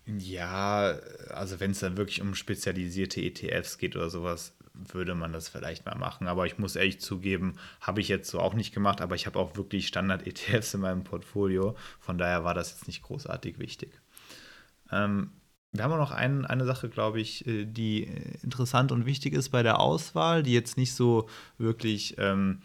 Ja, 0.06 0.98
also 1.30 1.60
wenn 1.60 1.70
es 1.70 1.78
dann 1.78 1.96
wirklich 1.96 2.20
um 2.20 2.34
spezialisierte 2.34 3.22
ETFs 3.22 3.78
geht 3.78 3.94
oder 3.94 4.10
sowas, 4.10 4.56
würde 4.74 5.14
man 5.14 5.32
das 5.32 5.48
vielleicht 5.48 5.86
mal 5.86 5.94
machen. 5.94 6.26
Aber 6.26 6.46
ich 6.46 6.58
muss 6.58 6.74
ehrlich 6.74 7.00
zugeben, 7.00 7.54
habe 7.80 8.00
ich 8.00 8.08
jetzt 8.08 8.28
so 8.28 8.40
auch 8.40 8.54
nicht 8.54 8.74
gemacht, 8.74 9.00
aber 9.00 9.14
ich 9.14 9.26
habe 9.26 9.38
auch 9.38 9.56
wirklich 9.56 9.86
Standard-ETFs 9.86 10.74
in 10.74 10.80
meinem 10.80 11.04
Portfolio. 11.04 11.76
Von 12.00 12.18
daher 12.18 12.42
war 12.42 12.54
das 12.54 12.72
jetzt 12.72 12.88
nicht 12.88 13.02
großartig 13.02 13.60
wichtig. 13.60 14.00
Ähm, 14.90 15.30
wir 15.74 15.82
haben 15.82 15.92
auch 15.92 15.98
noch 15.98 16.12
ein, 16.12 16.46
eine 16.46 16.64
Sache, 16.64 16.88
glaube 16.88 17.20
ich, 17.20 17.46
äh, 17.46 17.64
die 17.66 18.04
interessant 18.42 18.92
und 18.92 19.06
wichtig 19.06 19.34
ist 19.34 19.50
bei 19.50 19.62
der 19.62 19.80
Auswahl, 19.80 20.42
die 20.42 20.54
jetzt 20.54 20.76
nicht 20.76 20.94
so 20.94 21.28
wirklich 21.58 22.14
ähm, 22.18 22.62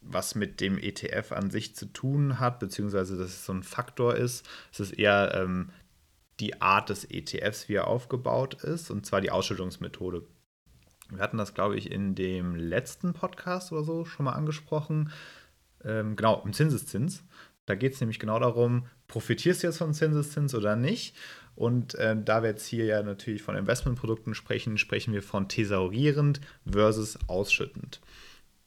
was 0.00 0.34
mit 0.34 0.60
dem 0.60 0.78
ETF 0.78 1.32
an 1.32 1.50
sich 1.50 1.76
zu 1.76 1.86
tun 1.86 2.40
hat, 2.40 2.58
beziehungsweise 2.58 3.16
dass 3.16 3.28
es 3.28 3.44
so 3.44 3.52
ein 3.52 3.62
Faktor 3.62 4.14
ist. 4.14 4.48
Es 4.72 4.80
ist 4.80 4.92
eher 4.92 5.34
ähm, 5.34 5.70
die 6.40 6.60
Art 6.62 6.88
des 6.88 7.04
ETFs, 7.04 7.68
wie 7.68 7.74
er 7.74 7.88
aufgebaut 7.88 8.62
ist, 8.62 8.90
und 8.90 9.04
zwar 9.04 9.20
die 9.20 9.30
Ausschüttungsmethode. 9.30 10.22
Wir 11.10 11.20
hatten 11.20 11.38
das, 11.38 11.54
glaube 11.54 11.76
ich, 11.76 11.90
in 11.90 12.14
dem 12.14 12.56
letzten 12.56 13.12
Podcast 13.12 13.70
oder 13.72 13.84
so 13.84 14.04
schon 14.04 14.24
mal 14.24 14.32
angesprochen. 14.32 15.12
Ähm, 15.84 16.16
genau, 16.16 16.42
im 16.44 16.52
Zinseszins. 16.52 17.22
Da 17.64 17.74
geht 17.74 17.94
es 17.94 18.00
nämlich 18.00 18.18
genau 18.18 18.38
darum, 18.38 18.86
profitierst 19.08 19.62
du 19.62 19.66
jetzt 19.66 19.78
von 19.78 19.92
Zinseszins 19.92 20.54
oder 20.54 20.76
nicht? 20.76 21.16
Und 21.56 21.94
äh, 21.94 22.14
da 22.22 22.42
wir 22.42 22.50
jetzt 22.50 22.66
hier 22.66 22.84
ja 22.84 23.02
natürlich 23.02 23.42
von 23.42 23.56
Investmentprodukten 23.56 24.34
sprechen, 24.34 24.78
sprechen 24.78 25.14
wir 25.14 25.22
von 25.22 25.48
thesaurierend 25.48 26.40
versus 26.70 27.18
ausschüttend. 27.26 28.00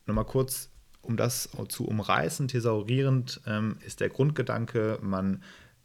Nochmal 0.07 0.25
kurz, 0.25 0.69
um 1.01 1.15
das 1.15 1.49
zu 1.69 1.87
umreißen, 1.87 2.47
thesaurierend 2.47 3.41
ähm, 3.45 3.77
ist 3.85 3.99
der 3.99 4.09
Grundgedanke, 4.09 4.97
man 5.01 5.43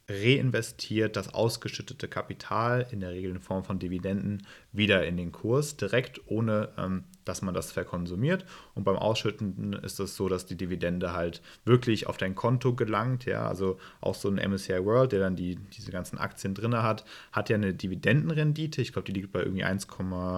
reinvestiert 0.08 1.16
das 1.16 1.32
ausgeschüttete 1.32 2.08
Kapital, 2.08 2.86
in 2.90 3.00
der 3.00 3.10
Regel 3.10 3.30
in 3.30 3.40
Form 3.40 3.64
von 3.64 3.78
Dividenden, 3.78 4.46
wieder 4.72 5.06
in 5.06 5.16
den 5.16 5.32
Kurs, 5.32 5.76
direkt 5.76 6.20
ohne 6.26 6.70
ähm, 6.76 7.04
dass 7.24 7.42
man 7.42 7.54
das 7.54 7.72
verkonsumiert. 7.72 8.44
Und 8.74 8.84
beim 8.84 8.96
Ausschütten 8.96 9.72
ist 9.74 10.00
es 10.00 10.16
so, 10.16 10.28
dass 10.28 10.46
die 10.46 10.56
Dividende 10.56 11.12
halt 11.12 11.42
wirklich 11.64 12.06
auf 12.06 12.16
dein 12.16 12.34
Konto 12.34 12.74
gelangt. 12.74 13.24
Ja, 13.24 13.46
also 13.46 13.78
auch 14.00 14.14
so 14.14 14.28
ein 14.28 14.36
MSCI 14.36 14.84
World, 14.84 15.12
der 15.12 15.20
dann 15.20 15.36
die, 15.36 15.56
diese 15.56 15.90
ganzen 15.90 16.18
Aktien 16.18 16.54
drin 16.54 16.74
hat, 16.74 17.04
hat 17.32 17.48
ja 17.48 17.56
eine 17.56 17.74
Dividendenrendite. 17.74 18.82
Ich 18.82 18.92
glaube, 18.92 19.06
die 19.06 19.12
liegt 19.12 19.32
bei 19.32 19.40
irgendwie 19.40 19.64
1, 19.64 19.86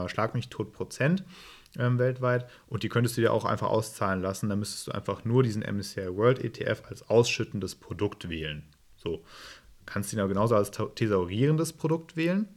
schlag 0.08 0.34
mich 0.34 0.48
tot 0.48 0.72
Prozent 0.72 1.24
ähm, 1.78 1.98
weltweit. 1.98 2.48
Und 2.68 2.82
die 2.82 2.88
könntest 2.88 3.16
du 3.16 3.20
dir 3.20 3.32
auch 3.32 3.44
einfach 3.44 3.68
auszahlen 3.68 4.22
lassen. 4.22 4.48
Dann 4.48 4.58
müsstest 4.58 4.88
du 4.88 4.92
einfach 4.92 5.24
nur 5.24 5.42
diesen 5.42 5.62
MSCI 5.62 6.16
World 6.16 6.42
ETF 6.42 6.82
als 6.88 7.08
ausschüttendes 7.08 7.74
Produkt 7.74 8.28
wählen. 8.28 8.64
So 8.96 9.24
kannst 9.84 10.12
du 10.12 10.16
ihn 10.16 10.20
ja 10.20 10.26
genauso 10.26 10.56
als 10.56 10.70
thesaurierendes 10.94 11.72
Produkt 11.72 12.16
wählen. 12.16 12.48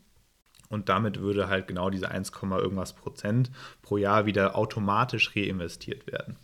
Und 0.69 0.87
damit 0.87 1.19
würde 1.19 1.49
halt 1.49 1.67
genau 1.67 1.89
diese 1.89 2.09
1, 2.09 2.31
irgendwas 2.41 2.93
Prozent 2.93 3.51
pro 3.81 3.97
Jahr 3.97 4.25
wieder 4.25 4.55
automatisch 4.55 5.35
reinvestiert 5.35 6.07
werden. 6.07 6.37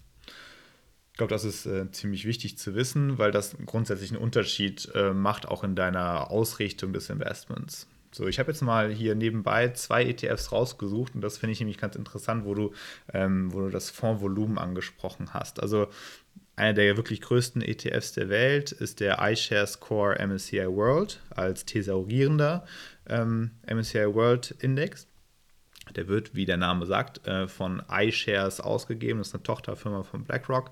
Ich 1.11 1.17
glaube, 1.17 1.33
das 1.33 1.45
ist 1.45 1.65
äh, 1.65 1.89
ziemlich 1.91 2.25
wichtig 2.25 2.57
zu 2.57 2.75
wissen, 2.75 3.17
weil 3.17 3.31
das 3.31 3.55
grundsätzlich 3.65 4.11
einen 4.11 4.21
Unterschied 4.21 4.91
äh, 4.95 5.13
macht, 5.13 5.47
auch 5.47 5.63
in 5.63 5.75
deiner 5.75 6.29
Ausrichtung 6.29 6.91
des 6.91 7.09
Investments. 7.09 7.87
So, 8.11 8.27
ich 8.27 8.39
habe 8.39 8.51
jetzt 8.51 8.61
mal 8.61 8.91
hier 8.91 9.13
nebenbei 9.13 9.69
zwei 9.69 10.05
ETFs 10.05 10.51
rausgesucht 10.51 11.15
und 11.15 11.21
das 11.21 11.37
finde 11.37 11.53
ich 11.53 11.59
nämlich 11.59 11.77
ganz 11.77 11.95
interessant, 11.95 12.45
wo 12.45 12.53
du, 12.53 12.73
ähm, 13.13 13.53
wo 13.53 13.59
du 13.59 13.69
das 13.69 13.89
Fondsvolumen 13.89 14.57
angesprochen 14.57 15.33
hast. 15.33 15.61
Also 15.61 15.87
einer 16.55 16.73
der 16.73 16.95
wirklich 16.95 17.19
größten 17.19 17.61
ETFs 17.61 18.13
der 18.13 18.29
Welt 18.29 18.71
ist 18.71 19.01
der 19.01 19.19
iShares 19.21 19.81
Core 19.81 20.17
MSCI 20.25 20.65
World 20.67 21.21
als 21.29 21.65
thesaurierender 21.65 22.65
ähm, 23.07 23.51
MSCI 23.67 24.13
World 24.13 24.51
Index. 24.59 25.07
Der 25.95 26.07
wird, 26.07 26.33
wie 26.33 26.45
der 26.45 26.57
Name 26.57 26.85
sagt, 26.85 27.27
äh, 27.27 27.47
von 27.47 27.83
iShares 27.89 28.59
ausgegeben. 28.59 29.19
Das 29.19 29.29
ist 29.29 29.35
eine 29.35 29.43
Tochterfirma 29.43 30.03
von 30.03 30.23
BlackRock. 30.23 30.71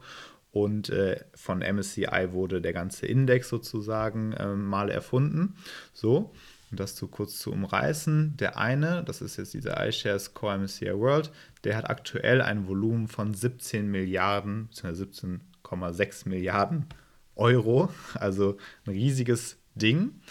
Und 0.51 0.89
äh, 0.89 1.19
von 1.33 1.59
MSCI 1.59 2.31
wurde 2.31 2.61
der 2.61 2.73
ganze 2.73 3.07
Index 3.07 3.49
sozusagen 3.49 4.33
äh, 4.33 4.47
mal 4.55 4.89
erfunden. 4.89 5.55
So, 5.93 6.31
und 6.73 6.79
das 6.79 6.95
zu 6.95 7.07
kurz 7.07 7.37
zu 7.37 7.51
umreißen. 7.51 8.35
Der 8.37 8.57
eine, 8.57 9.03
das 9.03 9.21
ist 9.21 9.37
jetzt 9.37 9.53
dieser 9.53 9.87
iShares 9.87 10.33
Core 10.33 10.57
MSCI 10.57 10.97
World, 10.97 11.31
der 11.63 11.77
hat 11.77 11.89
aktuell 11.89 12.41
ein 12.41 12.67
Volumen 12.67 13.07
von 13.07 13.33
17 13.33 13.89
Milliarden, 13.89 14.67
bzw. 14.67 15.03
17,6 15.03 16.29
Milliarden 16.29 16.87
Euro. 17.35 17.89
Also 18.15 18.57
ein 18.85 18.93
riesiges 18.93 19.57
Ding. 19.75 20.21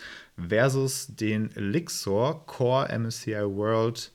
Versus 0.49 1.09
den 1.09 1.51
Lixor 1.55 2.47
Core 2.47 2.99
MSCI 2.99 3.45
World 3.45 4.13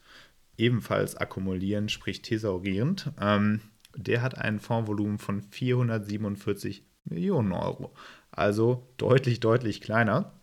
ebenfalls 0.57 1.15
akkumulieren, 1.15 1.89
sprich 1.89 2.21
thesaurierend. 2.21 3.11
Ähm, 3.19 3.61
der 3.95 4.21
hat 4.21 4.37
ein 4.37 4.59
Fondsvolumen 4.59 5.19
von 5.19 5.41
447 5.41 6.83
Millionen 7.05 7.51
Euro. 7.51 7.93
Also 8.31 8.87
deutlich, 8.97 9.39
deutlich 9.39 9.81
kleiner. 9.81 10.33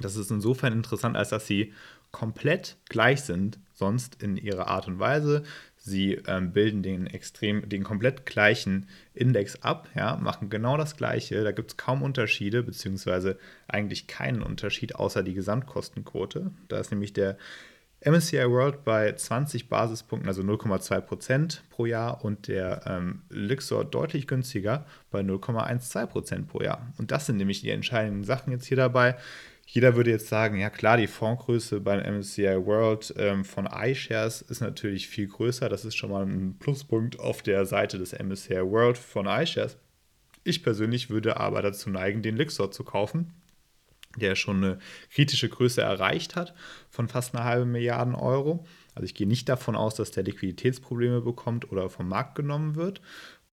Das 0.00 0.16
ist 0.16 0.30
insofern 0.30 0.72
interessant, 0.72 1.16
als 1.16 1.30
dass 1.30 1.46
sie 1.46 1.72
komplett 2.10 2.76
gleich 2.88 3.22
sind, 3.22 3.58
sonst 3.72 4.22
in 4.22 4.36
ihrer 4.36 4.68
Art 4.68 4.86
und 4.86 4.98
Weise. 4.98 5.42
Sie 5.84 6.12
ähm, 6.28 6.52
bilden 6.52 6.84
den 6.84 7.08
extrem, 7.08 7.68
den 7.68 7.82
komplett 7.82 8.24
gleichen 8.24 8.86
Index 9.14 9.62
ab, 9.62 9.88
ja, 9.96 10.14
machen 10.14 10.48
genau 10.48 10.76
das 10.76 10.96
Gleiche. 10.96 11.42
Da 11.42 11.50
gibt 11.50 11.72
es 11.72 11.76
kaum 11.76 12.02
Unterschiede, 12.02 12.62
beziehungsweise 12.62 13.36
eigentlich 13.66 14.06
keinen 14.06 14.42
Unterschied 14.42 14.94
außer 14.94 15.24
die 15.24 15.34
Gesamtkostenquote. 15.34 16.52
Da 16.68 16.78
ist 16.78 16.92
nämlich 16.92 17.12
der 17.12 17.36
MSCI 18.04 18.48
World 18.48 18.84
bei 18.84 19.12
20 19.12 19.68
Basispunkten, 19.68 20.28
also 20.28 20.42
0,2 20.42 21.00
Prozent 21.00 21.64
pro 21.70 21.86
Jahr 21.86 22.24
und 22.24 22.46
der 22.46 22.82
ähm, 22.86 23.22
Luxor 23.28 23.84
deutlich 23.84 24.28
günstiger 24.28 24.86
bei 25.10 25.20
0,12 25.20 26.06
Prozent 26.06 26.48
pro 26.48 26.62
Jahr. 26.62 26.92
Und 26.96 27.10
das 27.10 27.26
sind 27.26 27.38
nämlich 27.38 27.60
die 27.60 27.70
entscheidenden 27.70 28.22
Sachen 28.22 28.52
jetzt 28.52 28.66
hier 28.66 28.76
dabei. 28.76 29.16
Jeder 29.66 29.96
würde 29.96 30.10
jetzt 30.10 30.28
sagen, 30.28 30.58
ja 30.58 30.70
klar, 30.70 30.96
die 30.96 31.06
Fondsgröße 31.06 31.80
beim 31.80 32.00
MSCI 32.00 32.66
World 32.66 33.14
ähm, 33.16 33.44
von 33.44 33.66
iShares 33.66 34.42
ist 34.42 34.60
natürlich 34.60 35.08
viel 35.08 35.28
größer. 35.28 35.68
Das 35.68 35.84
ist 35.84 35.96
schon 35.96 36.10
mal 36.10 36.26
ein 36.26 36.58
Pluspunkt 36.58 37.18
auf 37.18 37.42
der 37.42 37.64
Seite 37.64 37.98
des 37.98 38.12
MSCI 38.12 38.60
World 38.62 38.98
von 38.98 39.26
iShares. 39.26 39.78
Ich 40.44 40.62
persönlich 40.62 41.08
würde 41.08 41.38
aber 41.38 41.62
dazu 41.62 41.88
neigen, 41.88 42.22
den 42.22 42.36
Luxor 42.36 42.70
zu 42.70 42.84
kaufen 42.84 43.32
der 44.16 44.36
schon 44.36 44.62
eine 44.62 44.78
kritische 45.10 45.48
Größe 45.48 45.80
erreicht 45.80 46.36
hat 46.36 46.54
von 46.90 47.08
fast 47.08 47.34
einer 47.34 47.44
halben 47.44 47.72
Milliarde 47.72 48.14
Euro. 48.14 48.64
Also 48.94 49.04
ich 49.04 49.14
gehe 49.14 49.26
nicht 49.26 49.48
davon 49.48 49.76
aus, 49.76 49.94
dass 49.94 50.10
der 50.10 50.24
Liquiditätsprobleme 50.24 51.20
bekommt 51.20 51.70
oder 51.72 51.88
vom 51.88 52.08
Markt 52.08 52.34
genommen 52.34 52.76
wird. 52.76 53.00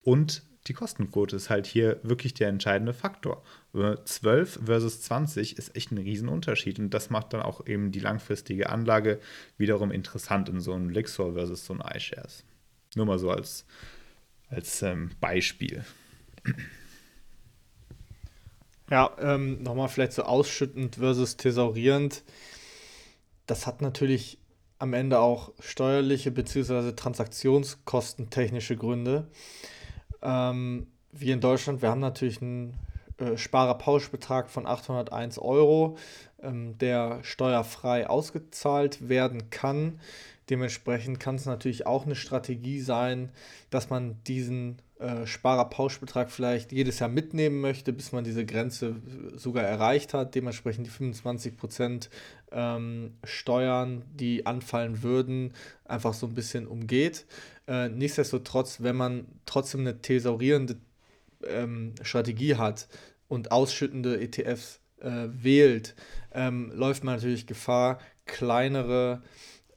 Und 0.01 0.43
die 0.67 0.73
Kostenquote 0.73 1.35
ist 1.35 1.49
halt 1.49 1.65
hier 1.65 1.99
wirklich 2.03 2.33
der 2.33 2.49
entscheidende 2.49 2.93
Faktor. 2.93 3.43
12 3.73 4.59
versus 4.65 5.01
20 5.01 5.57
ist 5.57 5.75
echt 5.75 5.91
ein 5.91 5.97
Riesenunterschied 5.97 6.79
und 6.79 6.93
das 6.93 7.09
macht 7.09 7.33
dann 7.33 7.41
auch 7.41 7.65
eben 7.65 7.91
die 7.91 7.99
langfristige 7.99 8.69
Anlage 8.69 9.19
wiederum 9.57 9.91
interessant 9.91 10.49
in 10.49 10.59
so 10.59 10.73
einem 10.73 10.89
Lixor 10.89 11.33
versus 11.33 11.65
so 11.65 11.73
einem 11.73 11.83
iShares. 11.95 12.43
Nur 12.95 13.05
mal 13.05 13.19
so 13.19 13.31
als, 13.31 13.65
als 14.49 14.81
ähm, 14.81 15.11
Beispiel. 15.19 15.83
Ja, 18.89 19.15
ähm, 19.19 19.61
nochmal 19.61 19.87
vielleicht 19.87 20.13
so 20.13 20.23
ausschüttend 20.23 20.95
versus 20.95 21.37
thesaurierend. 21.37 22.23
Das 23.45 23.67
hat 23.67 23.81
natürlich 23.81 24.39
am 24.79 24.93
Ende 24.93 25.19
auch 25.19 25.53
steuerliche 25.59 26.31
bzw. 26.31 26.93
transaktionskostentechnische 26.93 28.77
Gründe. 28.77 29.27
Ähm, 30.21 30.87
wir 31.11 31.33
in 31.33 31.41
Deutschland, 31.41 31.81
wir 31.81 31.89
haben 31.89 31.99
natürlich 31.99 32.41
einen 32.41 32.75
äh, 33.17 33.37
Sparerpauschbetrag 33.37 34.49
von 34.49 34.65
801 34.65 35.39
Euro, 35.39 35.97
ähm, 36.41 36.77
der 36.77 37.23
steuerfrei 37.23 38.07
ausgezahlt 38.07 39.09
werden 39.09 39.49
kann. 39.49 39.99
Dementsprechend 40.49 41.19
kann 41.19 41.35
es 41.35 41.45
natürlich 41.45 41.85
auch 41.85 42.05
eine 42.05 42.15
Strategie 42.15 42.81
sein, 42.81 43.29
dass 43.69 43.89
man 43.89 44.23
diesen 44.25 44.81
äh, 44.99 45.25
Sparerpauschbetrag 45.25 46.29
vielleicht 46.29 46.73
jedes 46.73 46.99
Jahr 46.99 47.07
mitnehmen 47.07 47.61
möchte, 47.61 47.93
bis 47.93 48.11
man 48.11 48.25
diese 48.25 48.45
Grenze 48.45 48.97
sogar 49.33 49.63
erreicht 49.63 50.13
hat. 50.13 50.35
Dementsprechend 50.35 50.87
die 50.87 50.91
25% 50.91 52.09
ähm, 52.51 53.13
Steuern, 53.23 54.03
die 54.13 54.45
anfallen 54.45 55.01
würden, 55.01 55.53
einfach 55.85 56.13
so 56.13 56.27
ein 56.27 56.33
bisschen 56.33 56.67
umgeht. 56.67 57.25
Äh, 57.65 57.87
nichtsdestotrotz, 57.87 58.81
wenn 58.81 58.97
man 58.97 59.25
trotzdem 59.45 59.81
eine 59.81 60.01
thesaurierende 60.01 60.75
ähm, 61.47 61.93
Strategie 62.01 62.55
hat 62.55 62.89
und 63.29 63.53
ausschüttende 63.53 64.19
ETFs 64.19 64.81
äh, 64.99 65.27
wählt, 65.29 65.95
ähm, 66.33 66.73
läuft 66.75 67.05
man 67.05 67.15
natürlich 67.15 67.47
Gefahr, 67.47 67.99
kleinere 68.25 69.21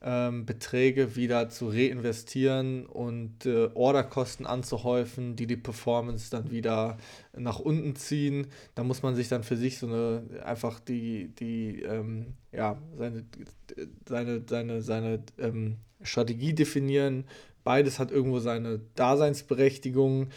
ähm, 0.02 0.46
Beträge 0.46 1.14
wieder 1.14 1.48
zu 1.48 1.68
reinvestieren 1.68 2.86
und 2.86 3.46
äh, 3.46 3.70
Orderkosten 3.74 4.46
anzuhäufen, 4.46 5.36
die 5.36 5.46
die 5.46 5.56
Performance 5.56 6.30
dann 6.30 6.50
wieder 6.50 6.98
nach 7.36 7.60
unten 7.60 7.94
ziehen. 7.94 8.48
Da 8.74 8.82
muss 8.82 9.02
man 9.02 9.14
sich 9.14 9.28
dann 9.28 9.44
für 9.44 9.56
sich 9.56 9.78
so 9.78 9.86
eine 9.86 10.42
einfach 10.44 10.80
die, 10.80 11.28
die 11.38 11.82
ähm, 11.82 12.34
ja, 12.50 12.78
seine, 12.98 13.24
seine, 14.08 14.42
seine, 14.48 14.82
seine 14.82 15.22
ähm, 15.38 15.76
Strategie 16.02 16.52
definieren. 16.52 17.24
Beides 17.62 18.00
hat 18.00 18.10
irgendwo 18.10 18.40
seine 18.40 18.80
Daseinsberechtigung. 18.96 20.30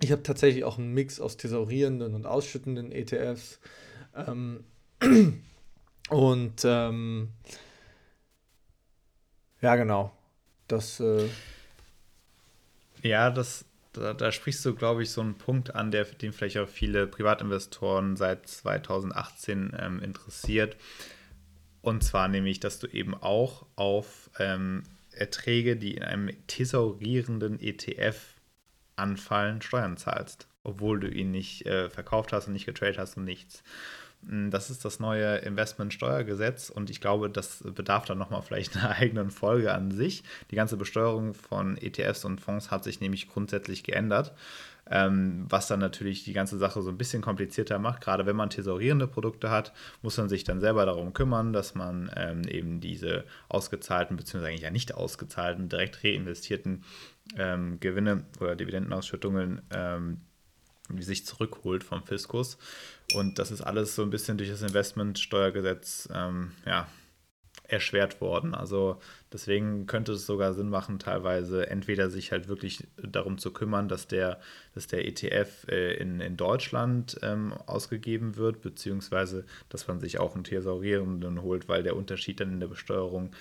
Ich 0.00 0.12
habe 0.12 0.22
tatsächlich 0.22 0.62
auch 0.62 0.78
einen 0.78 0.94
Mix 0.94 1.20
aus 1.20 1.36
thesaurierenden 1.36 2.14
und 2.14 2.26
ausschüttenden 2.26 2.92
ETFs. 2.92 3.58
Ähm, 4.14 4.60
und 6.10 6.62
ähm, 6.64 7.30
ja, 9.60 9.76
genau. 9.76 10.12
Das. 10.68 11.00
Äh 11.00 11.28
ja, 13.02 13.30
das, 13.30 13.64
da, 13.92 14.14
da, 14.14 14.32
sprichst 14.32 14.64
du, 14.64 14.74
glaube 14.74 15.02
ich, 15.02 15.10
so 15.10 15.20
einen 15.20 15.38
Punkt 15.38 15.74
an, 15.74 15.90
der, 15.90 16.04
den 16.04 16.32
vielleicht 16.32 16.58
auch 16.58 16.68
viele 16.68 17.06
Privatinvestoren 17.06 18.16
seit 18.16 18.48
2018 18.48 19.76
ähm, 19.78 20.00
interessiert. 20.02 20.76
Und 21.82 22.02
zwar 22.02 22.28
nämlich, 22.28 22.58
dass 22.58 22.78
du 22.80 22.88
eben 22.88 23.14
auch 23.14 23.66
auf 23.76 24.30
ähm, 24.38 24.82
Erträge, 25.12 25.76
die 25.76 25.94
in 25.94 26.02
einem 26.02 26.30
thesaurierenden 26.46 27.60
ETF 27.60 28.20
anfallen, 28.96 29.62
Steuern 29.62 29.96
zahlst, 29.96 30.48
obwohl 30.64 30.98
du 31.00 31.08
ihn 31.08 31.30
nicht 31.30 31.64
äh, 31.66 31.88
verkauft 31.88 32.32
hast 32.32 32.48
und 32.48 32.54
nicht 32.54 32.66
getradet 32.66 32.98
hast 32.98 33.16
und 33.16 33.24
nichts. 33.24 33.62
Hm, 34.26 34.50
das 34.50 34.70
ist 34.70 34.84
das 34.84 35.00
neue 35.00 35.36
Investmentsteuergesetz 35.38 36.70
und 36.70 36.90
ich 36.90 37.00
glaube, 37.00 37.30
das 37.30 37.62
bedarf 37.74 38.04
dann 38.04 38.18
nochmal 38.18 38.42
vielleicht 38.42 38.76
einer 38.76 38.90
eigenen 38.90 39.30
Folge 39.30 39.72
an 39.72 39.90
sich. 39.90 40.24
Die 40.50 40.56
ganze 40.56 40.76
Besteuerung 40.76 41.34
von 41.34 41.76
ETFs 41.76 42.24
und 42.24 42.40
Fonds 42.40 42.70
hat 42.70 42.84
sich 42.84 43.00
nämlich 43.00 43.28
grundsätzlich 43.28 43.84
geändert, 43.84 44.32
ähm, 44.88 45.46
was 45.48 45.66
dann 45.66 45.80
natürlich 45.80 46.24
die 46.24 46.32
ganze 46.32 46.58
Sache 46.58 46.82
so 46.82 46.90
ein 46.90 46.98
bisschen 46.98 47.22
komplizierter 47.22 47.78
macht. 47.78 48.00
Gerade 48.00 48.26
wenn 48.26 48.36
man 48.36 48.50
thesaurierende 48.50 49.06
Produkte 49.06 49.50
hat, 49.50 49.72
muss 50.02 50.16
man 50.16 50.28
sich 50.28 50.44
dann 50.44 50.60
selber 50.60 50.86
darum 50.86 51.12
kümmern, 51.12 51.52
dass 51.52 51.74
man 51.74 52.10
ähm, 52.16 52.42
eben 52.48 52.80
diese 52.80 53.24
ausgezahlten, 53.48 54.16
beziehungsweise 54.16 54.50
eigentlich 54.50 54.62
ja 54.62 54.70
nicht 54.70 54.94
ausgezahlten, 54.94 55.68
direkt 55.68 56.04
reinvestierten 56.04 56.84
ähm, 57.36 57.80
Gewinne 57.80 58.24
oder 58.40 58.54
Dividendenausschüttungen 58.54 59.62
sich 61.00 61.26
zurückholt 61.26 61.84
vom 61.84 62.02
Fiskus. 62.04 62.58
Und 63.14 63.38
das 63.38 63.50
ist 63.50 63.62
alles 63.62 63.94
so 63.94 64.02
ein 64.02 64.10
bisschen 64.10 64.38
durch 64.38 64.50
das 64.50 64.62
Investmentsteuergesetz 64.62 66.08
ähm, 66.12 66.52
ja, 66.64 66.88
erschwert 67.68 68.20
worden. 68.20 68.54
Also 68.54 68.98
deswegen 69.32 69.86
könnte 69.86 70.12
es 70.12 70.26
sogar 70.26 70.54
Sinn 70.54 70.68
machen, 70.68 70.98
teilweise 70.98 71.68
entweder 71.68 72.10
sich 72.10 72.32
halt 72.32 72.48
wirklich 72.48 72.86
darum 72.96 73.38
zu 73.38 73.52
kümmern, 73.52 73.88
dass 73.88 74.06
der, 74.06 74.40
dass 74.74 74.86
der 74.86 75.06
ETF 75.06 75.66
äh, 75.68 75.94
in, 75.94 76.20
in 76.20 76.36
Deutschland 76.36 77.18
ähm, 77.22 77.52
ausgegeben 77.66 78.36
wird, 78.36 78.60
beziehungsweise 78.62 79.44
dass 79.68 79.88
man 79.88 80.00
sich 80.00 80.18
auch 80.18 80.34
einen 80.34 80.44
Thesaurierenden 80.44 81.42
holt, 81.42 81.68
weil 81.68 81.82
der 81.82 81.96
Unterschied 81.96 82.40
dann 82.40 82.52
in 82.52 82.60
der 82.60 82.68
Besteuerung 82.68 83.32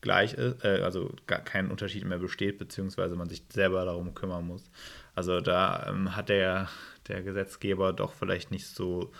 gleich 0.00 0.34
ist, 0.34 0.64
äh, 0.64 0.80
also 0.82 1.12
gar 1.26 1.40
kein 1.40 1.70
Unterschied 1.70 2.04
mehr 2.04 2.18
besteht, 2.18 2.58
beziehungsweise 2.58 3.16
man 3.16 3.28
sich 3.28 3.42
selber 3.52 3.84
darum 3.84 4.14
kümmern 4.14 4.46
muss. 4.46 4.70
Also 5.18 5.40
da 5.40 5.84
ähm, 5.88 6.14
hat 6.14 6.28
der, 6.28 6.68
der 7.08 7.24
Gesetzgeber 7.24 7.92
doch 7.92 8.12
vielleicht 8.12 8.52
nicht 8.52 8.68
so 8.68 9.10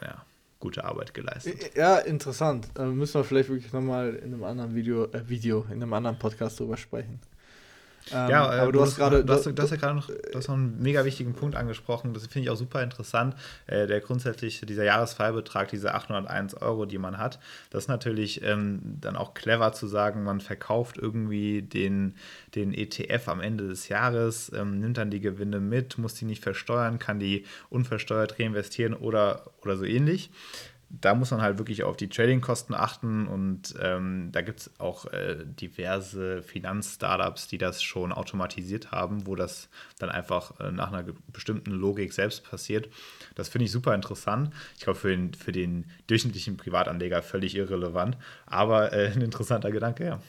ja, 0.00 0.24
gute 0.60 0.84
Arbeit 0.84 1.12
geleistet. 1.14 1.74
Ja, 1.74 1.98
interessant. 1.98 2.68
Da 2.74 2.84
müssen 2.86 3.14
wir 3.14 3.24
vielleicht 3.24 3.48
wirklich 3.48 3.72
nochmal 3.72 4.14
in 4.14 4.32
einem 4.32 4.44
anderen 4.44 4.76
Video, 4.76 5.06
äh, 5.06 5.28
Video, 5.28 5.64
in 5.64 5.82
einem 5.82 5.92
anderen 5.92 6.16
Podcast 6.20 6.60
drüber 6.60 6.76
sprechen. 6.76 7.20
Ähm, 8.12 8.30
ja, 8.30 8.54
äh, 8.54 8.60
aber 8.60 8.72
du, 8.72 8.82
hast 8.82 8.96
gerade. 8.96 9.24
Du, 9.24 9.32
hast, 9.32 9.46
du 9.46 9.62
hast 9.62 9.70
ja 9.70 9.76
gerade 9.76 9.94
noch, 9.94 10.08
noch 10.08 10.48
einen 10.48 10.80
mega 10.82 11.04
wichtigen 11.04 11.34
Punkt 11.34 11.56
angesprochen. 11.56 12.12
Das 12.12 12.26
finde 12.26 12.46
ich 12.46 12.50
auch 12.50 12.56
super 12.56 12.82
interessant. 12.82 13.34
Äh, 13.66 13.86
der 13.86 14.00
grundsätzliche, 14.00 14.66
dieser 14.66 14.84
Jahresfreibetrag, 14.84 15.68
diese 15.68 15.94
801 15.94 16.54
Euro, 16.54 16.84
die 16.84 16.98
man 16.98 17.18
hat, 17.18 17.38
das 17.70 17.84
ist 17.84 17.88
natürlich 17.88 18.42
ähm, 18.42 18.80
dann 19.00 19.16
auch 19.16 19.34
clever 19.34 19.72
zu 19.72 19.86
sagen, 19.86 20.24
man 20.24 20.40
verkauft 20.40 20.98
irgendwie 20.98 21.62
den, 21.62 22.14
den 22.54 22.74
ETF 22.74 23.28
am 23.28 23.40
Ende 23.40 23.68
des 23.68 23.88
Jahres, 23.88 24.52
ähm, 24.54 24.80
nimmt 24.80 24.98
dann 24.98 25.10
die 25.10 25.20
Gewinne 25.20 25.60
mit, 25.60 25.96
muss 25.98 26.14
die 26.14 26.26
nicht 26.26 26.42
versteuern, 26.42 26.98
kann 26.98 27.18
die 27.18 27.44
unversteuert 27.70 28.38
reinvestieren 28.38 28.94
oder, 28.94 29.44
oder 29.62 29.76
so 29.76 29.84
ähnlich 29.84 30.30
da 30.88 31.14
muss 31.14 31.30
man 31.30 31.42
halt 31.42 31.58
wirklich 31.58 31.82
auf 31.82 31.96
die 31.96 32.08
Trading-Kosten 32.08 32.74
achten 32.74 33.26
und 33.26 33.74
ähm, 33.80 34.30
da 34.32 34.42
gibt 34.42 34.60
es 34.60 34.80
auch 34.80 35.06
äh, 35.06 35.44
diverse 35.44 36.42
Finanz-Startups, 36.42 37.48
die 37.48 37.58
das 37.58 37.82
schon 37.82 38.12
automatisiert 38.12 38.92
haben, 38.92 39.26
wo 39.26 39.34
das 39.34 39.68
dann 39.98 40.10
einfach 40.10 40.60
äh, 40.60 40.70
nach 40.70 40.92
einer 40.92 41.04
bestimmten 41.32 41.70
Logik 41.70 42.12
selbst 42.12 42.44
passiert. 42.48 42.88
Das 43.34 43.48
finde 43.48 43.66
ich 43.66 43.72
super 43.72 43.94
interessant. 43.94 44.50
Ich 44.76 44.82
glaube, 44.82 44.98
für 44.98 45.08
den, 45.08 45.34
für 45.34 45.52
den 45.52 45.86
durchschnittlichen 46.06 46.56
Privatanleger 46.56 47.22
völlig 47.22 47.56
irrelevant, 47.56 48.16
aber 48.46 48.92
äh, 48.92 49.12
ein 49.12 49.22
interessanter 49.22 49.70
Gedanke, 49.70 50.04
ja. 50.04 50.20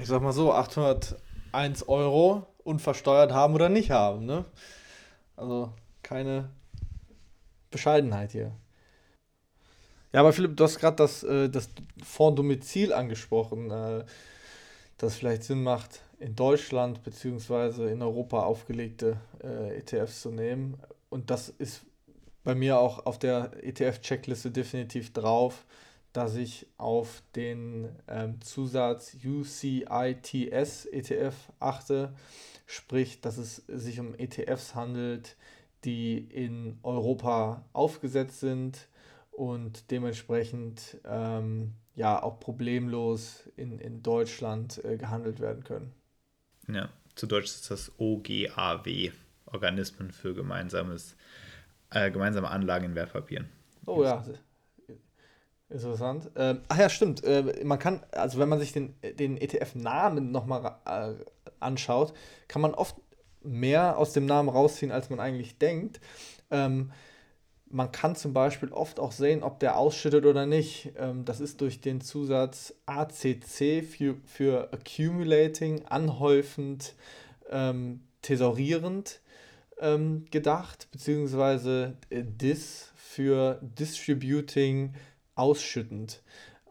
Ich 0.00 0.06
sag 0.06 0.22
mal 0.22 0.32
so, 0.32 0.52
801 0.52 1.88
Euro 1.88 2.46
unversteuert 2.64 3.32
haben 3.32 3.54
oder 3.54 3.68
nicht 3.68 3.90
haben, 3.90 4.24
ne? 4.24 4.44
Also 5.36 5.72
keine 6.02 6.50
Bescheidenheit 7.70 8.32
hier. 8.32 8.52
Ja, 10.12 10.20
aber 10.20 10.32
Philipp, 10.32 10.56
du 10.56 10.64
hast 10.64 10.78
gerade 10.78 10.96
das, 10.96 11.22
äh, 11.22 11.48
das 11.48 11.70
Fonddomizil 12.02 12.92
angesprochen, 12.92 13.70
äh, 13.70 14.04
das 14.98 15.16
vielleicht 15.16 15.44
Sinn 15.44 15.62
macht, 15.62 16.00
in 16.18 16.34
Deutschland 16.34 17.02
bzw. 17.02 17.90
in 17.92 18.02
Europa 18.02 18.42
aufgelegte 18.42 19.16
äh, 19.42 19.78
ETFs 19.78 20.20
zu 20.20 20.30
nehmen. 20.30 20.76
Und 21.08 21.30
das 21.30 21.48
ist 21.48 21.82
bei 22.44 22.54
mir 22.54 22.78
auch 22.78 23.06
auf 23.06 23.18
der 23.18 23.52
ETF-Checkliste 23.62 24.50
definitiv 24.50 25.12
drauf, 25.12 25.64
dass 26.12 26.34
ich 26.34 26.66
auf 26.76 27.22
den 27.36 27.88
ähm, 28.08 28.40
Zusatz 28.40 29.16
UCITS 29.24 30.86
ETF 30.86 31.34
achte, 31.60 32.12
sprich, 32.66 33.20
dass 33.20 33.38
es 33.38 33.56
sich 33.68 34.00
um 34.00 34.14
ETFs 34.14 34.74
handelt, 34.74 35.36
die 35.84 36.18
in 36.18 36.78
Europa 36.82 37.64
aufgesetzt 37.72 38.40
sind 38.40 38.88
und 39.30 39.90
dementsprechend 39.90 40.98
ähm, 41.04 41.74
ja 41.94 42.22
auch 42.22 42.40
problemlos 42.40 43.48
in, 43.56 43.78
in 43.78 44.02
Deutschland 44.02 44.84
äh, 44.84 44.96
gehandelt 44.96 45.40
werden 45.40 45.64
können. 45.64 45.92
Ja, 46.68 46.90
zu 47.14 47.26
Deutsch 47.26 47.46
ist 47.46 47.70
das 47.70 47.92
OGAW, 47.98 49.12
Organismen 49.46 50.10
für 50.10 50.34
gemeinsames, 50.34 51.16
äh, 51.90 52.10
gemeinsame 52.10 52.48
Anlagen 52.48 52.86
in 52.86 52.94
Wertpapieren. 52.94 53.48
Oh 53.86 54.04
ja, 54.04 54.24
interessant. 55.68 56.30
Ähm, 56.36 56.60
ach 56.68 56.78
ja, 56.78 56.88
stimmt. 56.88 57.24
Äh, 57.24 57.64
man 57.64 57.78
kann, 57.78 58.02
also 58.12 58.38
wenn 58.38 58.48
man 58.48 58.58
sich 58.58 58.72
den, 58.72 58.94
den 59.18 59.36
ETF-Namen 59.36 60.30
nochmal 60.30 60.76
äh, 60.84 61.14
anschaut, 61.60 62.12
kann 62.48 62.62
man 62.62 62.74
oft 62.74 62.96
mehr 63.42 63.98
aus 63.98 64.12
dem 64.12 64.26
Namen 64.26 64.48
rausziehen, 64.48 64.92
als 64.92 65.10
man 65.10 65.20
eigentlich 65.20 65.58
denkt. 65.58 66.00
Ähm, 66.50 66.92
man 67.72 67.92
kann 67.92 68.16
zum 68.16 68.32
Beispiel 68.32 68.72
oft 68.72 68.98
auch 68.98 69.12
sehen, 69.12 69.42
ob 69.44 69.60
der 69.60 69.78
ausschüttet 69.78 70.26
oder 70.26 70.46
nicht. 70.46 70.92
Ähm, 70.96 71.24
das 71.24 71.40
ist 71.40 71.60
durch 71.60 71.80
den 71.80 72.00
Zusatz 72.00 72.74
ACC 72.86 73.84
für, 73.84 74.16
für 74.24 74.72
Accumulating, 74.72 75.86
anhäufend, 75.86 76.94
ähm, 77.48 78.00
thesaurierend 78.22 79.20
ähm, 79.78 80.26
gedacht, 80.30 80.88
beziehungsweise 80.90 81.96
äh, 82.10 82.22
DIS 82.24 82.92
für 82.96 83.58
Distributing, 83.62 84.94
ausschüttend. 85.34 86.22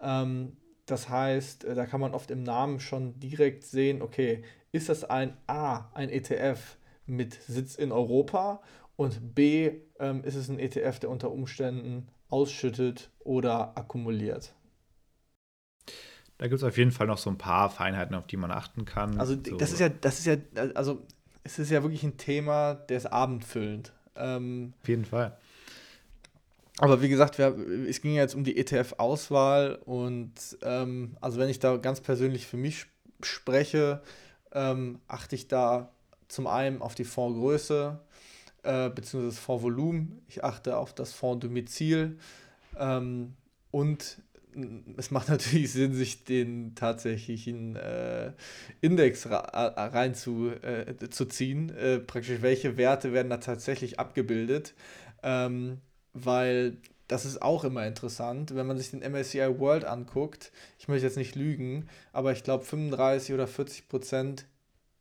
Ähm, 0.01 0.57
das 0.85 1.09
heißt, 1.09 1.65
äh, 1.65 1.75
da 1.75 1.85
kann 1.85 2.01
man 2.01 2.13
oft 2.13 2.29
im 2.31 2.43
Namen 2.43 2.79
schon 2.79 3.19
direkt 3.19 3.63
sehen, 3.63 4.01
okay, 4.01 4.43
ist 4.71 4.89
das 4.89 5.03
ein 5.03 5.35
A, 5.47 5.89
ein 5.93 6.09
ETF 6.09 6.77
mit 7.05 7.33
Sitz 7.33 7.75
in 7.75 7.91
Europa 7.91 8.61
und 8.95 9.35
B 9.35 9.71
ähm, 9.99 10.23
ist 10.23 10.35
es 10.35 10.49
ein 10.49 10.59
ETF, 10.59 10.99
der 10.99 11.09
unter 11.09 11.31
Umständen 11.31 12.07
ausschüttet 12.29 13.09
oder 13.19 13.77
akkumuliert. 13.77 14.53
Da 16.37 16.47
gibt 16.47 16.61
es 16.61 16.63
auf 16.63 16.77
jeden 16.77 16.91
Fall 16.91 17.07
noch 17.07 17.17
so 17.17 17.29
ein 17.29 17.37
paar 17.37 17.69
Feinheiten, 17.69 18.15
auf 18.15 18.27
die 18.27 18.37
man 18.37 18.51
achten 18.51 18.85
kann. 18.85 19.19
Also 19.19 19.33
so. 19.35 19.57
das 19.57 19.73
ist 19.73 19.79
ja, 19.79 19.89
das 19.89 20.19
ist 20.19 20.25
ja, 20.25 20.37
also 20.73 21.05
es 21.43 21.59
ist 21.59 21.69
ja 21.69 21.83
wirklich 21.83 22.03
ein 22.03 22.17
Thema, 22.17 22.75
der 22.75 22.97
ist 22.97 23.07
abendfüllend. 23.07 23.93
Ähm, 24.15 24.73
auf 24.81 24.87
jeden 24.87 25.05
Fall. 25.05 25.37
Aber 26.77 27.01
wie 27.01 27.09
gesagt, 27.09 27.37
wir, 27.37 27.57
es 27.89 28.01
ging 28.01 28.13
jetzt 28.13 28.35
um 28.35 28.45
die 28.45 28.57
ETF-Auswahl 28.57 29.79
und 29.83 30.31
ähm, 30.61 31.17
also 31.19 31.39
wenn 31.39 31.49
ich 31.49 31.59
da 31.59 31.75
ganz 31.75 31.99
persönlich 31.99 32.47
für 32.47 32.55
mich 32.55 32.85
spreche, 33.21 34.01
ähm, 34.53 34.99
achte 35.07 35.35
ich 35.35 35.47
da 35.47 35.91
zum 36.27 36.47
einen 36.47 36.81
auf 36.81 36.95
die 36.95 37.05
Fondsgröße, 37.05 37.99
äh, 38.63 38.89
beziehungsweise 38.89 39.35
das 39.35 39.39
Fondsvolumen. 39.39 40.21
Ich 40.27 40.43
achte 40.43 40.77
auf 40.77 40.93
das 40.93 41.13
Fondsdomizil 41.13 42.17
ähm, 42.77 43.33
und 43.71 44.21
es 44.97 45.11
macht 45.11 45.29
natürlich 45.29 45.71
Sinn, 45.71 45.93
sich 45.93 46.23
den 46.23 46.75
tatsächlichen 46.75 47.75
äh, 47.75 48.33
Index 48.81 49.27
reinzuziehen. 49.29 50.59
Äh, 51.69 51.95
äh, 51.95 51.99
praktisch, 51.99 52.41
welche 52.41 52.77
Werte 52.77 53.13
werden 53.13 53.29
da 53.29 53.37
tatsächlich 53.37 53.99
abgebildet. 53.99 54.73
Ähm, 55.21 55.81
weil 56.13 56.77
das 57.09 57.25
ist 57.25 57.41
auch 57.41 57.63
immer 57.63 57.85
interessant, 57.85 58.55
wenn 58.55 58.67
man 58.67 58.77
sich 58.77 58.91
den 58.91 58.99
MSCI 59.01 59.59
World 59.59 59.83
anguckt. 59.83 60.51
Ich 60.77 60.87
möchte 60.87 61.07
jetzt 61.07 61.17
nicht 61.17 61.35
lügen, 61.35 61.89
aber 62.13 62.31
ich 62.31 62.43
glaube 62.43 62.63
35 62.63 63.33
oder 63.33 63.47
40 63.47 63.89
Prozent 63.89 64.45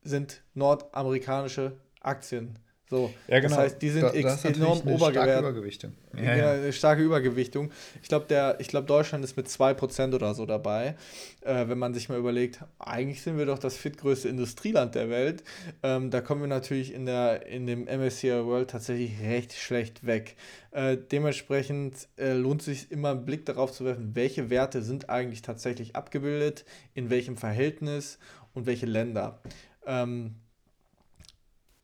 sind 0.01 0.41
nordamerikanische 0.55 1.77
Aktien. 2.01 2.57
So, 2.89 3.13
ja, 3.27 3.39
genau. 3.39 3.55
Das 3.55 3.65
heißt, 3.65 3.81
die 3.83 3.89
sind 3.91 4.01
da, 4.01 4.09
das 4.09 4.43
enorm 4.45 4.79
obergewertet. 4.79 5.41
Übergewichtung. 5.41 5.93
Ja, 6.17 6.23
ja, 6.23 6.35
ja. 6.35 6.51
Eine 6.53 6.73
starke 6.73 7.03
Übergewichtung. 7.03 7.69
Ich 8.01 8.09
glaube, 8.09 8.25
glaub, 8.57 8.87
Deutschland 8.87 9.23
ist 9.23 9.37
mit 9.37 9.47
2% 9.47 10.15
oder 10.15 10.33
so 10.33 10.47
dabei. 10.47 10.95
Äh, 11.41 11.67
wenn 11.67 11.77
man 11.77 11.93
sich 11.93 12.09
mal 12.09 12.17
überlegt, 12.17 12.63
eigentlich 12.79 13.21
sind 13.21 13.37
wir 13.37 13.45
doch 13.45 13.59
das 13.59 13.77
fitgrößte 13.77 14.27
Industrieland 14.27 14.95
der 14.95 15.11
Welt. 15.11 15.43
Ähm, 15.83 16.09
da 16.09 16.21
kommen 16.21 16.41
wir 16.41 16.47
natürlich 16.47 16.91
in, 16.91 17.05
der, 17.05 17.45
in 17.45 17.67
dem 17.67 17.83
MSCI 17.83 18.43
World 18.43 18.71
tatsächlich 18.71 19.21
recht 19.21 19.53
schlecht 19.53 20.07
weg. 20.07 20.35
Äh, 20.71 20.97
dementsprechend 20.97 22.07
äh, 22.17 22.33
lohnt 22.33 22.63
sich 22.63 22.91
immer 22.91 23.11
einen 23.11 23.23
Blick 23.23 23.45
darauf 23.45 23.71
zu 23.71 23.85
werfen, 23.85 24.15
welche 24.15 24.49
Werte 24.49 24.81
sind 24.81 25.11
eigentlich 25.11 25.43
tatsächlich 25.43 25.95
abgebildet, 25.95 26.65
in 26.95 27.11
welchem 27.11 27.37
Verhältnis 27.37 28.17
und 28.55 28.65
welche 28.65 28.87
Länder. 28.87 29.41
Ähm, 29.85 30.35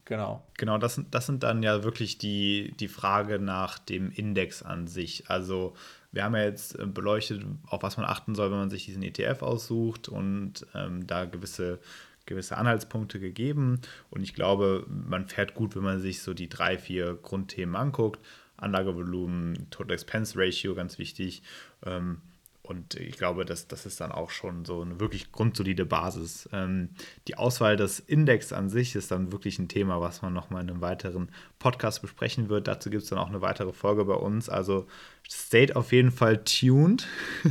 Genau. 0.05 0.45
Genau, 0.57 0.77
das, 0.77 1.01
das 1.09 1.25
sind 1.25 1.41
dann 1.41 1.63
ja 1.63 1.83
wirklich 1.83 2.19
die, 2.19 2.73
die 2.79 2.87
Frage 2.87 3.39
nach 3.39 3.79
dem 3.79 4.11
Index 4.11 4.61
an 4.61 4.87
sich. 4.87 5.29
Also 5.29 5.75
wir 6.11 6.23
haben 6.23 6.35
ja 6.35 6.43
jetzt 6.43 6.79
äh, 6.79 6.85
beleuchtet, 6.85 7.43
auf 7.67 7.81
was 7.81 7.97
man 7.97 8.05
achten 8.05 8.35
soll, 8.35 8.51
wenn 8.51 8.59
man 8.59 8.69
sich 8.69 8.85
diesen 8.85 9.01
ETF 9.01 9.41
aussucht 9.41 10.07
und 10.07 10.65
ähm, 10.75 11.07
da 11.07 11.25
gewisse, 11.25 11.79
gewisse 12.27 12.55
Anhaltspunkte 12.57 13.19
gegeben. 13.19 13.81
Und 14.11 14.21
ich 14.21 14.35
glaube, 14.35 14.85
man 14.87 15.27
fährt 15.27 15.55
gut, 15.55 15.75
wenn 15.75 15.83
man 15.83 15.99
sich 15.99 16.21
so 16.21 16.35
die 16.35 16.49
drei, 16.49 16.77
vier 16.77 17.15
Grundthemen 17.15 17.75
anguckt. 17.75 18.19
Anlagevolumen, 18.57 19.69
Total 19.71 19.93
Expense 19.93 20.37
Ratio, 20.37 20.75
ganz 20.75 20.99
wichtig. 20.99 21.41
Ähm, 21.83 22.21
und 22.67 22.95
ich 22.95 23.17
glaube, 23.17 23.45
das, 23.45 23.67
das 23.67 23.85
ist 23.85 24.01
dann 24.01 24.11
auch 24.11 24.31
schon 24.31 24.65
so 24.65 24.81
eine 24.81 24.99
wirklich 24.99 25.31
grundsolide 25.31 25.85
Basis. 25.85 26.49
Ähm, 26.51 26.89
die 27.27 27.37
Auswahl 27.37 27.75
des 27.75 27.99
Index 27.99 28.51
an 28.53 28.69
sich 28.69 28.95
ist 28.95 29.11
dann 29.11 29.31
wirklich 29.31 29.59
ein 29.59 29.67
Thema, 29.67 30.01
was 30.01 30.21
man 30.21 30.33
nochmal 30.33 30.63
in 30.63 30.69
einem 30.71 30.81
weiteren 30.81 31.29
Podcast 31.59 32.01
besprechen 32.01 32.49
wird. 32.49 32.67
Dazu 32.67 32.89
gibt 32.89 33.03
es 33.03 33.09
dann 33.09 33.19
auch 33.19 33.29
eine 33.29 33.41
weitere 33.41 33.71
Folge 33.71 34.05
bei 34.05 34.15
uns. 34.15 34.49
Also 34.49 34.87
stay 35.29 35.71
auf 35.73 35.91
jeden 35.91 36.11
Fall 36.11 36.43
tuned. 36.43 37.07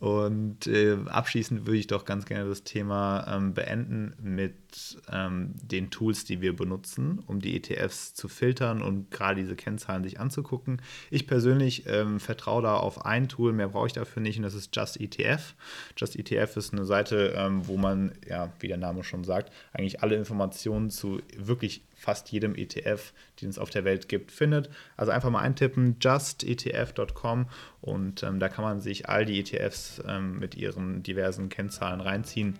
Und 0.00 0.66
äh, 0.66 0.96
abschließend 1.06 1.66
würde 1.66 1.78
ich 1.78 1.86
doch 1.86 2.04
ganz 2.04 2.26
gerne 2.26 2.48
das 2.48 2.64
Thema 2.64 3.26
ähm, 3.28 3.54
beenden 3.54 4.14
mit 4.20 4.63
ähm, 5.12 5.54
den 5.62 5.90
Tools, 5.90 6.24
die 6.24 6.40
wir 6.40 6.54
benutzen, 6.54 7.22
um 7.26 7.40
die 7.40 7.56
ETFs 7.56 8.14
zu 8.14 8.28
filtern 8.28 8.82
und 8.82 9.10
gerade 9.10 9.40
diese 9.40 9.56
Kennzahlen 9.56 10.04
sich 10.04 10.20
anzugucken. 10.20 10.80
Ich 11.10 11.26
persönlich 11.26 11.84
ähm, 11.86 12.20
vertraue 12.20 12.62
da 12.62 12.76
auf 12.76 13.04
ein 13.04 13.28
Tool, 13.28 13.52
mehr 13.52 13.68
brauche 13.68 13.86
ich 13.86 13.92
dafür 13.92 14.22
nicht, 14.22 14.36
und 14.36 14.42
das 14.42 14.54
ist 14.54 14.74
Just 14.74 15.00
ETF. 15.00 15.54
Just 15.96 16.16
ETF 16.16 16.56
ist 16.56 16.72
eine 16.72 16.84
Seite, 16.84 17.34
ähm, 17.36 17.66
wo 17.66 17.76
man, 17.76 18.12
ja, 18.28 18.52
wie 18.60 18.68
der 18.68 18.76
Name 18.76 19.04
schon 19.04 19.24
sagt, 19.24 19.52
eigentlich 19.72 20.02
alle 20.02 20.16
Informationen 20.16 20.90
zu 20.90 21.20
wirklich 21.36 21.82
fast 21.94 22.30
jedem 22.30 22.54
ETF, 22.54 23.12
den 23.40 23.48
es 23.48 23.58
auf 23.58 23.70
der 23.70 23.84
Welt 23.84 24.08
gibt, 24.08 24.30
findet. 24.30 24.68
Also 24.96 25.12
einfach 25.12 25.30
mal 25.30 25.40
eintippen, 25.40 25.96
justetf.com 26.00 27.46
und 27.80 28.22
ähm, 28.22 28.40
da 28.40 28.48
kann 28.48 28.64
man 28.64 28.80
sich 28.80 29.08
all 29.08 29.24
die 29.24 29.40
ETFs 29.40 30.02
ähm, 30.06 30.38
mit 30.38 30.54
ihren 30.54 31.02
diversen 31.02 31.48
Kennzahlen 31.48 32.00
reinziehen 32.00 32.58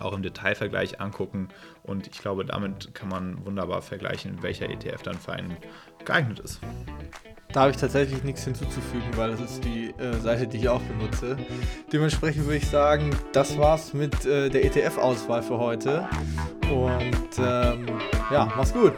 auch 0.00 0.12
im 0.12 0.22
Detailvergleich 0.22 1.00
angucken. 1.00 1.48
Und 1.82 2.06
ich 2.06 2.18
glaube, 2.18 2.44
damit 2.44 2.94
kann 2.94 3.08
man 3.08 3.44
wunderbar 3.44 3.82
vergleichen, 3.82 4.42
welcher 4.42 4.68
ETF 4.68 5.02
dann 5.02 5.18
für 5.18 5.32
einen 5.32 5.56
geeignet 6.04 6.38
ist. 6.40 6.60
Da 7.52 7.60
habe 7.62 7.70
ich 7.70 7.76
tatsächlich 7.76 8.22
nichts 8.22 8.44
hinzuzufügen, 8.44 9.08
weil 9.16 9.30
das 9.30 9.40
ist 9.40 9.64
die 9.64 9.94
äh, 9.98 10.12
Seite, 10.20 10.46
die 10.46 10.58
ich 10.58 10.68
auch 10.68 10.82
benutze. 10.82 11.36
Dementsprechend 11.92 12.44
würde 12.44 12.58
ich 12.58 12.68
sagen, 12.68 13.10
das 13.32 13.56
war's 13.56 13.94
mit 13.94 14.26
äh, 14.26 14.50
der 14.50 14.64
ETF-Auswahl 14.64 15.42
für 15.42 15.58
heute. 15.58 16.06
Und 16.70 17.38
ähm, 17.38 17.86
ja, 18.30 18.52
mach's 18.56 18.74
gut. 18.74 18.92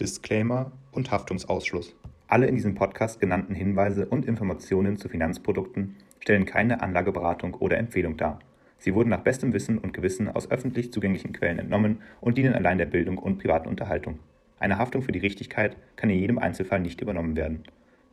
Disclaimer 0.00 0.72
und 0.90 1.12
Haftungsausschluss. 1.12 1.94
Alle 2.26 2.46
in 2.46 2.56
diesem 2.56 2.74
Podcast 2.74 3.20
genannten 3.20 3.54
Hinweise 3.54 4.06
und 4.06 4.26
Informationen 4.26 4.96
zu 4.96 5.08
Finanzprodukten 5.08 5.94
stellen 6.18 6.46
keine 6.46 6.82
Anlageberatung 6.82 7.54
oder 7.54 7.78
Empfehlung 7.78 8.16
dar. 8.16 8.40
Sie 8.78 8.92
wurden 8.92 9.10
nach 9.10 9.20
bestem 9.20 9.52
Wissen 9.52 9.78
und 9.78 9.92
Gewissen 9.92 10.28
aus 10.28 10.50
öffentlich 10.50 10.92
zugänglichen 10.92 11.32
Quellen 11.32 11.60
entnommen 11.60 12.00
und 12.20 12.36
dienen 12.36 12.54
allein 12.54 12.78
der 12.78 12.86
Bildung 12.86 13.18
und 13.18 13.38
privaten 13.38 13.68
Unterhaltung. 13.68 14.18
Eine 14.58 14.78
Haftung 14.78 15.02
für 15.02 15.12
die 15.12 15.20
Richtigkeit 15.20 15.76
kann 15.94 16.10
in 16.10 16.18
jedem 16.18 16.38
Einzelfall 16.40 16.80
nicht 16.80 17.00
übernommen 17.00 17.36
werden. 17.36 17.62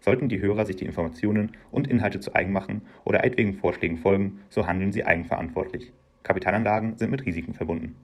Sollten 0.02 0.30
die 0.30 0.40
Hörer 0.40 0.68
sich 0.68 0.76
die 0.76 0.86
Informationen 0.86 1.54
und 1.72 1.88
Inhalte 1.88 2.20
zu 2.20 2.36
eigen 2.36 2.52
machen 2.52 2.84
oder 3.06 3.24
etwaigen 3.24 3.56
Vorschlägen 3.56 3.98
folgen, 3.98 4.42
so 4.50 4.68
handeln 4.68 4.92
sie 4.92 5.04
eigenverantwortlich. 5.04 5.92
Kapitalanlagen 6.22 6.98
sind 6.98 7.10
mit 7.10 7.26
Risiken 7.26 7.56
verbunden. 7.56 7.96